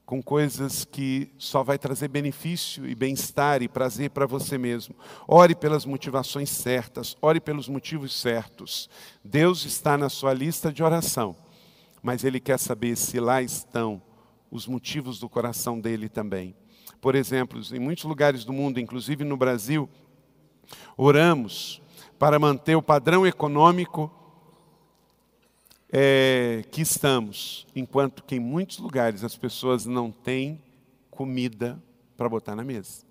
com 0.05 0.23
coisas 0.23 0.85
que 0.85 1.33
só 1.37 1.65
vai 1.65 1.81
trazer 1.81 2.07
benefício 2.07 2.87
e 2.87 2.95
bem-estar 2.95 3.61
e 3.61 3.67
prazer 3.67 4.11
para 4.11 4.25
você 4.25 4.57
mesmo. 4.57 4.95
Ore 5.27 5.53
pelas 5.57 5.85
motivações 5.85 6.49
certas, 6.49 7.17
ore 7.21 7.41
pelos 7.41 7.69
motivos 7.69 8.15
certos. 8.15 8.89
Deus 9.25 9.65
está 9.65 9.99
na 9.99 10.09
sua 10.09 10.33
lista 10.33 10.73
de 10.73 10.81
oração, 10.81 11.35
mas 12.01 12.23
Ele 12.23 12.39
quer 12.39 12.61
saber 12.61 12.95
se 12.95 13.19
lá 13.19 13.43
estão 13.43 14.01
os 14.49 14.69
motivos 14.69 15.19
do 15.19 15.29
coração 15.29 15.81
dele 15.81 16.09
também. 16.09 16.55
Por 17.01 17.17
exemplo, 17.17 17.61
em 17.73 17.81
muitos 17.81 18.05
lugares 18.05 18.45
do 18.45 18.53
mundo, 18.53 18.79
inclusive 18.79 19.25
no 19.25 19.37
Brasil, 19.37 19.91
oramos 20.97 21.83
para 22.17 22.39
manter 22.39 22.77
o 22.77 22.83
padrão 22.83 23.27
econômico 23.27 24.16
é, 25.93 26.64
que 26.70 26.82
estamos, 26.82 27.66
enquanto 27.74 28.24
que 28.24 28.37
em 28.37 28.41
muitos 28.41 28.78
lugares 28.78 29.22
as 29.22 29.37
pessoas 29.37 29.87
não 29.87 30.11
têm 30.11 30.61
comida 31.11 31.82
para 32.16 32.28
botar 32.28 32.57
na 32.57 32.64
mesa. 32.64 33.05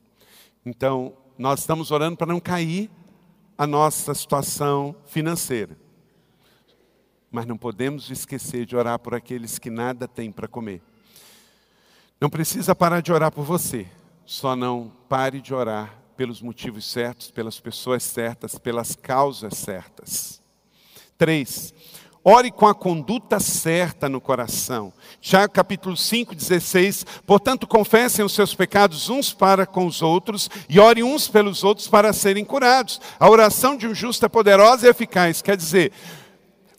Então, 0.65 1.15
nós 1.37 1.59
estamos 1.59 1.91
orando 1.91 2.17
para 2.17 2.27
não 2.27 2.39
cair 2.39 2.89
a 3.57 3.65
nossa 3.65 4.13
situação 4.13 4.95
financeira. 5.05 5.77
Mas 7.31 7.45
não 7.45 7.57
podemos 7.57 8.09
esquecer 8.09 8.65
de 8.65 8.75
orar 8.75 8.99
por 8.99 9.13
aqueles 9.13 9.59
que 9.59 9.69
nada 9.69 10.07
têm 10.07 10.31
para 10.31 10.47
comer. 10.47 10.81
Não 12.19 12.29
precisa 12.29 12.73
parar 12.73 13.01
de 13.01 13.11
orar 13.11 13.31
por 13.31 13.43
você, 13.43 13.87
só 14.25 14.55
não 14.55 14.91
pare 15.09 15.41
de 15.41 15.53
orar 15.53 16.01
pelos 16.15 16.41
motivos 16.41 16.89
certos, 16.89 17.29
pelas 17.29 17.59
pessoas 17.59 18.03
certas, 18.03 18.57
pelas 18.57 18.95
causas 18.95 19.57
certas. 19.57 20.41
Três, 21.17 21.73
ore 22.25 22.49
com 22.49 22.65
a 22.65 22.73
conduta 22.73 23.39
certa 23.39 24.09
no 24.09 24.19
coração. 24.19 24.91
Tiago 25.21 25.53
capítulo 25.53 25.95
5, 25.95 26.33
16. 26.33 27.05
Portanto, 27.23 27.67
confessem 27.67 28.25
os 28.25 28.33
seus 28.33 28.55
pecados 28.55 29.09
uns 29.09 29.31
para 29.31 29.67
com 29.67 29.85
os 29.85 30.01
outros 30.01 30.49
e 30.67 30.79
orem 30.79 31.03
uns 31.03 31.27
pelos 31.27 31.63
outros 31.63 31.87
para 31.87 32.11
serem 32.11 32.43
curados. 32.43 32.99
A 33.19 33.29
oração 33.29 33.77
de 33.77 33.87
um 33.87 33.93
justo 33.93 34.25
é 34.25 34.29
poderosa 34.29 34.87
e 34.87 34.89
eficaz. 34.89 35.43
Quer 35.43 35.55
dizer, 35.55 35.91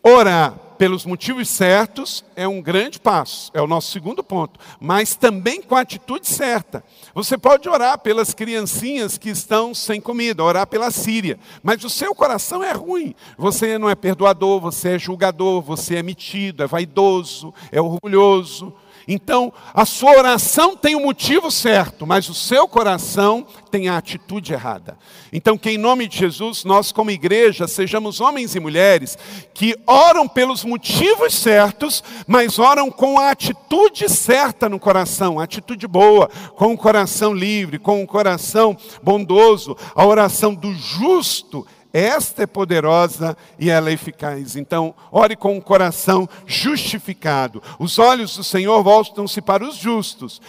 orar 0.02 0.65
pelos 0.76 1.04
motivos 1.04 1.48
certos 1.48 2.24
é 2.34 2.46
um 2.46 2.60
grande 2.60 3.00
passo, 3.00 3.50
é 3.54 3.60
o 3.60 3.66
nosso 3.66 3.90
segundo 3.90 4.22
ponto, 4.22 4.58
mas 4.78 5.14
também 5.14 5.60
com 5.62 5.74
a 5.74 5.80
atitude 5.80 6.26
certa. 6.26 6.84
Você 7.14 7.36
pode 7.38 7.68
orar 7.68 7.98
pelas 7.98 8.34
criancinhas 8.34 9.18
que 9.18 9.30
estão 9.30 9.74
sem 9.74 10.00
comida, 10.00 10.44
orar 10.44 10.66
pela 10.66 10.90
Síria, 10.90 11.38
mas 11.62 11.82
o 11.84 11.90
seu 11.90 12.14
coração 12.14 12.62
é 12.62 12.72
ruim. 12.72 13.14
Você 13.36 13.78
não 13.78 13.88
é 13.88 13.94
perdoador, 13.94 14.60
você 14.60 14.90
é 14.90 14.98
julgador, 14.98 15.62
você 15.62 15.96
é 15.96 16.02
metido, 16.02 16.62
é 16.62 16.66
vaidoso, 16.66 17.52
é 17.72 17.80
orgulhoso. 17.80 18.74
Então, 19.08 19.52
a 19.72 19.84
sua 19.84 20.18
oração 20.18 20.76
tem 20.76 20.96
o 20.96 21.00
motivo 21.00 21.48
certo, 21.50 22.04
mas 22.04 22.28
o 22.28 22.34
seu 22.34 22.66
coração 22.66 23.46
tem 23.70 23.88
a 23.88 23.96
atitude 23.96 24.52
errada. 24.52 24.98
Então, 25.32 25.56
que 25.56 25.70
em 25.70 25.78
nome 25.78 26.08
de 26.08 26.18
Jesus, 26.18 26.64
nós 26.64 26.90
como 26.90 27.10
igreja 27.10 27.68
sejamos 27.68 28.20
homens 28.20 28.56
e 28.56 28.60
mulheres 28.60 29.16
que 29.54 29.76
oram 29.86 30.26
pelos 30.26 30.64
motivos 30.64 31.34
certos, 31.34 32.02
mas 32.26 32.58
oram 32.58 32.90
com 32.90 33.18
a 33.18 33.30
atitude 33.30 34.08
certa 34.08 34.68
no 34.68 34.80
coração, 34.80 35.38
atitude 35.38 35.86
boa, 35.86 36.28
com 36.56 36.72
o 36.72 36.78
coração 36.78 37.32
livre, 37.32 37.78
com 37.78 38.02
o 38.02 38.06
coração 38.06 38.76
bondoso. 39.02 39.76
A 39.94 40.04
oração 40.04 40.52
do 40.52 40.74
justo 40.74 41.64
esta 41.98 42.42
é 42.42 42.46
poderosa 42.46 43.34
e 43.58 43.70
ela 43.70 43.88
é 43.88 43.94
eficaz. 43.94 44.54
Então, 44.54 44.94
ore 45.10 45.34
com 45.34 45.56
o 45.56 45.62
coração 45.62 46.28
justificado. 46.46 47.62
Os 47.78 47.98
olhos 47.98 48.36
do 48.36 48.44
Senhor 48.44 48.82
voltam-se 48.82 49.40
para 49.40 49.66
os 49.66 49.76
justos 49.76 50.42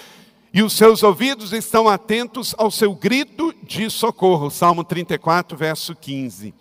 e 0.53 0.61
os 0.61 0.73
seus 0.73 1.03
ouvidos 1.03 1.53
estão 1.53 1.87
atentos 1.87 2.53
ao 2.57 2.69
seu 2.69 2.93
grito 2.93 3.53
de 3.63 3.89
socorro. 3.89 4.49
Salmo 4.49 4.83
34, 4.83 5.57
verso 5.57 5.95
15. 5.95 6.53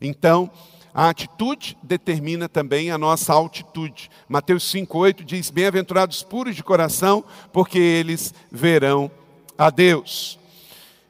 Então, 0.00 0.50
a 0.94 1.10
atitude 1.10 1.76
determina 1.82 2.48
também 2.48 2.90
a 2.90 2.96
nossa 2.96 3.34
altitude. 3.34 4.10
Mateus 4.26 4.64
5,8 4.72 5.24
diz: 5.24 5.50
Bem-aventurados 5.50 6.22
puros 6.22 6.56
de 6.56 6.62
coração, 6.62 7.22
porque 7.52 7.78
eles 7.78 8.32
verão 8.50 9.10
a 9.58 9.68
Deus. 9.68 10.38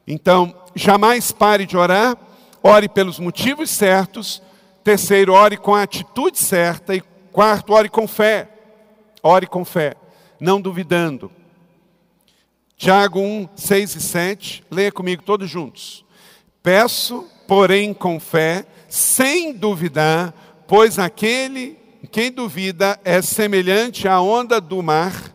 Então, 0.06 0.52
jamais 0.74 1.30
pare 1.30 1.66
de 1.66 1.76
orar 1.76 2.16
ore 2.62 2.88
pelos 2.88 3.18
motivos 3.18 3.70
certos. 3.70 4.42
Terceiro, 4.84 5.32
ore 5.32 5.56
com 5.56 5.74
a 5.74 5.82
atitude 5.82 6.38
certa. 6.38 6.94
E 6.94 7.00
quarto, 7.32 7.72
ore 7.72 7.88
com 7.88 8.06
fé. 8.06 8.48
Ore 9.22 9.46
com 9.46 9.64
fé, 9.64 9.94
não 10.40 10.60
duvidando. 10.60 11.30
Tiago 12.76 13.20
1, 13.20 13.48
6 13.54 13.94
e 13.94 14.00
7. 14.00 14.64
Leia 14.70 14.90
comigo 14.90 15.22
todos 15.22 15.48
juntos. 15.48 16.04
Peço, 16.62 17.28
porém, 17.46 17.94
com 17.94 18.18
fé, 18.18 18.66
sem 18.88 19.52
duvidar, 19.52 20.34
pois 20.66 20.98
aquele 20.98 21.78
quem 22.10 22.32
duvida 22.32 22.98
é 23.04 23.22
semelhante 23.22 24.08
à 24.08 24.20
onda 24.20 24.60
do 24.60 24.82
mar, 24.82 25.32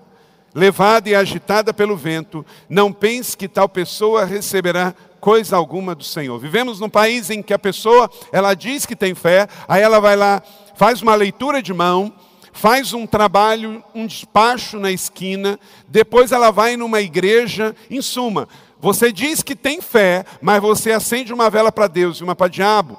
levada 0.54 1.10
e 1.10 1.16
agitada 1.16 1.74
pelo 1.74 1.96
vento. 1.96 2.46
Não 2.70 2.92
pense 2.92 3.38
que 3.38 3.48
tal 3.48 3.70
pessoa 3.70 4.26
receberá 4.26 4.94
coisa 5.20 5.56
alguma 5.56 5.94
do 5.94 6.04
Senhor. 6.04 6.40
Vivemos 6.40 6.80
num 6.80 6.90
país 6.90 7.30
em 7.30 7.42
que 7.42 7.54
a 7.54 7.60
pessoa, 7.60 8.10
ela 8.32 8.54
diz 8.54 8.86
que 8.86 8.96
tem 8.96 9.14
fé, 9.14 9.48
aí 9.68 9.82
ela 9.82 10.00
vai 10.00 10.16
lá, 10.16 10.42
faz 10.76 11.02
uma 11.02 11.16
leitura 11.16 11.62
de 11.62 11.74
mão, 11.74 12.14
faz 12.54 12.94
um 12.94 13.06
trabalho, 13.06 13.84
um 13.94 14.08
despacho 14.08 14.80
na 14.80 14.92
esquina, 14.92 15.60
depois 15.88 16.32
ela 16.32 16.52
vai 16.52 16.76
numa 16.76 17.02
igreja, 17.02 17.76
em 17.90 18.02
suma, 18.02 18.48
você 18.80 19.12
diz 19.12 19.42
que 19.42 19.56
tem 19.56 19.82
fé, 19.82 20.24
mas 20.42 20.62
você 20.62 20.92
acende 20.92 21.34
uma 21.34 21.50
vela 21.50 21.72
para 21.72 21.88
Deus 21.88 22.18
e 22.18 22.24
uma 22.24 22.36
para 22.36 22.48
diabo. 22.48 22.98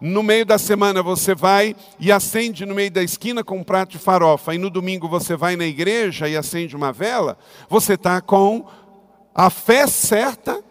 No 0.00 0.22
meio 0.22 0.46
da 0.46 0.58
semana 0.58 1.02
você 1.02 1.34
vai 1.34 1.76
e 2.00 2.10
acende 2.10 2.66
no 2.66 2.74
meio 2.74 2.90
da 2.90 3.02
esquina 3.02 3.44
com 3.44 3.58
um 3.58 3.62
prato 3.62 3.90
de 3.92 3.98
farofa, 3.98 4.54
e 4.54 4.58
no 4.58 4.70
domingo 4.70 5.08
você 5.08 5.36
vai 5.36 5.56
na 5.56 5.66
igreja 5.66 6.28
e 6.28 6.36
acende 6.36 6.74
uma 6.74 6.92
vela, 6.92 7.38
você 7.68 7.94
está 7.94 8.20
com 8.20 8.64
a 9.34 9.50
fé 9.50 9.86
certa, 9.86 10.64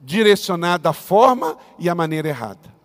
direcionada 0.00 0.90
à 0.90 0.92
forma 0.92 1.56
e 1.78 1.88
à 1.88 1.94
maneira 1.94 2.28
errada. 2.28 2.78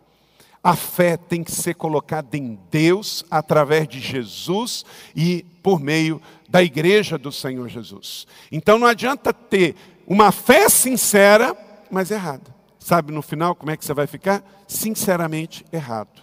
A 0.64 0.76
fé 0.76 1.18
tem 1.18 1.44
que 1.44 1.52
ser 1.52 1.76
colocada 1.76 2.38
em 2.38 2.58
Deus 2.72 3.26
através 3.30 3.88
de 3.88 4.00
Jesus 4.00 4.86
e 5.16 5.46
por 5.62 5.80
meio 5.80 6.22
da 6.48 6.64
igreja 6.64 7.18
do 7.18 7.32
Senhor 7.32 7.68
Jesus. 7.68 8.26
Então 8.52 8.80
não 8.80 8.88
adianta 8.88 9.34
ter 9.34 9.76
uma 10.08 10.32
fé 10.32 10.70
sincera, 10.70 11.56
mas 11.92 12.12
errada. 12.12 12.54
Sabe 12.80 13.12
no 13.12 13.22
final 13.22 13.56
como 13.56 13.72
é 13.72 13.78
que 13.78 13.84
você 13.84 13.94
vai 13.94 14.08
ficar? 14.08 14.44
Sinceramente 14.68 15.66
errado. 15.72 16.22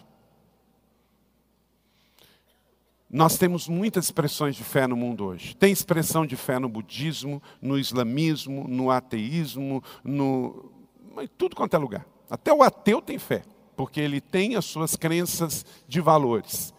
Nós 3.11 3.37
temos 3.37 3.67
muitas 3.67 4.05
expressões 4.05 4.55
de 4.55 4.63
fé 4.63 4.87
no 4.87 4.97
mundo 4.97 5.25
hoje. 5.25 5.57
Tem 5.57 5.73
expressão 5.73 6.25
de 6.25 6.37
fé 6.37 6.59
no 6.59 6.69
budismo, 6.69 7.43
no 7.61 7.77
islamismo, 7.77 8.69
no 8.69 8.91
ateísmo, 8.91 9.83
no 10.05 10.80
em 11.19 11.27
tudo 11.27 11.57
quanto 11.57 11.75
é 11.75 11.79
lugar. 11.79 12.07
Até 12.29 12.53
o 12.53 12.63
ateu 12.63 13.03
tem 13.03 13.19
fé, 13.19 13.43
porque 13.77 14.01
ele 14.01 14.21
tem 14.21 14.57
as 14.57 14.65
suas 14.65 14.97
crenças 14.97 15.65
de 15.89 16.01
valores. 16.01 16.73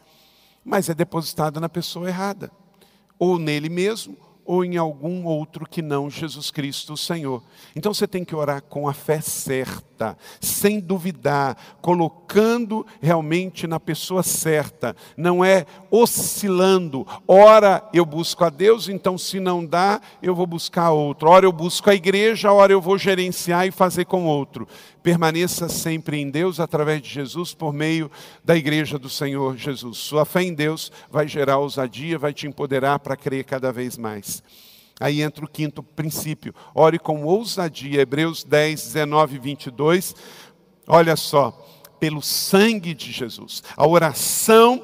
Mas 0.64 0.90
é 0.90 0.94
depositada 0.94 1.60
na 1.60 1.68
pessoa 1.68 2.08
errada, 2.08 2.52
ou 3.18 3.38
nele 3.38 3.70
mesmo, 3.70 4.18
ou 4.52 4.66
em 4.66 4.76
algum 4.76 5.24
outro 5.24 5.66
que 5.66 5.82
não 5.82 6.10
Jesus 6.10 6.52
Cristo, 6.52 6.92
o 6.92 6.98
Senhor. 6.98 7.42
Então 7.74 7.94
você 7.94 8.06
tem 8.06 8.26
que 8.26 8.36
orar 8.36 8.62
com 8.62 8.86
a 8.86 8.92
fé 8.94 9.22
certa, 9.22 10.18
sem 10.42 10.78
duvidar, 10.78 11.56
colocando 11.82 12.86
realmente 13.02 13.66
na 13.66 13.80
pessoa 13.80 14.22
certa, 14.22 14.94
não 15.16 15.42
é 15.42 15.66
oscilando. 15.90 17.08
Ora 17.26 17.82
eu 17.94 18.06
busco 18.06 18.44
a 18.44 18.50
Deus, 18.50 18.90
então 18.90 19.18
se 19.18 19.40
não 19.40 19.66
dá, 19.66 20.02
eu 20.22 20.36
vou 20.36 20.46
buscar 20.46 20.92
outro. 20.92 21.30
Ora 21.30 21.46
eu 21.46 21.52
busco 21.54 21.90
a 21.90 21.96
igreja, 21.96 22.52
ora 22.52 22.74
eu 22.74 22.82
vou 22.82 22.98
gerenciar 22.98 23.66
e 23.66 23.72
fazer 23.72 24.04
com 24.04 24.26
outro. 24.26 24.68
Permaneça 25.04 25.68
sempre 25.68 26.18
em 26.18 26.30
Deus 26.30 26.60
através 26.60 27.02
de 27.02 27.10
Jesus 27.10 27.54
por 27.54 27.74
meio 27.74 28.12
da 28.44 28.56
igreja 28.56 29.00
do 29.00 29.10
Senhor 29.10 29.58
Jesus. 29.58 29.98
Sua 29.98 30.26
fé 30.26 30.44
em 30.44 30.54
Deus 30.54 30.92
vai 31.10 31.28
gerar 31.28 31.58
ousadia, 31.58 32.20
vai 32.20 32.34
te 32.34 32.48
empoderar 32.48 33.00
para 33.00 33.18
crer 33.18 33.44
cada 33.44 33.72
vez 33.72 33.98
mais. 33.98 34.44
Aí 35.00 35.24
entra 35.24 35.44
o 35.44 35.50
quinto 35.50 35.82
princípio. 35.82 36.54
Ore 36.76 37.00
com 37.00 37.24
ousadia. 37.24 38.02
Hebreus 38.02 38.44
10, 38.44 38.84
19 38.84 39.36
e 39.36 39.40
22. 39.40 40.16
Olha 40.86 41.16
só, 41.16 41.52
pelo 42.00 42.22
sangue 42.22 42.94
de 42.94 43.12
Jesus. 43.12 43.64
A 43.76 43.88
oração 43.88 44.84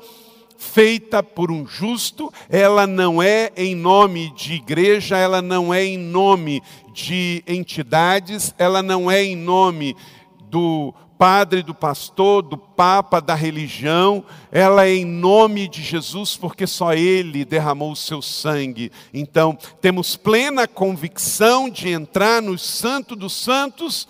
feita 0.58 1.22
por 1.22 1.52
um 1.52 1.68
justo, 1.68 2.34
ela 2.50 2.88
não 2.88 3.22
é 3.22 3.52
em 3.56 3.76
nome 3.76 4.34
de 4.34 4.54
igreja, 4.54 5.16
ela 5.16 5.42
não 5.42 5.72
é 5.72 5.86
em 5.86 5.98
nome 5.98 6.64
de 6.98 7.44
entidades, 7.46 8.56
ela 8.58 8.82
não 8.82 9.10
é 9.10 9.24
em 9.24 9.36
nome 9.36 9.96
do 10.50 10.92
padre, 11.16 11.62
do 11.62 11.74
pastor, 11.74 12.42
do 12.42 12.58
papa, 12.58 13.22
da 13.22 13.36
religião, 13.36 14.26
ela 14.52 14.88
é 14.88 14.96
em 14.96 15.06
nome 15.06 15.68
de 15.68 15.84
Jesus, 15.84 16.36
porque 16.36 16.66
só 16.66 16.94
Ele 16.94 17.46
derramou 17.46 17.92
o 17.92 17.96
seu 17.96 18.20
sangue. 18.20 18.92
Então, 19.14 19.56
temos 19.80 20.16
plena 20.16 20.68
convicção 20.68 21.70
de 21.70 21.90
entrar 21.90 22.42
no 22.42 22.58
Santo 22.58 23.16
dos 23.16 23.34
Santos, 23.34 24.08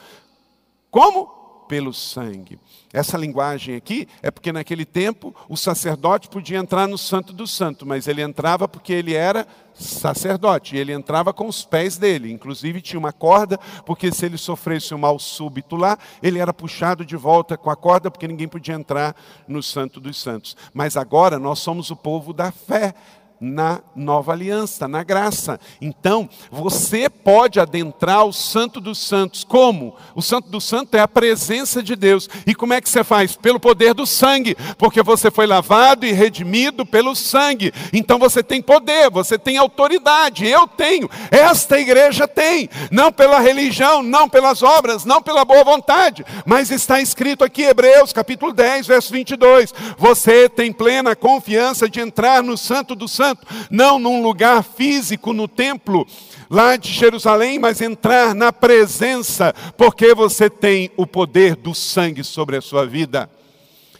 como? 0.89 1.27
Pelo 1.67 1.93
sangue. 1.93 2.57
Essa 2.93 3.17
linguagem 3.17 3.75
aqui 3.75 4.07
é 4.21 4.31
porque 4.31 4.51
naquele 4.51 4.85
tempo 4.85 5.35
o 5.49 5.57
sacerdote 5.57 6.29
podia 6.29 6.57
entrar 6.57 6.87
no 6.87 6.97
Santo 6.97 7.33
do 7.33 7.45
Santo, 7.45 7.85
mas 7.85 8.07
ele 8.07 8.21
entrava 8.21 8.67
porque 8.67 8.93
ele 8.93 9.13
era 9.13 9.45
sacerdote, 9.73 10.75
e 10.75 10.79
ele 10.79 10.91
entrava 10.91 11.31
com 11.31 11.47
os 11.47 11.63
pés 11.63 11.97
dele, 11.97 12.31
inclusive 12.31 12.81
tinha 12.81 12.99
uma 12.99 13.13
corda, 13.13 13.59
porque 13.85 14.11
se 14.11 14.25
ele 14.25 14.37
sofresse 14.37 14.95
um 14.95 14.97
mal 14.97 15.19
súbito 15.19 15.75
lá, 15.75 15.99
ele 16.23 16.39
era 16.39 16.53
puxado 16.53 17.05
de 17.05 17.15
volta 17.15 17.57
com 17.57 17.69
a 17.69 17.75
corda, 17.75 18.09
porque 18.09 18.27
ninguém 18.27 18.47
podia 18.47 18.73
entrar 18.73 19.15
no 19.47 19.61
Santo 19.61 19.99
dos 19.99 20.19
Santos. 20.19 20.57
Mas 20.73 20.97
agora 20.97 21.37
nós 21.37 21.59
somos 21.59 21.91
o 21.91 21.95
povo 21.95 22.33
da 22.33 22.51
fé, 22.51 22.95
na 23.39 23.81
nova 23.95 24.31
aliança, 24.31 24.87
na 24.87 25.03
graça. 25.03 25.59
Então, 25.79 26.27
você 26.51 27.09
pode 27.09 27.59
adentrar 27.59 28.25
o 28.25 28.33
Santo 28.33 28.81
dos 28.81 28.97
Santos. 28.97 29.43
Como? 29.43 29.95
O 30.15 30.21
Santo 30.21 30.49
dos 30.49 30.63
Santos 30.63 30.93
é 30.93 30.99
a 30.99 31.07
presença 31.07 31.83
de 31.83 31.95
Deus. 31.95 32.27
E 32.45 32.55
como 32.55 32.73
é 32.73 32.81
que 32.81 32.89
você 32.89 33.03
faz? 33.03 33.35
Pelo 33.35 33.59
poder 33.59 33.93
do 33.93 34.05
sangue, 34.05 34.55
porque 34.77 35.03
você 35.03 35.29
foi 35.29 35.45
lavado 35.45 36.05
e 36.05 36.11
redimido 36.11 36.85
pelo 36.85 37.15
sangue. 37.15 37.71
Então 37.93 38.17
você 38.17 38.41
tem 38.41 38.61
poder, 38.61 39.09
você 39.09 39.37
tem 39.37 39.57
autoridade. 39.57 40.47
Eu 40.47 40.67
tenho, 40.67 41.09
esta 41.29 41.79
igreja 41.79 42.27
tem. 42.27 42.69
Não 42.91 43.11
pela 43.11 43.39
religião, 43.39 44.01
não 44.01 44.27
pelas 44.27 44.63
obras, 44.63 45.05
não 45.05 45.21
pela 45.21 45.45
boa 45.45 45.63
vontade, 45.63 46.25
mas 46.45 46.71
está 46.71 46.99
escrito 46.99 47.43
aqui, 47.43 47.63
Hebreus 47.63 48.11
capítulo 48.11 48.51
10, 48.51 48.87
verso 48.87 49.11
22. 49.13 49.73
Você 49.97 50.49
tem 50.49 50.71
plena 50.71 51.15
confiança 51.15 51.89
de 51.89 51.99
entrar 51.99 52.41
no 52.41 52.57
Santo 52.57 52.95
dos 52.95 53.11
Santos 53.11 53.26
Santo, 53.27 53.45
não 53.69 53.99
num 53.99 54.23
lugar 54.23 54.63
físico 54.63 55.33
no 55.33 55.47
templo 55.47 56.07
lá 56.49 56.77
de 56.77 56.93
Jerusalém, 56.93 57.59
mas 57.59 57.81
entrar 57.81 58.33
na 58.33 58.53
presença, 58.53 59.53
porque 59.75 60.13
você 60.13 60.49
tem 60.49 60.89
o 60.95 61.05
poder 61.05 61.55
do 61.55 61.75
sangue 61.75 62.23
sobre 62.23 62.55
a 62.55 62.61
sua 62.61 62.85
vida. 62.85 63.29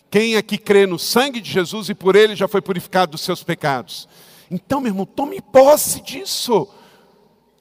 Quem 0.09 0.38
aqui 0.38 0.57
crê 0.57 0.86
no 0.86 0.97
sangue 0.97 1.41
de 1.41 1.51
Jesus 1.51 1.89
e 1.89 1.95
por 1.95 2.15
ele 2.15 2.36
já 2.36 2.47
foi 2.47 2.61
purificado 2.61 3.11
dos 3.11 3.21
seus 3.21 3.43
pecados? 3.43 4.07
Então, 4.49 4.80
meu 4.80 4.91
irmão, 4.91 5.05
tome 5.05 5.41
posse 5.41 6.01
disso. 6.01 6.65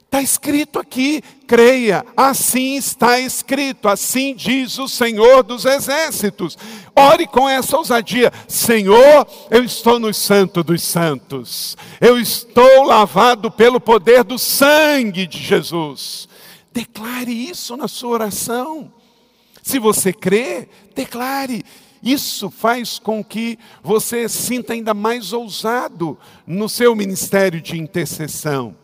Está 0.07 0.21
escrito 0.21 0.79
aqui, 0.79 1.21
creia, 1.45 2.03
assim 2.15 2.77
está 2.77 3.19
escrito, 3.19 3.89
assim 3.89 4.33
diz 4.33 4.79
o 4.79 4.87
Senhor 4.87 5.43
dos 5.43 5.65
Exércitos. 5.65 6.57
Ore 6.95 7.27
com 7.27 7.47
essa 7.47 7.77
ousadia: 7.77 8.31
Senhor, 8.47 9.27
eu 9.51 9.65
estou 9.65 9.99
no 9.99 10.13
Santo 10.13 10.63
dos 10.63 10.81
Santos, 10.81 11.75
eu 11.99 12.17
estou 12.17 12.85
lavado 12.85 13.51
pelo 13.51 13.81
poder 13.81 14.23
do 14.23 14.39
sangue 14.39 15.27
de 15.27 15.39
Jesus. 15.39 16.29
Declare 16.71 17.31
isso 17.31 17.75
na 17.75 17.89
sua 17.89 18.11
oração. 18.11 18.91
Se 19.61 19.77
você 19.77 20.13
crê, 20.13 20.69
declare. 20.95 21.65
Isso 22.01 22.49
faz 22.49 22.99
com 22.99 23.21
que 23.23 23.59
você 23.83 24.29
sinta 24.29 24.71
ainda 24.71 24.93
mais 24.93 25.33
ousado 25.33 26.17
no 26.45 26.69
seu 26.69 26.95
ministério 26.95 27.59
de 27.59 27.77
intercessão. 27.77 28.75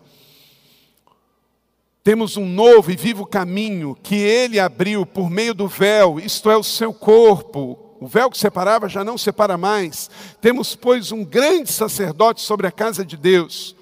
Temos 2.04 2.36
um 2.36 2.46
novo 2.46 2.92
e 2.92 2.98
vivo 2.98 3.26
caminho 3.26 3.98
que 4.04 4.16
ele 4.16 4.60
abriu 4.60 5.06
por 5.06 5.30
meio 5.30 5.54
do 5.54 5.70
véu, 5.70 6.20
isto 6.20 6.52
é, 6.52 6.58
o 6.58 6.64
seu 6.64 6.94
corpo. 6.94 7.80
O 8.02 8.06
véu 8.06 8.30
que 8.30 8.38
separava 8.38 8.90
já 8.90 9.06
não 9.06 9.18
separa 9.18 9.58
mais. 9.58 10.10
Temos, 10.42 10.76
pois, 10.76 11.14
um 11.14 11.24
grande 11.24 11.72
sacerdote 11.72 12.42
sobre 12.42 12.68
a 12.68 12.72
casa 12.72 13.06
de 13.06 13.16
Deus. 13.16 13.74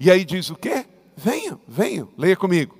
E 0.00 0.10
aí 0.10 0.24
diz 0.24 0.50
o 0.50 0.56
quê? 0.56 0.84
Venham, 1.16 1.60
venham, 1.68 2.08
leia 2.18 2.34
comigo. 2.34 2.76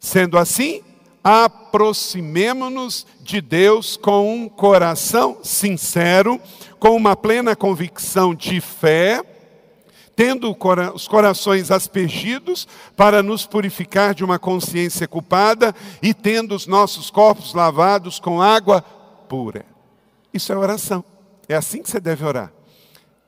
Sendo 0.00 0.36
assim, 0.36 0.82
aproximemo-nos 1.22 3.06
de 3.20 3.40
Deus 3.40 3.96
com 3.96 4.34
um 4.34 4.48
coração 4.48 5.38
sincero, 5.44 6.40
com 6.80 6.96
uma 6.96 7.14
plena 7.14 7.54
convicção 7.54 8.34
de 8.34 8.60
fé 8.60 9.37
tendo 10.18 10.50
os 10.96 11.06
corações 11.06 11.70
aspergidos 11.70 12.66
para 12.96 13.22
nos 13.22 13.46
purificar 13.46 14.12
de 14.16 14.24
uma 14.24 14.36
consciência 14.36 15.06
culpada 15.06 15.72
e 16.02 16.12
tendo 16.12 16.56
os 16.56 16.66
nossos 16.66 17.08
corpos 17.08 17.54
lavados 17.54 18.18
com 18.18 18.42
água 18.42 18.82
pura. 18.82 19.64
Isso 20.34 20.52
é 20.52 20.56
oração. 20.56 21.04
É 21.48 21.54
assim 21.54 21.80
que 21.80 21.88
você 21.88 22.00
deve 22.00 22.24
orar. 22.24 22.52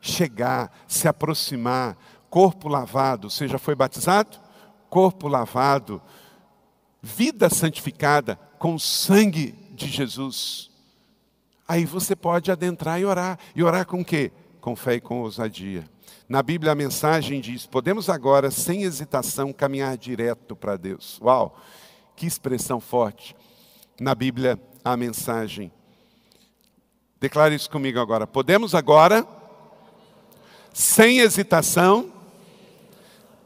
Chegar, 0.00 0.68
se 0.88 1.06
aproximar, 1.06 1.96
corpo 2.28 2.66
lavado. 2.66 3.30
Você 3.30 3.46
já 3.46 3.56
foi 3.56 3.76
batizado? 3.76 4.40
Corpo 4.88 5.28
lavado, 5.28 6.02
vida 7.00 7.48
santificada 7.48 8.36
com 8.58 8.74
o 8.74 8.80
sangue 8.80 9.54
de 9.76 9.86
Jesus. 9.86 10.68
Aí 11.68 11.84
você 11.84 12.16
pode 12.16 12.50
adentrar 12.50 13.00
e 13.00 13.04
orar. 13.04 13.38
E 13.54 13.62
orar 13.62 13.86
com 13.86 14.04
quê? 14.04 14.32
Com 14.60 14.74
fé 14.74 14.94
e 14.94 15.00
com 15.00 15.20
ousadia. 15.20 15.88
Na 16.30 16.44
Bíblia 16.44 16.70
a 16.70 16.76
mensagem 16.76 17.40
diz: 17.40 17.66
podemos 17.66 18.08
agora, 18.08 18.52
sem 18.52 18.84
hesitação, 18.84 19.52
caminhar 19.52 19.96
direto 19.96 20.54
para 20.54 20.76
Deus. 20.76 21.18
Uau, 21.20 21.60
que 22.14 22.24
expressão 22.24 22.80
forte. 22.80 23.34
Na 24.00 24.14
Bíblia 24.14 24.56
a 24.84 24.96
mensagem. 24.96 25.72
Declare 27.18 27.56
isso 27.56 27.68
comigo 27.68 27.98
agora. 27.98 28.28
Podemos 28.28 28.76
agora, 28.76 29.26
sem 30.72 31.18
hesitação, 31.18 32.12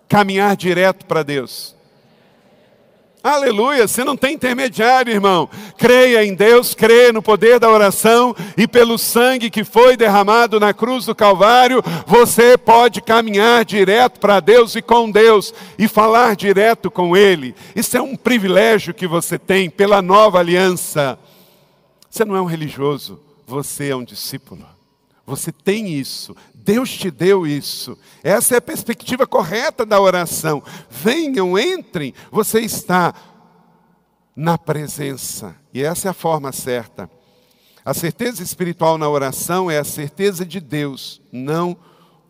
caminhar 0.06 0.54
direto 0.54 1.06
para 1.06 1.22
Deus. 1.22 1.73
Aleluia, 3.24 3.88
você 3.88 4.04
não 4.04 4.18
tem 4.18 4.34
intermediário, 4.34 5.10
irmão. 5.10 5.48
Creia 5.78 6.22
em 6.22 6.34
Deus, 6.34 6.74
creia 6.74 7.10
no 7.10 7.22
poder 7.22 7.58
da 7.58 7.70
oração 7.70 8.36
e 8.54 8.68
pelo 8.68 8.98
sangue 8.98 9.48
que 9.48 9.64
foi 9.64 9.96
derramado 9.96 10.60
na 10.60 10.74
cruz 10.74 11.06
do 11.06 11.14
Calvário, 11.14 11.82
você 12.06 12.58
pode 12.58 13.00
caminhar 13.00 13.64
direto 13.64 14.20
para 14.20 14.40
Deus 14.40 14.74
e 14.74 14.82
com 14.82 15.10
Deus 15.10 15.54
e 15.78 15.88
falar 15.88 16.36
direto 16.36 16.90
com 16.90 17.16
Ele. 17.16 17.54
Isso 17.74 17.96
é 17.96 18.02
um 18.02 18.14
privilégio 18.14 18.92
que 18.92 19.06
você 19.06 19.38
tem 19.38 19.70
pela 19.70 20.02
nova 20.02 20.38
aliança. 20.38 21.18
Você 22.10 22.26
não 22.26 22.36
é 22.36 22.42
um 22.42 22.44
religioso, 22.44 23.18
você 23.46 23.88
é 23.88 23.96
um 23.96 24.04
discípulo. 24.04 24.66
Você 25.26 25.50
tem 25.50 25.94
isso. 25.94 26.36
Deus 26.64 26.90
te 26.90 27.10
deu 27.10 27.46
isso. 27.46 27.98
Essa 28.22 28.54
é 28.54 28.58
a 28.58 28.62
perspectiva 28.62 29.26
correta 29.26 29.84
da 29.84 30.00
oração. 30.00 30.62
Venham, 30.88 31.58
entrem. 31.58 32.14
Você 32.32 32.60
está 32.60 33.14
na 34.34 34.56
presença. 34.56 35.54
E 35.72 35.82
essa 35.82 36.08
é 36.08 36.10
a 36.10 36.14
forma 36.14 36.52
certa. 36.52 37.10
A 37.84 37.92
certeza 37.92 38.42
espiritual 38.42 38.96
na 38.96 39.08
oração 39.08 39.70
é 39.70 39.78
a 39.78 39.84
certeza 39.84 40.46
de 40.46 40.58
Deus, 40.58 41.20
não 41.30 41.76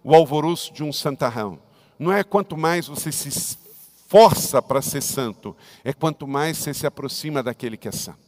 o 0.03 0.12
alvoroço 0.12 0.74
de 0.74 0.82
um 0.82 0.93
santarrão. 0.93 1.61
Não 1.97 2.12
é 2.12 2.24
quanto 2.24 2.57
mais 2.57 2.89
você 2.89 3.12
se 3.12 3.28
esforça 3.28 4.61
para 4.61 4.82
ser 4.82 5.01
santo, 5.01 5.57
é 5.85 5.93
quanto 5.93 6.26
mais 6.26 6.59
você 6.59 6.74
se 6.74 6.89
aproxima 6.89 7.41
daquele 7.41 7.76
que 7.76 7.87
é 7.87 7.93
santo. 7.93 8.18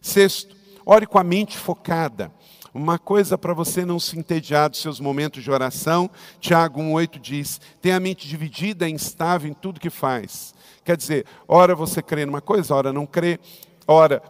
Sexto, 0.00 0.54
ore 0.86 1.06
com 1.06 1.18
a 1.18 1.24
mente 1.24 1.58
focada. 1.58 2.32
Uma 2.74 2.98
coisa 2.98 3.38
para 3.38 3.54
você 3.54 3.84
não 3.84 4.00
se 4.00 4.18
entediar 4.18 4.68
dos 4.68 4.82
seus 4.82 4.98
momentos 4.98 5.44
de 5.44 5.50
oração, 5.50 6.10
Tiago 6.40 6.80
1,8 6.80 7.20
diz: 7.20 7.60
tem 7.80 7.92
a 7.92 8.00
mente 8.00 8.26
dividida 8.26 8.88
e 8.88 8.92
instável 8.92 9.48
em 9.48 9.54
tudo 9.54 9.78
que 9.78 9.88
faz. 9.88 10.52
Quer 10.84 10.96
dizer, 10.96 11.24
ora 11.46 11.76
você 11.76 12.02
crê 12.02 12.26
numa 12.26 12.40
coisa, 12.40 12.74
ora 12.74 12.92
não 12.92 13.06
crê, 13.06 13.38
ora 13.86 14.20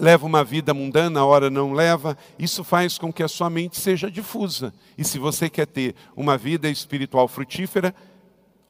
leva 0.00 0.24
uma 0.24 0.42
vida 0.42 0.72
mundana, 0.72 1.24
ora 1.26 1.50
não 1.50 1.74
leva. 1.74 2.16
Isso 2.38 2.64
faz 2.64 2.96
com 2.96 3.12
que 3.12 3.22
a 3.22 3.28
sua 3.28 3.50
mente 3.50 3.78
seja 3.78 4.10
difusa. 4.10 4.72
E 4.96 5.04
se 5.04 5.18
você 5.18 5.50
quer 5.50 5.66
ter 5.66 5.94
uma 6.16 6.38
vida 6.38 6.70
espiritual 6.70 7.28
frutífera, 7.28 7.94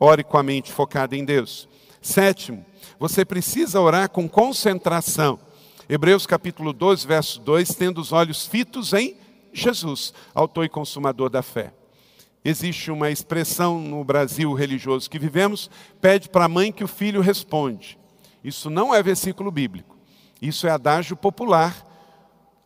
ore 0.00 0.24
com 0.24 0.38
a 0.38 0.42
mente 0.42 0.72
focada 0.72 1.16
em 1.16 1.24
Deus. 1.24 1.68
Sétimo, 2.00 2.64
você 2.98 3.24
precisa 3.24 3.80
orar 3.80 4.10
com 4.10 4.28
concentração. 4.28 5.38
Hebreus 5.90 6.26
capítulo 6.26 6.74
12, 6.74 7.06
verso 7.06 7.40
2, 7.40 7.70
tendo 7.70 7.98
os 7.98 8.12
olhos 8.12 8.44
fitos 8.44 8.92
em 8.92 9.16
Jesus, 9.54 10.12
autor 10.34 10.66
e 10.66 10.68
consumador 10.68 11.30
da 11.30 11.40
fé. 11.40 11.72
Existe 12.44 12.90
uma 12.90 13.10
expressão 13.10 13.80
no 13.80 14.04
Brasil 14.04 14.52
religioso 14.52 15.08
que 15.08 15.18
vivemos, 15.18 15.70
pede 15.98 16.28
para 16.28 16.44
a 16.44 16.48
mãe 16.48 16.70
que 16.70 16.84
o 16.84 16.88
filho 16.88 17.22
responde. 17.22 17.98
Isso 18.44 18.68
não 18.68 18.94
é 18.94 19.02
versículo 19.02 19.50
bíblico. 19.50 19.96
Isso 20.42 20.66
é 20.66 20.70
adágio 20.70 21.16
popular. 21.16 21.82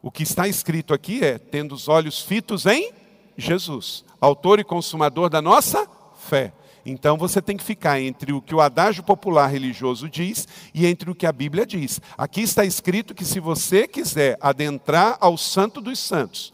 O 0.02 0.10
que 0.10 0.24
está 0.24 0.48
escrito 0.48 0.92
aqui 0.92 1.24
é: 1.24 1.38
tendo 1.38 1.76
os 1.76 1.86
olhos 1.86 2.20
fitos 2.20 2.66
em 2.66 2.92
Jesus, 3.36 4.04
autor 4.20 4.58
e 4.58 4.64
consumador 4.64 5.30
da 5.30 5.40
nossa 5.40 5.88
fé. 6.16 6.52
Então 6.84 7.16
você 7.16 7.40
tem 7.40 7.56
que 7.56 7.64
ficar 7.64 8.00
entre 8.00 8.32
o 8.32 8.42
que 8.42 8.54
o 8.54 8.60
adágio 8.60 9.02
popular 9.02 9.46
religioso 9.46 10.08
diz 10.08 10.48
e 10.74 10.86
entre 10.86 11.10
o 11.10 11.14
que 11.14 11.26
a 11.26 11.32
Bíblia 11.32 11.64
diz. 11.64 12.00
Aqui 12.18 12.42
está 12.42 12.64
escrito 12.64 13.14
que 13.14 13.24
se 13.24 13.38
você 13.38 13.86
quiser 13.86 14.36
adentrar 14.40 15.16
ao 15.20 15.38
Santo 15.38 15.80
dos 15.80 15.98
Santos, 15.98 16.52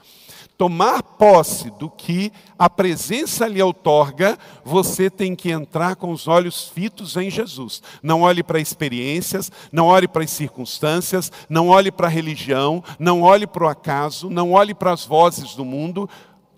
tomar 0.58 1.02
posse 1.02 1.70
do 1.70 1.88
que 1.88 2.32
a 2.58 2.68
presença 2.68 3.46
lhe 3.46 3.62
outorga, 3.62 4.36
você 4.64 5.08
tem 5.08 5.36
que 5.36 5.50
entrar 5.50 5.94
com 5.94 6.10
os 6.10 6.26
olhos 6.26 6.68
fitos 6.68 7.16
em 7.16 7.30
Jesus. 7.30 7.80
Não 8.02 8.22
olhe 8.22 8.42
para 8.42 8.58
experiências, 8.58 9.52
não 9.70 9.86
olhe 9.86 10.08
para 10.08 10.24
as 10.24 10.32
circunstâncias, 10.32 11.30
não 11.48 11.68
olhe 11.68 11.92
para 11.92 12.08
a 12.08 12.10
religião, 12.10 12.82
não 12.98 13.22
olhe 13.22 13.46
para 13.46 13.64
o 13.64 13.68
acaso, 13.68 14.28
não 14.28 14.50
olhe 14.50 14.74
para 14.74 14.92
as 14.92 15.04
vozes 15.04 15.54
do 15.54 15.64
mundo, 15.64 16.10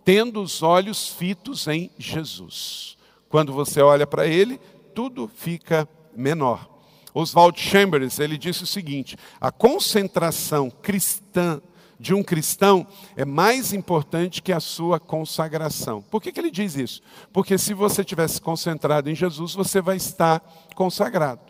tendo 0.02 0.40
os 0.42 0.62
olhos 0.62 1.08
fitos 1.08 1.68
em 1.68 1.90
Jesus. 1.98 2.96
Quando 3.30 3.52
você 3.52 3.80
olha 3.80 4.06
para 4.06 4.26
ele, 4.26 4.60
tudo 4.94 5.30
fica 5.32 5.88
menor. 6.14 6.68
Oswald 7.14 7.58
Chambers, 7.58 8.18
ele 8.18 8.36
disse 8.36 8.64
o 8.64 8.66
seguinte: 8.66 9.16
a 9.40 9.50
concentração 9.50 10.68
cristã 10.68 11.62
de 11.98 12.12
um 12.14 12.22
cristão 12.22 12.86
é 13.14 13.24
mais 13.24 13.72
importante 13.72 14.42
que 14.42 14.52
a 14.52 14.58
sua 14.58 14.98
consagração. 14.98 16.02
Por 16.02 16.20
que, 16.20 16.32
que 16.32 16.40
ele 16.40 16.50
diz 16.50 16.74
isso? 16.74 17.02
Porque 17.32 17.56
se 17.56 17.72
você 17.72 18.02
tivesse 18.02 18.40
concentrado 18.40 19.08
em 19.08 19.14
Jesus, 19.14 19.54
você 19.54 19.80
vai 19.80 19.96
estar 19.96 20.42
consagrado. 20.74 21.42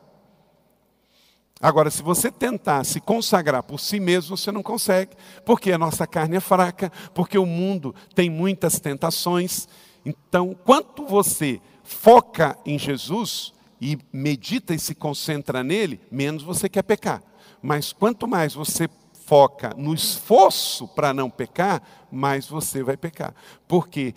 Agora, 1.63 1.91
se 1.91 2.03
você 2.03 2.31
tentar 2.31 2.85
se 2.85 3.01
consagrar 3.01 3.63
por 3.63 3.79
si 3.79 4.01
mesmo, 4.01 4.37
você 4.37 4.51
não 4.51 4.63
consegue, 4.63 5.15
porque 5.45 5.71
a 5.71 5.79
nossa 5.79 6.07
carne 6.07 6.37
é 6.37 6.41
fraca, 6.41 6.91
porque 7.15 7.39
o 7.39 7.47
mundo 7.47 7.95
tem 8.15 8.29
muitas 8.29 8.81
tentações. 8.81 9.69
Então, 10.05 10.57
quanto 10.65 11.07
você 11.07 11.61
foca 11.91 12.57
em 12.65 12.79
Jesus 12.79 13.53
e 13.81 13.99
medita 14.13 14.73
e 14.73 14.79
se 14.79 14.95
concentra 14.95 15.65
nele, 15.65 16.01
menos 16.11 16.43
você 16.43 16.69
quer 16.69 16.83
pecar. 16.83 17.21
Mas 17.61 17.93
quanto 17.93 18.29
mais 18.29 18.55
você 18.55 18.89
foca 19.27 19.75
no 19.77 19.93
esforço 19.93 20.87
para 20.89 21.13
não 21.13 21.29
pecar, 21.29 21.83
mais 22.11 22.47
você 22.47 22.83
vai 22.83 22.97
pecar. 22.97 23.35
Porque 23.67 24.15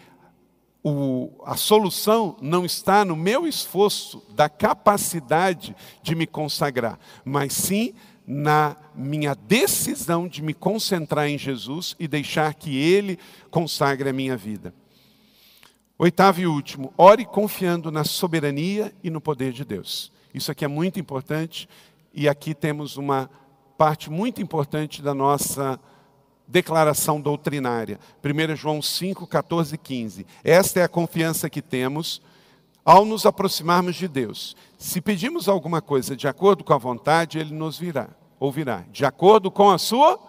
o, 0.84 1.32
a 1.46 1.58
solução 1.58 2.38
não 2.42 2.64
está 2.64 3.04
no 3.04 3.16
meu 3.16 3.48
esforço 3.48 4.24
da 4.30 4.48
capacidade 4.48 5.76
de 6.02 6.14
me 6.14 6.28
consagrar, 6.28 7.00
mas 7.26 7.54
sim 7.54 7.94
na 8.26 8.78
minha 8.96 9.34
decisão 9.34 10.28
de 10.28 10.42
me 10.42 10.54
concentrar 10.54 11.28
em 11.28 11.38
Jesus 11.38 11.96
e 12.00 12.08
deixar 12.08 12.54
que 12.54 12.78
Ele 12.78 13.18
consagre 13.50 14.10
a 14.10 14.14
minha 14.14 14.38
vida. 14.38 14.74
Oitavo 15.98 16.42
e 16.42 16.48
último, 16.48 16.92
ore 16.98 17.24
confiando 17.24 17.92
na 17.92 18.04
soberania 18.04 18.92
e 19.04 19.12
no 19.12 19.22
poder 19.22 19.54
de 19.54 19.64
Deus. 19.64 20.12
Isso 20.34 20.52
aqui 20.52 20.66
é 20.66 20.68
muito 20.68 21.00
importante 21.00 21.70
e 22.12 22.28
aqui 22.28 22.56
temos 22.56 22.98
uma 22.98 23.30
parte 23.78 24.10
muito 24.10 24.42
importante 24.42 25.04
da 25.04 25.14
nossa 25.14 25.80
declaração 26.48 27.22
doutrinária. 27.22 28.00
1 28.24 28.56
João 28.56 28.82
5, 28.82 29.28
14 29.28 29.76
e 29.76 29.78
15. 29.78 30.26
Esta 30.44 30.80
é 30.80 30.84
a 30.84 30.90
confiança 30.90 31.48
que 31.48 31.62
temos 31.62 32.22
ao 32.84 33.06
nos 33.06 33.26
aproximarmos 33.26 33.96
de 33.96 34.08
Deus. 34.08 34.56
Se 34.80 35.00
pedimos 35.00 35.48
alguma 35.48 35.80
coisa 35.80 36.16
de 36.16 36.28
acordo 36.28 36.64
com 36.64 36.74
a 36.74 36.78
vontade, 36.78 37.38
Ele 37.38 37.54
nos 37.54 37.78
virá, 37.78 38.10
ouvirá, 38.40 38.84
de 38.92 39.06
acordo 39.06 39.52
com 39.52 39.70
a 39.70 39.78
sua 39.78 40.20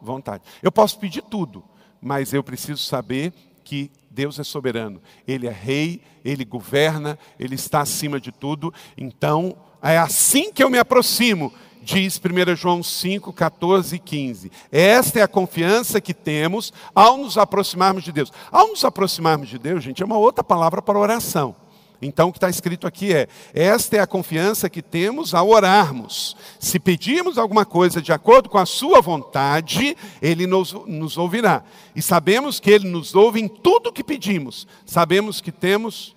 vontade. 0.00 0.42
Eu 0.62 0.72
posso 0.72 0.98
pedir 0.98 1.22
tudo, 1.22 1.62
mas 2.00 2.32
eu 2.32 2.42
preciso 2.42 2.82
saber 2.82 3.32
que 3.62 3.90
Deus 4.12 4.38
é 4.38 4.44
soberano. 4.44 5.00
Ele 5.26 5.46
é 5.46 5.50
rei, 5.50 6.02
ele 6.24 6.44
governa, 6.44 7.18
ele 7.38 7.54
está 7.54 7.80
acima 7.80 8.20
de 8.20 8.30
tudo. 8.30 8.72
Então, 8.96 9.56
é 9.82 9.98
assim 9.98 10.52
que 10.52 10.62
eu 10.62 10.70
me 10.70 10.78
aproximo 10.78 11.52
diz 11.84 12.20
1 12.20 12.54
João 12.54 12.80
5, 12.80 13.32
14 13.32 13.96
e 13.96 13.98
15. 13.98 14.52
Esta 14.70 15.18
é 15.18 15.22
a 15.22 15.28
confiança 15.28 16.00
que 16.00 16.14
temos 16.14 16.72
ao 16.94 17.16
nos 17.16 17.36
aproximarmos 17.36 18.04
de 18.04 18.12
Deus. 18.12 18.32
Ao 18.52 18.68
nos 18.68 18.84
aproximarmos 18.84 19.48
de 19.48 19.58
Deus, 19.58 19.82
gente, 19.82 20.00
é 20.00 20.06
uma 20.06 20.16
outra 20.16 20.44
palavra 20.44 20.80
para 20.80 20.96
oração. 20.96 21.56
Então, 22.02 22.28
o 22.28 22.32
que 22.32 22.38
está 22.38 22.50
escrito 22.50 22.84
aqui 22.84 23.14
é: 23.14 23.28
esta 23.54 23.96
é 23.96 24.00
a 24.00 24.06
confiança 24.06 24.68
que 24.68 24.82
temos 24.82 25.34
ao 25.34 25.48
orarmos. 25.48 26.36
Se 26.58 26.80
pedirmos 26.80 27.38
alguma 27.38 27.64
coisa 27.64 28.02
de 28.02 28.12
acordo 28.12 28.48
com 28.48 28.58
a 28.58 28.66
Sua 28.66 29.00
vontade, 29.00 29.96
Ele 30.20 30.46
nos, 30.46 30.72
nos 30.72 31.16
ouvirá. 31.16 31.62
E 31.94 32.02
sabemos 32.02 32.58
que 32.58 32.70
Ele 32.70 32.88
nos 32.88 33.14
ouve 33.14 33.40
em 33.40 33.46
tudo 33.46 33.90
o 33.90 33.92
que 33.92 34.02
pedimos. 34.02 34.66
Sabemos 34.84 35.40
que 35.40 35.52
temos 35.52 36.16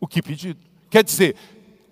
o 0.00 0.08
que 0.08 0.20
pedido. 0.20 0.58
Quer 0.90 1.04
dizer, 1.04 1.36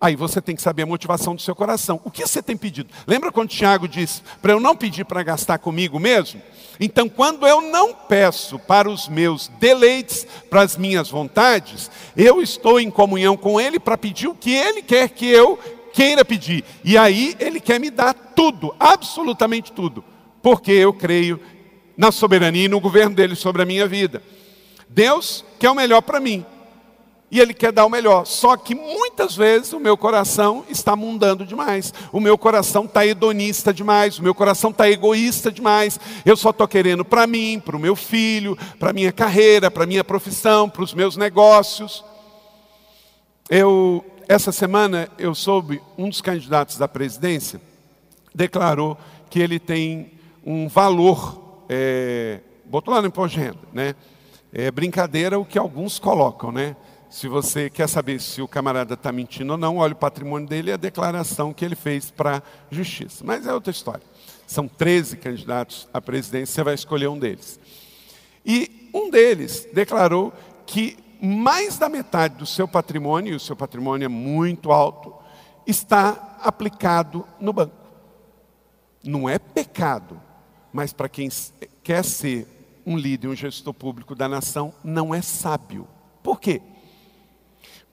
Aí 0.04 0.16
você 0.16 0.38
tem 0.38 0.54
que 0.54 0.60
saber 0.60 0.82
a 0.82 0.86
motivação 0.86 1.34
do 1.34 1.40
seu 1.40 1.54
coração. 1.54 1.98
O 2.04 2.10
que 2.10 2.26
você 2.26 2.42
tem 2.42 2.58
pedido? 2.58 2.90
Lembra 3.06 3.32
quando 3.32 3.48
Tiago 3.48 3.88
disse 3.88 4.20
para 4.42 4.52
eu 4.52 4.60
não 4.60 4.76
pedir 4.76 5.06
para 5.06 5.22
gastar 5.22 5.56
comigo 5.56 5.98
mesmo? 5.98 6.42
Então, 6.78 7.08
quando 7.08 7.46
eu 7.46 7.62
não 7.62 7.94
peço 7.94 8.58
para 8.58 8.86
os 8.86 9.08
meus 9.08 9.48
deleites, 9.58 10.26
para 10.50 10.60
as 10.60 10.76
minhas 10.76 11.08
vontades, 11.08 11.90
eu 12.14 12.42
estou 12.42 12.78
em 12.78 12.90
comunhão 12.90 13.34
com 13.34 13.58
Ele 13.58 13.80
para 13.80 13.96
pedir 13.96 14.28
o 14.28 14.34
que 14.34 14.52
Ele 14.54 14.82
quer 14.82 15.08
que 15.08 15.26
eu 15.26 15.58
queira 15.90 16.22
pedir. 16.22 16.66
E 16.84 16.98
aí 16.98 17.34
Ele 17.40 17.58
quer 17.58 17.80
me 17.80 17.88
dar 17.88 18.12
tudo, 18.12 18.76
absolutamente 18.78 19.72
tudo, 19.72 20.04
porque 20.42 20.72
eu 20.72 20.92
creio 20.92 21.40
na 21.96 22.12
soberania 22.12 22.66
e 22.66 22.68
no 22.68 22.78
governo 22.78 23.16
dele 23.16 23.34
sobre 23.34 23.62
a 23.62 23.64
minha 23.64 23.88
vida. 23.88 24.22
Deus 24.86 25.42
quer 25.58 25.70
o 25.70 25.74
melhor 25.74 26.02
para 26.02 26.20
mim 26.20 26.44
e 27.30 27.40
Ele 27.40 27.52
quer 27.52 27.72
dar 27.72 27.84
o 27.84 27.90
melhor. 27.90 28.26
Só 28.26 28.56
que 28.56 28.74
muitas 28.74 29.34
vezes 29.36 29.72
o 29.72 29.80
meu 29.80 29.96
coração 29.96 30.64
está 30.68 30.94
mundando 30.94 31.44
demais, 31.44 31.92
o 32.12 32.20
meu 32.20 32.38
coração 32.38 32.84
está 32.84 33.06
hedonista 33.06 33.72
demais, 33.72 34.18
o 34.18 34.22
meu 34.22 34.34
coração 34.34 34.70
está 34.70 34.88
egoísta 34.88 35.50
demais. 35.50 35.98
Eu 36.24 36.36
só 36.36 36.50
estou 36.50 36.68
querendo 36.68 37.04
para 37.04 37.26
mim, 37.26 37.60
para 37.64 37.76
o 37.76 37.80
meu 37.80 37.96
filho, 37.96 38.56
para 38.78 38.92
minha 38.92 39.12
carreira, 39.12 39.70
para 39.70 39.86
minha 39.86 40.04
profissão, 40.04 40.68
para 40.68 40.82
os 40.84 40.94
meus 40.94 41.16
negócios. 41.16 42.04
Eu, 43.50 44.04
essa 44.28 44.52
semana, 44.52 45.08
eu 45.18 45.34
soube, 45.34 45.80
um 45.98 46.08
dos 46.08 46.20
candidatos 46.20 46.78
da 46.78 46.88
presidência 46.88 47.60
declarou 48.34 48.96
que 49.30 49.38
ele 49.38 49.58
tem 49.58 50.12
um 50.44 50.68
valor, 50.68 51.64
é, 51.68 52.40
botou 52.64 52.92
lá 52.92 53.00
no 53.00 53.08
imposto 53.08 53.38
de 53.38 53.44
renda, 53.44 53.58
né? 53.72 53.94
É 54.52 54.70
brincadeira 54.70 55.38
o 55.38 55.44
que 55.44 55.58
alguns 55.58 55.98
colocam, 55.98 56.52
né? 56.52 56.76
Se 57.14 57.28
você 57.28 57.70
quer 57.70 57.88
saber 57.88 58.20
se 58.20 58.42
o 58.42 58.48
camarada 58.48 58.94
está 58.94 59.12
mentindo 59.12 59.52
ou 59.52 59.56
não, 59.56 59.76
olhe 59.76 59.92
o 59.92 59.96
patrimônio 59.96 60.48
dele 60.48 60.70
e 60.70 60.72
a 60.72 60.76
declaração 60.76 61.54
que 61.54 61.64
ele 61.64 61.76
fez 61.76 62.10
para 62.10 62.38
a 62.38 62.74
justiça. 62.74 63.22
Mas 63.24 63.46
é 63.46 63.54
outra 63.54 63.70
história. 63.70 64.02
São 64.48 64.66
13 64.66 65.18
candidatos 65.18 65.88
à 65.94 66.00
presidência, 66.00 66.52
você 66.52 66.64
vai 66.64 66.74
escolher 66.74 67.06
um 67.06 67.16
deles. 67.16 67.60
E 68.44 68.90
um 68.92 69.10
deles 69.10 69.64
declarou 69.72 70.32
que 70.66 70.98
mais 71.22 71.78
da 71.78 71.88
metade 71.88 72.34
do 72.34 72.44
seu 72.44 72.66
patrimônio, 72.66 73.34
e 73.34 73.36
o 73.36 73.40
seu 73.40 73.54
patrimônio 73.54 74.06
é 74.06 74.08
muito 74.08 74.72
alto, 74.72 75.14
está 75.64 76.36
aplicado 76.42 77.24
no 77.38 77.52
banco. 77.52 77.76
Não 79.04 79.28
é 79.28 79.38
pecado, 79.38 80.20
mas 80.72 80.92
para 80.92 81.08
quem 81.08 81.28
quer 81.80 82.04
ser 82.04 82.48
um 82.84 82.96
líder, 82.96 83.28
um 83.28 83.36
gestor 83.36 83.72
público 83.72 84.16
da 84.16 84.28
nação, 84.28 84.74
não 84.82 85.14
é 85.14 85.22
sábio. 85.22 85.86
Por 86.20 86.40
quê? 86.40 86.60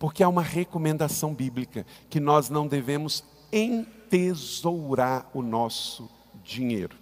Porque 0.02 0.24
há 0.24 0.28
uma 0.28 0.42
recomendação 0.42 1.32
bíblica 1.32 1.86
que 2.10 2.20
nós 2.20 2.50
não 2.50 2.66
devemos 2.66 3.24
entesourar 3.54 5.30
o 5.32 5.44
nosso 5.44 6.10
dinheiro. 6.44 6.98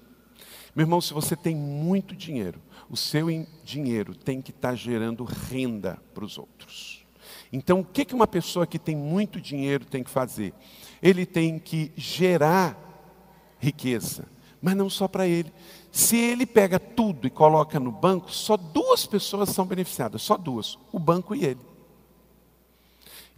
Meu 0.76 0.84
irmão, 0.84 1.00
se 1.00 1.14
você 1.14 1.34
tem 1.34 1.56
muito 1.56 2.14
dinheiro, 2.14 2.62
o 2.89 2.97
seu 2.97 3.28
dinheiro 3.64 4.14
tem 4.14 4.41
que 4.41 4.52
estar 4.52 4.76
gerando 4.76 5.24
renda 5.24 5.97
para 6.14 6.26
os 6.26 6.38
outros. 6.38 7.06
Então, 7.54 7.80
o 7.80 7.86
que 7.86 8.14
uma 8.14 8.28
pessoa 8.28 8.68
que 8.68 8.78
tem 8.78 8.97
muito 8.97 9.39
dinheiro 9.39 9.86
tem 9.86 10.04
que 10.04 10.10
fazer? 10.10 10.54
Ele 11.02 11.26
tem 11.26 11.58
que 11.58 11.93
gerar 11.95 12.78
riqueza, 13.60 14.28
mas 14.62 14.76
não 14.76 14.89
só 14.89 15.08
para 15.08 15.26
ele. 15.26 15.54
Se 15.89 16.18
ele 16.18 16.45
pega 16.45 16.78
tudo 16.78 17.26
e 17.26 17.30
coloca 17.30 17.80
no 17.80 17.93
banco, 17.93 18.30
só 18.30 18.58
duas 18.58 19.06
pessoas 19.06 19.52
são 19.52 19.66
beneficiadas, 19.66 20.22
só 20.22 20.36
duas: 20.36 20.78
o 20.91 21.00
banco 21.00 21.34
e 21.34 21.45
ele. 21.45 21.70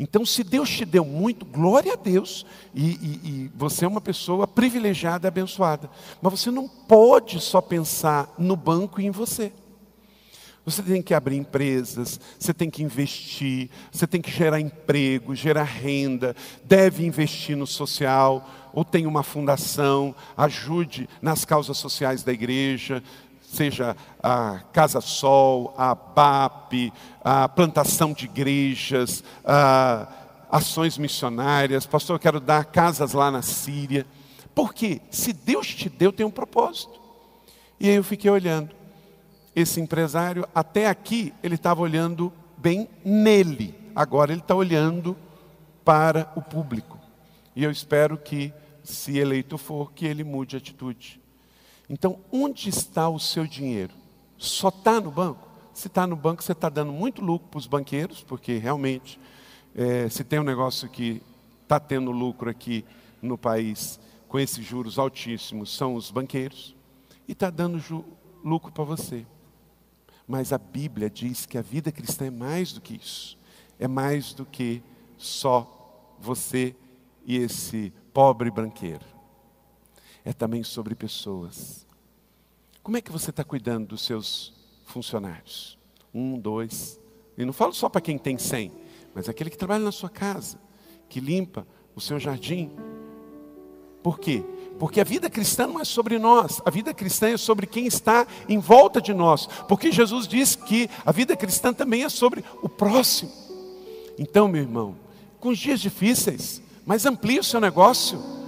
Então, 0.03 0.25
se 0.25 0.43
Deus 0.43 0.67
te 0.67 0.83
deu 0.83 1.05
muito, 1.05 1.45
glória 1.45 1.93
a 1.93 1.95
Deus, 1.95 2.43
e, 2.73 2.89
e, 2.89 3.19
e, 3.23 3.51
você 3.53 3.85
é 3.85 3.87
uma 3.87 4.01
pessoa 4.01 4.47
privilegiada 4.47 5.27
e 5.27 5.29
abençoada. 5.29 5.91
Mas 6.19 6.39
você 6.39 6.49
não 6.49 6.67
pode 6.67 7.39
só 7.39 7.61
pensar 7.61 8.33
no 8.35 8.55
banco 8.55 8.99
e 8.99 9.05
em 9.05 9.11
você. 9.11 9.53
Você 10.65 10.81
tem 10.81 11.03
que 11.03 11.13
abrir 11.13 11.37
empresas, 11.37 12.19
você 12.39 12.51
tem 12.51 12.67
que 12.67 12.81
investir, 12.81 13.69
você 13.91 14.07
tem 14.07 14.19
que 14.19 14.31
gerar 14.31 14.59
emprego, 14.59 15.35
gerar 15.35 15.65
renda, 15.65 16.35
deve 16.63 17.05
investir 17.05 17.55
no 17.55 17.67
social, 17.67 18.49
ou 18.73 18.83
tem 18.83 19.05
uma 19.05 19.21
fundação, 19.21 20.15
ajude 20.35 21.07
nas 21.21 21.45
causas 21.45 21.77
sociais 21.77 22.23
da 22.23 22.33
igreja, 22.33 23.03
seja 23.51 23.95
a 24.23 24.59
Casa 24.71 25.01
Sol, 25.01 25.73
a 25.77 25.93
BAP, 25.93 26.93
a 27.23 27.49
plantação 27.49 28.13
de 28.13 28.25
igrejas, 28.25 29.23
a 29.43 30.07
ações 30.51 30.97
missionárias. 30.97 31.85
Pastor, 31.85 32.15
eu 32.15 32.19
quero 32.19 32.39
dar 32.39 32.65
casas 32.65 33.13
lá 33.13 33.31
na 33.31 33.41
Síria. 33.41 34.05
Porque 34.53 35.01
se 35.09 35.31
Deus 35.31 35.67
te 35.67 35.89
deu, 35.89 36.11
tem 36.11 36.25
um 36.25 36.31
propósito. 36.31 36.99
E 37.79 37.89
aí 37.89 37.95
eu 37.95 38.03
fiquei 38.03 38.29
olhando. 38.29 38.75
Esse 39.55 39.79
empresário, 39.79 40.47
até 40.53 40.87
aqui, 40.87 41.33
ele 41.41 41.55
estava 41.55 41.81
olhando 41.81 42.31
bem 42.57 42.87
nele. 43.03 43.73
Agora 43.95 44.31
ele 44.31 44.41
está 44.41 44.55
olhando 44.55 45.17
para 45.83 46.31
o 46.35 46.41
público. 46.41 46.99
E 47.55 47.63
eu 47.63 47.71
espero 47.71 48.17
que, 48.17 48.53
se 48.83 49.17
eleito 49.17 49.57
for, 49.57 49.91
que 49.93 50.05
ele 50.05 50.23
mude 50.23 50.55
atitude. 50.57 51.20
Então, 51.93 52.19
onde 52.31 52.69
está 52.69 53.09
o 53.09 53.19
seu 53.19 53.45
dinheiro? 53.45 53.93
Só 54.37 54.69
está 54.69 55.01
no 55.01 55.11
banco? 55.11 55.45
Se 55.73 55.87
está 55.87 56.07
no 56.07 56.15
banco, 56.15 56.41
você 56.41 56.53
está 56.53 56.69
dando 56.69 56.93
muito 56.93 57.21
lucro 57.21 57.49
para 57.49 57.57
os 57.57 57.67
banqueiros, 57.67 58.23
porque 58.23 58.57
realmente, 58.57 59.19
é, 59.75 60.07
se 60.07 60.23
tem 60.23 60.39
um 60.39 60.43
negócio 60.43 60.87
que 60.87 61.21
está 61.63 61.81
tendo 61.81 62.09
lucro 62.09 62.49
aqui 62.49 62.85
no 63.21 63.37
país 63.37 63.99
com 64.29 64.39
esses 64.39 64.65
juros 64.65 64.97
altíssimos, 64.97 65.75
são 65.75 65.95
os 65.95 66.09
banqueiros, 66.09 66.73
e 67.27 67.33
está 67.33 67.49
dando 67.49 68.05
lucro 68.41 68.71
para 68.71 68.85
você. 68.85 69.25
Mas 70.25 70.53
a 70.53 70.57
Bíblia 70.57 71.09
diz 71.09 71.45
que 71.45 71.57
a 71.57 71.61
vida 71.61 71.91
cristã 71.91 72.27
é 72.27 72.31
mais 72.31 72.71
do 72.71 72.79
que 72.79 72.95
isso, 72.95 73.37
é 73.77 73.87
mais 73.89 74.33
do 74.33 74.45
que 74.45 74.81
só 75.17 76.15
você 76.21 76.73
e 77.25 77.35
esse 77.35 77.91
pobre 78.13 78.49
banqueiro 78.49 79.20
é 80.23 80.33
também 80.33 80.63
sobre 80.63 80.95
pessoas. 80.95 81.85
Como 82.83 82.97
é 82.97 83.01
que 83.01 83.11
você 83.11 83.29
está 83.29 83.43
cuidando 83.43 83.87
dos 83.87 84.01
seus 84.01 84.53
funcionários? 84.85 85.77
Um, 86.13 86.37
dois. 86.39 86.99
E 87.37 87.45
não 87.45 87.53
falo 87.53 87.73
só 87.73 87.89
para 87.89 88.01
quem 88.01 88.17
tem 88.17 88.37
cem, 88.37 88.71
mas 89.13 89.29
aquele 89.29 89.49
que 89.49 89.57
trabalha 89.57 89.83
na 89.83 89.91
sua 89.91 90.09
casa, 90.09 90.59
que 91.07 91.19
limpa 91.19 91.65
o 91.95 92.01
seu 92.01 92.19
jardim. 92.19 92.71
Por 94.03 94.19
quê? 94.19 94.43
Porque 94.79 94.99
a 94.99 95.03
vida 95.03 95.29
cristã 95.29 95.67
não 95.67 95.79
é 95.79 95.85
sobre 95.85 96.17
nós, 96.17 96.59
a 96.65 96.69
vida 96.71 96.93
cristã 96.93 97.29
é 97.29 97.37
sobre 97.37 97.67
quem 97.67 97.85
está 97.85 98.25
em 98.49 98.57
volta 98.57 98.99
de 98.99 99.13
nós. 99.13 99.45
Porque 99.67 99.91
Jesus 99.91 100.27
disse 100.27 100.57
que 100.57 100.89
a 101.05 101.11
vida 101.11 101.35
cristã 101.35 101.71
também 101.71 102.03
é 102.03 102.09
sobre 102.09 102.43
o 102.61 102.69
próximo. 102.69 103.31
Então, 104.17 104.47
meu 104.47 104.61
irmão, 104.61 104.97
com 105.39 105.49
os 105.49 105.59
dias 105.59 105.79
difíceis, 105.79 106.61
mas 106.85 107.05
amplie 107.05 107.39
o 107.39 107.43
seu 107.43 107.59
negócio 107.59 108.40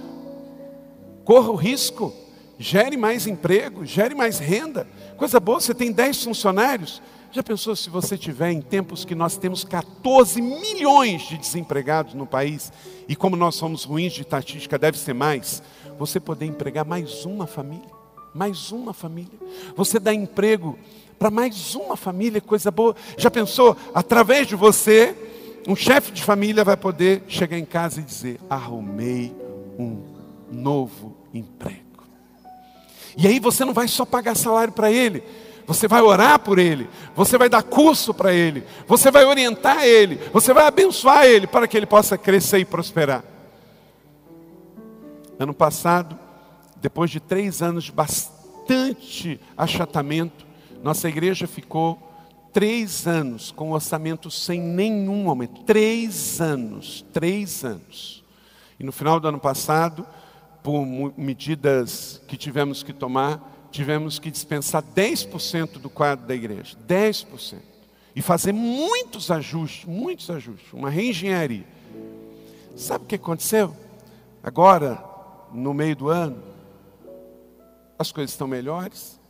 corra 1.24 1.50
o 1.50 1.56
risco, 1.56 2.12
gere 2.58 2.96
mais 2.96 3.26
emprego, 3.26 3.84
gere 3.84 4.14
mais 4.14 4.38
renda. 4.38 4.86
Coisa 5.16 5.40
boa, 5.40 5.60
você 5.60 5.74
tem 5.74 5.90
10 5.90 6.24
funcionários. 6.24 7.02
Já 7.32 7.42
pensou 7.42 7.74
se 7.74 7.90
você 7.90 8.16
tiver 8.16 8.52
em 8.52 8.60
tempos 8.60 9.04
que 9.04 9.14
nós 9.14 9.36
temos 9.36 9.64
14 9.64 10.40
milhões 10.40 11.22
de 11.22 11.36
desempregados 11.36 12.14
no 12.14 12.26
país, 12.26 12.72
e 13.08 13.16
como 13.16 13.34
nós 13.34 13.56
somos 13.56 13.82
ruins 13.82 14.12
de 14.12 14.20
estatística, 14.20 14.78
deve 14.78 14.96
ser 14.96 15.14
mais, 15.14 15.60
você 15.98 16.20
poder 16.20 16.46
empregar 16.46 16.84
mais 16.84 17.24
uma 17.24 17.46
família, 17.46 17.90
mais 18.32 18.70
uma 18.70 18.92
família. 18.92 19.36
Você 19.74 19.98
dá 19.98 20.14
emprego 20.14 20.78
para 21.18 21.30
mais 21.30 21.74
uma 21.74 21.96
família, 21.96 22.40
coisa 22.40 22.70
boa. 22.70 22.94
Já 23.16 23.30
pensou, 23.30 23.76
através 23.92 24.46
de 24.46 24.54
você, 24.54 25.16
um 25.66 25.74
chefe 25.74 26.12
de 26.12 26.22
família 26.22 26.62
vai 26.62 26.76
poder 26.76 27.24
chegar 27.26 27.58
em 27.58 27.64
casa 27.64 28.00
e 28.00 28.04
dizer: 28.04 28.38
arrumei 28.48 29.34
um 29.76 30.13
novo 30.54 31.16
emprego. 31.32 31.82
E 33.16 33.26
aí 33.26 33.38
você 33.38 33.64
não 33.64 33.72
vai 33.72 33.88
só 33.88 34.04
pagar 34.04 34.36
salário 34.36 34.72
para 34.72 34.90
ele, 34.90 35.22
você 35.66 35.88
vai 35.88 36.02
orar 36.02 36.38
por 36.38 36.58
ele, 36.58 36.88
você 37.14 37.38
vai 37.38 37.48
dar 37.48 37.62
curso 37.62 38.12
para 38.12 38.32
ele, 38.32 38.64
você 38.86 39.10
vai 39.10 39.24
orientar 39.24 39.84
ele, 39.84 40.16
você 40.32 40.52
vai 40.52 40.66
abençoar 40.66 41.24
ele 41.24 41.46
para 41.46 41.66
que 41.66 41.76
ele 41.76 41.86
possa 41.86 42.18
crescer 42.18 42.58
e 42.58 42.64
prosperar. 42.64 43.24
Ano 45.38 45.54
passado, 45.54 46.18
depois 46.80 47.10
de 47.10 47.20
três 47.20 47.62
anos 47.62 47.84
de 47.84 47.92
bastante 47.92 49.40
achatamento, 49.56 50.46
nossa 50.82 51.08
igreja 51.08 51.46
ficou 51.46 51.98
três 52.52 53.06
anos 53.06 53.50
com 53.50 53.72
orçamento 53.72 54.30
sem 54.30 54.60
nenhum 54.60 55.28
aumento. 55.28 55.62
Três 55.64 56.40
anos, 56.40 57.04
três 57.12 57.64
anos. 57.64 58.22
E 58.78 58.84
no 58.84 58.92
final 58.92 59.18
do 59.18 59.26
ano 59.26 59.40
passado, 59.40 60.06
por 60.64 60.82
medidas 61.18 62.22
que 62.26 62.38
tivemos 62.38 62.82
que 62.82 62.94
tomar, 62.94 63.68
tivemos 63.70 64.18
que 64.18 64.30
dispensar 64.30 64.82
10% 64.82 65.72
do 65.72 65.90
quadro 65.90 66.26
da 66.26 66.34
igreja. 66.34 66.74
10%. 66.88 67.58
E 68.16 68.22
fazer 68.22 68.52
muitos 68.52 69.30
ajustes, 69.30 69.84
muitos 69.84 70.30
ajustes, 70.30 70.72
uma 70.72 70.88
reengenharia. 70.88 71.66
Sabe 72.74 73.04
o 73.04 73.06
que 73.06 73.16
aconteceu? 73.16 73.76
Agora, 74.42 75.04
no 75.52 75.74
meio 75.74 75.94
do 75.94 76.08
ano, 76.08 76.42
as 77.98 78.10
coisas 78.10 78.30
estão 78.30 78.48
melhores. 78.48 79.20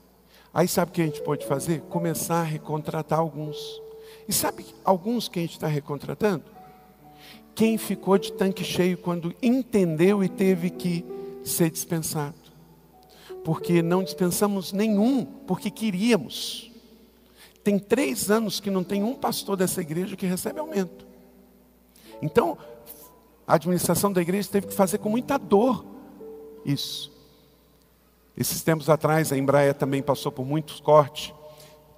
Aí 0.53 0.69
sabe 0.69 0.93
o 0.93 0.95
que 0.95 1.03
a 1.03 1.07
gente 1.07 1.21
pode 1.21 1.45
fazer? 1.47 1.81
Começar 1.89 2.43
a 2.43 2.45
recontratar 2.45 3.19
alguns. 3.19 3.59
E 4.29 4.33
sabe 4.33 4.65
alguns 4.85 5.29
que 5.29 5.41
a 5.41 5.43
gente 5.43 5.55
está 5.55 5.67
recontratando? 5.67 6.45
Quem 7.57 7.77
ficou 7.77 8.19
de 8.19 8.33
tanque 8.33 8.63
cheio 8.63 8.97
quando 8.97 9.35
entendeu 9.43 10.23
e 10.23 10.29
teve 10.29 10.71
que 10.71 11.05
ser 11.45 11.71
dispensado. 11.71 12.35
Porque 13.45 13.83
não 13.83 14.03
dispensamos 14.03 14.73
nenhum, 14.73 15.25
porque 15.25 15.71
queríamos. 15.71 16.73
Tem 17.63 17.79
três 17.79 18.31
anos 18.31 18.61
que 18.61 18.71
não 18.71 18.83
tem 18.83 19.03
um 19.03 19.15
pastor 19.15 19.57
dessa 19.57 19.81
igreja 19.81 20.17
que 20.17 20.27
recebe 20.27 20.59
aumento. 20.59 21.07
Então, 22.21 22.57
a 23.47 23.55
administração 23.55 24.13
da 24.13 24.23
igreja 24.23 24.49
teve 24.51 24.69
que 24.69 24.75
fazer 24.75 24.99
com 24.99 25.09
muita 25.09 25.39
dor 25.39 25.85
isso. 26.65 27.13
Esses 28.37 28.63
tempos 28.63 28.89
atrás, 28.89 29.33
a 29.33 29.39
Embraer 29.39 29.75
também 29.75 30.03
passou 30.03 30.33
por 30.33 30.45
muitos 30.45 30.81
cortes. 30.81 31.33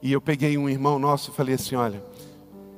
E 0.03 0.13
eu 0.13 0.21
peguei 0.21 0.59
um 0.59 0.69
irmão 0.69 0.99
nosso 0.99 1.31
e 1.31 1.35
falei 1.35 1.55
assim: 1.55 1.77
olha, 1.77 2.03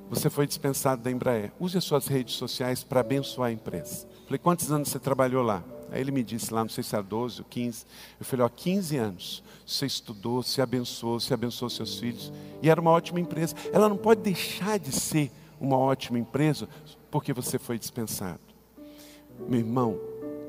você 0.08 0.30
foi 0.30 0.46
dispensado 0.46 1.02
da 1.02 1.10
Embraer. 1.10 1.52
Use 1.58 1.76
as 1.76 1.84
suas 1.84 2.06
redes 2.06 2.34
sociais 2.34 2.84
para 2.84 3.00
abençoar 3.00 3.48
a 3.48 3.52
empresa. 3.52 4.06
Falei, 4.24 4.38
quantos 4.38 4.70
anos 4.70 4.88
você 4.88 4.98
trabalhou 4.98 5.42
lá? 5.42 5.64
Aí 5.90 6.00
ele 6.00 6.10
me 6.10 6.22
disse 6.22 6.52
lá, 6.52 6.62
não 6.62 6.68
sei 6.68 6.84
se 6.84 6.94
era 6.94 7.02
12 7.02 7.40
ou 7.40 7.46
15. 7.48 7.84
Eu 8.18 8.26
falei, 8.26 8.44
ó, 8.44 8.48
15 8.48 8.96
anos. 8.96 9.42
Você 9.66 9.86
estudou, 9.86 10.42
se 10.42 10.60
abençoou, 10.60 11.20
se 11.20 11.32
abençoou 11.32 11.70
seus 11.70 11.98
filhos. 11.98 12.32
E 12.62 12.70
era 12.70 12.80
uma 12.80 12.90
ótima 12.90 13.20
empresa. 13.20 13.54
Ela 13.72 13.88
não 13.88 13.96
pode 13.96 14.22
deixar 14.22 14.78
de 14.78 14.92
ser 14.92 15.30
uma 15.60 15.76
ótima 15.76 16.18
empresa 16.18 16.68
porque 17.10 17.32
você 17.32 17.58
foi 17.58 17.78
dispensado. 17.78 18.40
Meu 19.48 19.60
irmão, 19.60 19.98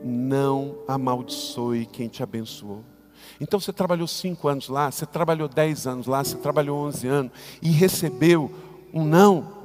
não 0.03 0.77
amaldiçoe 0.87 1.85
quem 1.85 2.07
te 2.07 2.23
abençoou. 2.23 2.83
Então 3.39 3.59
você 3.59 3.71
trabalhou 3.71 4.07
cinco 4.07 4.47
anos 4.47 4.67
lá, 4.67 4.91
você 4.91 5.05
trabalhou 5.05 5.47
dez 5.47 5.85
anos 5.87 6.07
lá, 6.07 6.23
você 6.23 6.37
trabalhou 6.37 6.87
onze 6.87 7.07
anos 7.07 7.31
e 7.61 7.69
recebeu 7.69 8.51
um 8.93 9.03
não. 9.03 9.58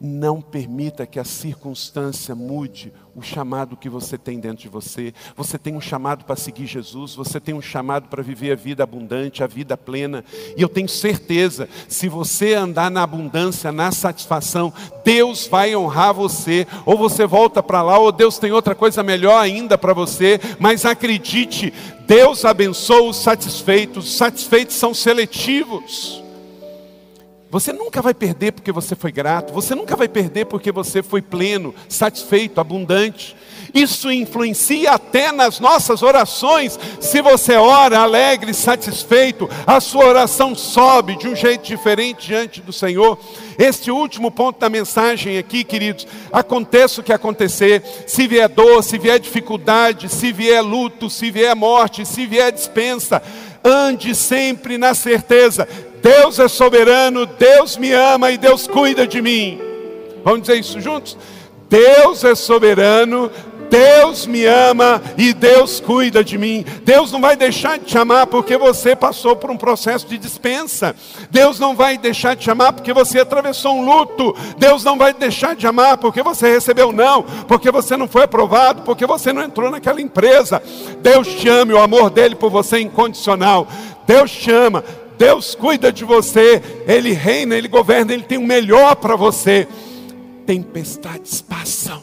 Não 0.00 0.40
permita 0.40 1.06
que 1.06 1.20
a 1.20 1.24
circunstância 1.24 2.34
mude 2.34 2.90
o 3.14 3.20
chamado 3.20 3.76
que 3.76 3.88
você 3.88 4.16
tem 4.16 4.40
dentro 4.40 4.62
de 4.62 4.68
você. 4.68 5.12
Você 5.36 5.58
tem 5.58 5.74
um 5.76 5.80
chamado 5.80 6.24
para 6.24 6.36
seguir 6.36 6.66
Jesus, 6.66 7.14
você 7.14 7.38
tem 7.38 7.54
um 7.54 7.60
chamado 7.60 8.08
para 8.08 8.22
viver 8.22 8.52
a 8.52 8.56
vida 8.56 8.82
abundante, 8.82 9.44
a 9.44 9.46
vida 9.46 9.76
plena. 9.76 10.24
E 10.56 10.62
eu 10.62 10.68
tenho 10.68 10.88
certeza, 10.88 11.68
se 11.86 12.08
você 12.08 12.54
andar 12.54 12.90
na 12.90 13.02
abundância, 13.02 13.70
na 13.70 13.92
satisfação, 13.92 14.72
Deus 15.04 15.46
vai 15.46 15.76
honrar 15.76 16.14
você. 16.14 16.66
Ou 16.86 16.96
você 16.96 17.26
volta 17.26 17.62
para 17.62 17.82
lá, 17.82 17.98
ou 17.98 18.10
Deus 18.10 18.38
tem 18.38 18.52
outra 18.52 18.74
coisa 18.74 19.02
melhor 19.02 19.38
ainda 19.38 19.76
para 19.76 19.92
você. 19.92 20.40
Mas 20.58 20.86
acredite, 20.86 21.72
Deus 22.06 22.44
abençoa 22.44 23.10
os 23.10 23.16
satisfeitos. 23.16 24.06
Os 24.06 24.16
satisfeitos 24.16 24.76
são 24.76 24.94
seletivos. 24.94 26.19
Você 27.50 27.72
nunca 27.72 28.00
vai 28.00 28.14
perder 28.14 28.52
porque 28.52 28.70
você 28.70 28.94
foi 28.94 29.10
grato, 29.10 29.52
você 29.52 29.74
nunca 29.74 29.96
vai 29.96 30.06
perder 30.06 30.46
porque 30.46 30.70
você 30.70 31.02
foi 31.02 31.20
pleno, 31.20 31.74
satisfeito, 31.88 32.60
abundante. 32.60 33.36
Isso 33.74 34.10
influencia 34.10 34.92
até 34.92 35.32
nas 35.32 35.58
nossas 35.58 36.00
orações. 36.02 36.78
Se 37.00 37.20
você 37.20 37.56
ora 37.56 37.98
alegre, 37.98 38.54
satisfeito, 38.54 39.50
a 39.66 39.80
sua 39.80 40.06
oração 40.06 40.54
sobe 40.54 41.16
de 41.16 41.26
um 41.26 41.34
jeito 41.34 41.66
diferente 41.66 42.28
diante 42.28 42.60
do 42.60 42.72
Senhor. 42.72 43.18
Este 43.58 43.90
último 43.90 44.30
ponto 44.30 44.60
da 44.60 44.68
mensagem 44.68 45.36
aqui, 45.36 45.64
queridos, 45.64 46.06
aconteça 46.32 47.00
o 47.00 47.04
que 47.04 47.12
acontecer, 47.12 47.82
se 48.06 48.28
vier 48.28 48.48
dor, 48.48 48.84
se 48.84 48.96
vier 48.96 49.18
dificuldade, 49.18 50.08
se 50.08 50.32
vier 50.32 50.62
luto, 50.62 51.10
se 51.10 51.32
vier 51.32 51.56
morte, 51.56 52.06
se 52.06 52.26
vier 52.26 52.52
dispensa, 52.52 53.20
ande 53.64 54.14
sempre 54.14 54.78
na 54.78 54.94
certeza 54.94 55.68
Deus 56.02 56.38
é 56.38 56.48
soberano, 56.48 57.26
Deus 57.26 57.76
me 57.76 57.92
ama 57.92 58.30
e 58.30 58.38
Deus 58.38 58.66
cuida 58.66 59.06
de 59.06 59.20
mim. 59.20 59.60
Vamos 60.24 60.42
dizer 60.42 60.56
isso 60.56 60.80
juntos? 60.80 61.16
Deus 61.68 62.24
é 62.24 62.34
soberano, 62.34 63.30
Deus 63.70 64.26
me 64.26 64.44
ama 64.44 65.00
e 65.16 65.32
Deus 65.32 65.78
cuida 65.78 66.24
de 66.24 66.36
mim. 66.36 66.64
Deus 66.82 67.12
não 67.12 67.20
vai 67.20 67.36
deixar 67.36 67.78
de 67.78 67.84
te 67.84 67.96
amar 67.96 68.26
porque 68.26 68.58
você 68.58 68.96
passou 68.96 69.36
por 69.36 69.50
um 69.50 69.56
processo 69.56 70.06
de 70.08 70.18
dispensa. 70.18 70.94
Deus 71.30 71.60
não 71.60 71.76
vai 71.76 71.96
deixar 71.96 72.34
de 72.34 72.42
te 72.42 72.50
amar 72.50 72.72
porque 72.72 72.92
você 72.92 73.20
atravessou 73.20 73.76
um 73.76 73.84
luto. 73.84 74.34
Deus 74.58 74.82
não 74.82 74.98
vai 74.98 75.14
deixar 75.14 75.54
de 75.54 75.66
amar 75.66 75.98
porque 75.98 76.22
você 76.22 76.50
recebeu 76.52 76.90
não, 76.90 77.22
porque 77.46 77.70
você 77.70 77.96
não 77.96 78.08
foi 78.08 78.24
aprovado, 78.24 78.82
porque 78.82 79.06
você 79.06 79.32
não 79.32 79.42
entrou 79.42 79.70
naquela 79.70 80.00
empresa. 80.00 80.60
Deus 81.00 81.28
te 81.28 81.48
ama 81.48 81.70
e 81.70 81.74
o 81.76 81.80
amor 81.80 82.10
dele 82.10 82.34
por 82.34 82.50
você 82.50 82.76
é 82.76 82.80
incondicional. 82.80 83.68
Deus 84.04 84.32
te 84.32 84.50
ama. 84.50 84.82
Deus 85.20 85.54
cuida 85.54 85.92
de 85.92 86.02
você, 86.02 86.62
Ele 86.86 87.12
reina, 87.12 87.54
Ele 87.54 87.68
governa, 87.68 88.14
Ele 88.14 88.22
tem 88.22 88.38
o 88.38 88.42
melhor 88.42 88.96
para 88.96 89.16
você. 89.16 89.68
Tempestades 90.46 91.42
passam, 91.42 92.02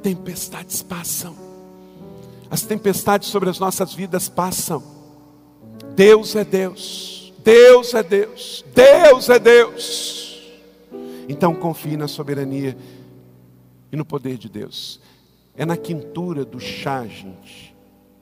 tempestades 0.00 0.80
passam, 0.80 1.34
as 2.48 2.62
tempestades 2.62 3.30
sobre 3.30 3.50
as 3.50 3.58
nossas 3.58 3.92
vidas 3.92 4.28
passam. 4.28 4.80
Deus 5.96 6.36
é 6.36 6.44
Deus, 6.44 7.32
Deus 7.42 7.92
é 7.94 8.04
Deus, 8.04 8.64
Deus 8.72 9.28
é 9.28 9.38
Deus. 9.40 10.52
Então 11.28 11.52
confie 11.52 11.96
na 11.96 12.06
soberania 12.06 12.78
e 13.90 13.96
no 13.96 14.04
poder 14.04 14.38
de 14.38 14.48
Deus. 14.48 15.00
É 15.56 15.66
na 15.66 15.76
quintura 15.76 16.44
do 16.44 16.60
chá, 16.60 17.04
gente, 17.08 17.74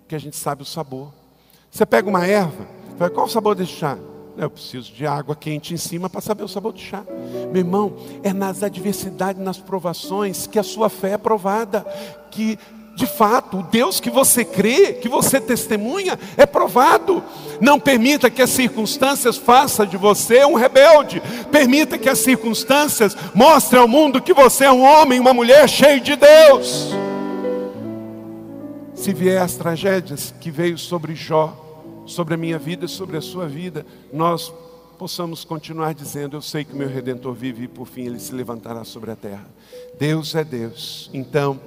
que 0.09 0.15
a 0.15 0.19
gente 0.19 0.37
sabe 0.37 0.63
o 0.63 0.67
sabor. 0.67 1.13
Você 1.71 1.85
pega 1.85 2.09
uma 2.09 2.27
erva, 2.27 2.67
fala, 2.97 3.11
qual 3.11 3.27
o 3.27 3.31
sabor 3.31 3.55
desse 3.55 3.73
chá? 3.73 3.99
Eu 4.37 4.51
preciso 4.51 4.93
de 4.93 5.07
água 5.07 5.37
quente 5.37 5.73
em 5.73 5.77
cima 5.77 6.11
para 6.11 6.21
saber 6.21 6.43
o 6.43 6.49
sabor 6.49 6.73
do 6.73 6.81
chá. 6.81 7.05
Meu 7.53 7.61
irmão, 7.61 7.95
é 8.23 8.33
nas 8.33 8.63
adversidades, 8.65 9.41
nas 9.41 9.59
provações 9.59 10.47
que 10.47 10.59
a 10.59 10.63
sua 10.63 10.89
fé 10.89 11.13
é 11.13 11.19
provada. 11.19 11.87
Que, 12.33 12.59
de 12.97 13.07
fato, 13.07 13.59
o 13.59 13.63
Deus 13.63 14.01
que 14.01 14.11
você 14.11 14.45
crê, 14.45 14.95
que 14.95 15.09
você 15.09 15.41
testemunha, 15.41 16.19
é 16.37 16.45
provado. 16.45 17.23
Não 17.61 17.79
permita 17.79 18.29
que 18.29 18.43
as 18.43 18.51
circunstâncias 18.51 19.37
façam 19.37 19.87
de 19.87 19.97
você 19.97 20.45
um 20.45 20.55
rebelde. 20.55 21.23
Permita 21.53 21.97
que 21.97 22.09
as 22.09 22.19
circunstâncias 22.19 23.17
mostrem 23.33 23.81
ao 23.81 23.87
mundo 23.87 24.21
que 24.21 24.35
você 24.35 24.65
é 24.65 24.73
um 24.73 24.83
homem, 24.83 25.21
uma 25.21 25.33
mulher 25.33 25.69
cheio 25.69 26.01
de 26.01 26.17
Deus. 26.17 26.93
Se 28.97 29.13
vier 29.13 29.41
as 29.41 29.55
tragédias 29.55 30.35
que 30.41 30.51
veio 30.51 30.77
sobre 30.77 31.15
Jó, 31.15 31.64
sobre 32.07 32.35
a 32.35 32.37
minha 32.37 32.59
vida, 32.59 32.87
sobre 32.87 33.17
a 33.17 33.21
sua 33.21 33.47
vida, 33.47 33.87
nós 34.13 34.53
possamos 34.99 35.45
continuar 35.45 35.95
dizendo: 35.95 36.37
Eu 36.37 36.43
sei 36.43 36.65
que 36.65 36.73
o 36.73 36.77
meu 36.77 36.89
redentor 36.89 37.35
vive 37.35 37.65
e 37.65 37.69
por 37.69 37.87
fim 37.87 38.03
ele 38.07 38.19
se 38.19 38.35
levantará 38.35 38.85
sobre 38.85 39.11
a 39.11 39.17
terra. 39.17 39.47
Deus 39.99 40.35
é 40.35 40.45
Deus. 40.45 41.11
Então, 41.13 41.59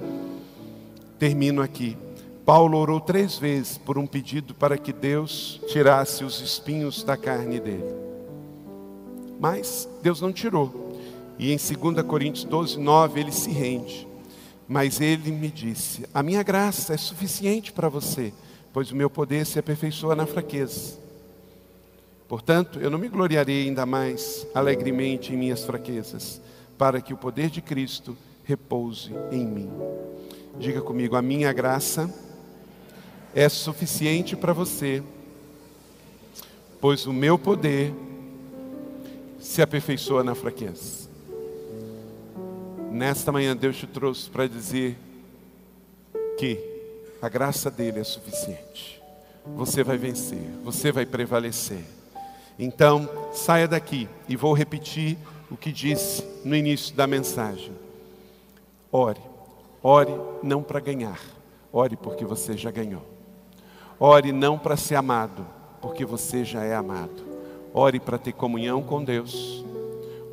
termino 1.18 1.62
aqui. 1.62 1.96
Paulo 2.44 2.78
orou 2.78 2.98
três 2.98 3.36
vezes 3.36 3.76
por 3.76 3.98
um 3.98 4.06
pedido 4.06 4.54
para 4.54 4.78
que 4.78 4.92
Deus 4.92 5.60
tirasse 5.68 6.24
os 6.24 6.40
espinhos 6.40 7.02
da 7.02 7.14
carne 7.14 7.60
dele. 7.60 7.94
Mas 9.38 9.86
Deus 10.02 10.20
não 10.20 10.32
tirou. 10.32 10.98
E 11.38 11.52
em 11.52 11.56
2 11.56 12.04
Coríntios 12.06 12.44
12, 12.44 12.78
9, 12.78 13.20
ele 13.20 13.32
se 13.32 13.50
rende. 13.50 14.08
Mas 14.66 15.00
ele 15.00 15.30
me 15.30 15.48
disse: 15.48 16.06
A 16.12 16.22
minha 16.22 16.42
graça 16.42 16.94
é 16.94 16.96
suficiente 16.96 17.72
para 17.72 17.88
você 17.88 18.32
pois 18.78 18.92
o 18.92 18.96
meu 18.96 19.10
poder 19.10 19.44
se 19.44 19.58
aperfeiçoa 19.58 20.14
na 20.14 20.24
fraqueza. 20.24 21.00
Portanto, 22.28 22.78
eu 22.78 22.88
não 22.88 22.96
me 22.96 23.08
gloriarei 23.08 23.66
ainda 23.66 23.84
mais 23.84 24.46
alegremente 24.54 25.32
em 25.32 25.36
minhas 25.36 25.64
fraquezas, 25.64 26.40
para 26.78 27.00
que 27.00 27.12
o 27.12 27.16
poder 27.16 27.50
de 27.50 27.60
Cristo 27.60 28.16
repouse 28.44 29.10
em 29.32 29.44
mim. 29.44 29.68
Diga 30.60 30.80
comigo, 30.80 31.16
a 31.16 31.20
minha 31.20 31.52
graça 31.52 32.08
é 33.34 33.48
suficiente 33.48 34.36
para 34.36 34.52
você, 34.52 35.02
pois 36.80 37.04
o 37.04 37.12
meu 37.12 37.36
poder 37.36 37.92
se 39.40 39.60
aperfeiçoa 39.60 40.22
na 40.22 40.36
fraqueza. 40.36 41.10
Nesta 42.92 43.32
manhã, 43.32 43.56
Deus 43.56 43.76
te 43.76 43.88
trouxe 43.88 44.30
para 44.30 44.46
dizer 44.46 44.96
que 46.38 46.77
a 47.20 47.28
graça 47.28 47.70
dele 47.70 48.00
é 48.00 48.04
suficiente. 48.04 49.02
Você 49.56 49.82
vai 49.82 49.96
vencer, 49.96 50.38
você 50.62 50.92
vai 50.92 51.04
prevalecer. 51.04 51.84
Então, 52.58 53.08
saia 53.32 53.66
daqui 53.66 54.08
e 54.28 54.36
vou 54.36 54.52
repetir 54.52 55.16
o 55.50 55.56
que 55.56 55.72
disse 55.72 56.24
no 56.44 56.54
início 56.54 56.94
da 56.94 57.06
mensagem. 57.06 57.72
Ore, 58.92 59.20
ore 59.82 60.14
não 60.42 60.62
para 60.62 60.80
ganhar, 60.80 61.20
ore 61.72 61.96
porque 61.96 62.24
você 62.24 62.56
já 62.56 62.70
ganhou. 62.70 63.02
Ore 63.98 64.32
não 64.32 64.58
para 64.58 64.76
ser 64.76 64.94
amado, 64.94 65.46
porque 65.80 66.04
você 66.04 66.44
já 66.44 66.62
é 66.62 66.74
amado. 66.74 67.26
Ore 67.74 67.98
para 67.98 68.18
ter 68.18 68.32
comunhão 68.32 68.82
com 68.82 69.02
Deus. 69.02 69.64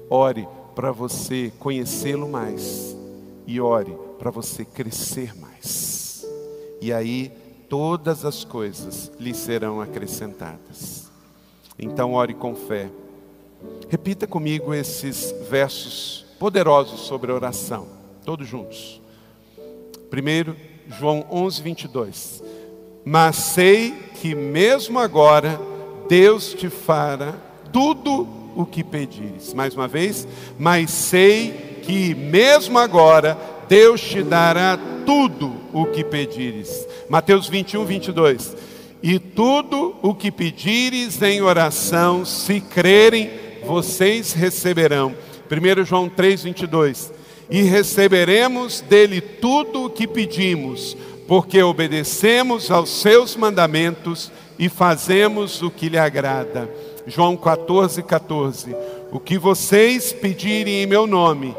Ore 0.10 0.48
para 0.76 0.92
você 0.92 1.52
conhecê-lo 1.60 2.30
mais. 2.30 2.96
E 3.48 3.60
ore 3.60 3.96
para 4.20 4.30
você 4.32 4.64
crescer 4.64 5.36
mais 5.36 6.05
e 6.86 6.94
aí 6.94 7.32
todas 7.68 8.24
as 8.26 8.44
coisas 8.44 9.12
lhe 9.20 9.34
serão 9.34 9.82
acrescentadas. 9.82 11.12
Então, 11.80 12.14
ore 12.14 12.36
com 12.36 12.54
fé. 12.54 12.92
Repita 13.90 14.28
comigo 14.28 14.72
esses 14.72 15.34
versos 15.50 16.28
poderosos 16.38 17.00
sobre 17.00 17.32
a 17.32 17.34
oração, 17.34 17.88
todos 18.24 18.48
juntos. 18.48 19.02
Primeiro, 20.12 20.56
João 20.88 21.26
11, 21.32 21.64
22. 21.64 22.44
Mas 23.04 23.36
sei 23.36 23.92
que 24.22 24.36
mesmo 24.36 25.00
agora 25.00 25.60
Deus 26.08 26.54
te 26.54 26.70
fará 26.70 27.34
tudo 27.74 28.28
o 28.56 28.64
que 28.64 28.84
pedires. 28.84 29.56
Mais 29.56 29.74
uma 29.74 29.88
vez, 29.88 30.28
mas 30.60 30.92
sei 30.92 31.82
que 31.82 32.14
mesmo 32.14 32.78
agora 32.78 33.55
Deus 33.68 34.02
te 34.02 34.22
dará 34.22 34.78
tudo 35.06 35.56
o 35.74 35.86
que 35.86 36.04
pedires. 36.04 36.88
Mateus 37.10 37.48
21, 37.48 37.86
22. 37.86 38.56
E 39.02 39.20
tudo 39.20 39.96
o 40.02 40.16
que 40.16 40.32
pedires 40.32 41.22
em 41.22 41.42
oração, 41.42 42.26
se 42.26 42.60
crerem, 42.60 43.30
vocês 43.66 44.34
receberão. 44.34 45.14
1 45.52 45.86
João 45.86 46.10
3, 46.10 46.44
22. 46.44 47.14
E 47.50 47.62
receberemos 47.62 48.82
dele 48.82 49.22
tudo 49.22 49.86
o 49.86 49.90
que 49.90 50.08
pedimos, 50.08 50.98
porque 51.28 51.62
obedecemos 51.62 52.72
aos 52.72 52.90
seus 52.90 53.36
mandamentos 53.36 54.32
e 54.58 54.70
fazemos 54.70 55.62
o 55.62 55.70
que 55.70 55.90
lhe 55.90 55.98
agrada. 55.98 56.70
João 57.06 57.38
14, 57.38 58.02
14. 58.02 58.76
O 59.12 59.20
que 59.20 59.38
vocês 59.38 60.12
pedirem 60.12 60.82
em 60.82 60.88
meu 60.88 61.06
nome, 61.06 61.56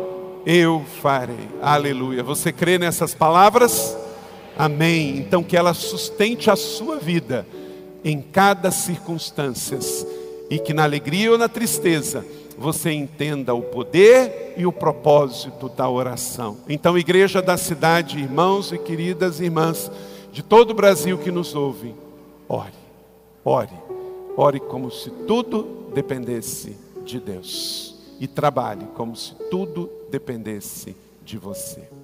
eu 0.47 0.85
farei. 1.03 1.49
Aleluia. 1.61 2.23
Você 2.23 2.53
crê 2.53 2.79
nessas 2.79 3.13
palavras? 3.13 3.99
Amém. 4.57 5.19
Então 5.19 5.43
que 5.43 5.57
ela 5.57 5.75
sustente 5.75 6.49
a 6.49 6.55
sua 6.55 6.99
vida 6.99 7.45
em 8.05 8.23
cada 8.23 8.71
circunstância 8.71 9.79
e 10.49 10.61
que 10.61 10.73
na 10.73 10.85
alegria 10.85 11.33
ou 11.33 11.37
na 11.37 11.49
tristeza 11.49 12.25
você 12.57 12.93
entenda 12.93 13.53
o 13.53 13.61
poder 13.61 14.55
e 14.57 14.65
o 14.65 14.73
propósito 14.73 15.69
da 15.69 15.91
oração. 15.91 16.59
Então, 16.69 16.97
igreja 16.97 17.43
da 17.43 17.59
cidade, 17.59 18.19
irmãos 18.19 18.73
e 18.73 18.79
queridas 18.79 19.41
irmãs 19.41 19.91
de 20.33 20.43
todo 20.43 20.71
o 20.71 20.75
Brasil 20.75 21.19
que 21.19 21.31
nos 21.31 21.55
ouvem, 21.55 21.95
ore, 22.49 22.73
ore, 23.45 23.75
ore 24.37 24.61
como 24.61 24.91
se 24.91 25.11
tudo 25.11 25.91
dependesse 25.93 26.79
de 27.05 27.21
Deus 27.21 27.86
e 28.21 28.27
trabalhe 28.27 28.87
como 28.95 29.15
se 29.15 29.35
tudo 29.51 29.91
dependesse 30.11 30.97
de 31.25 31.37
você. 31.37 31.96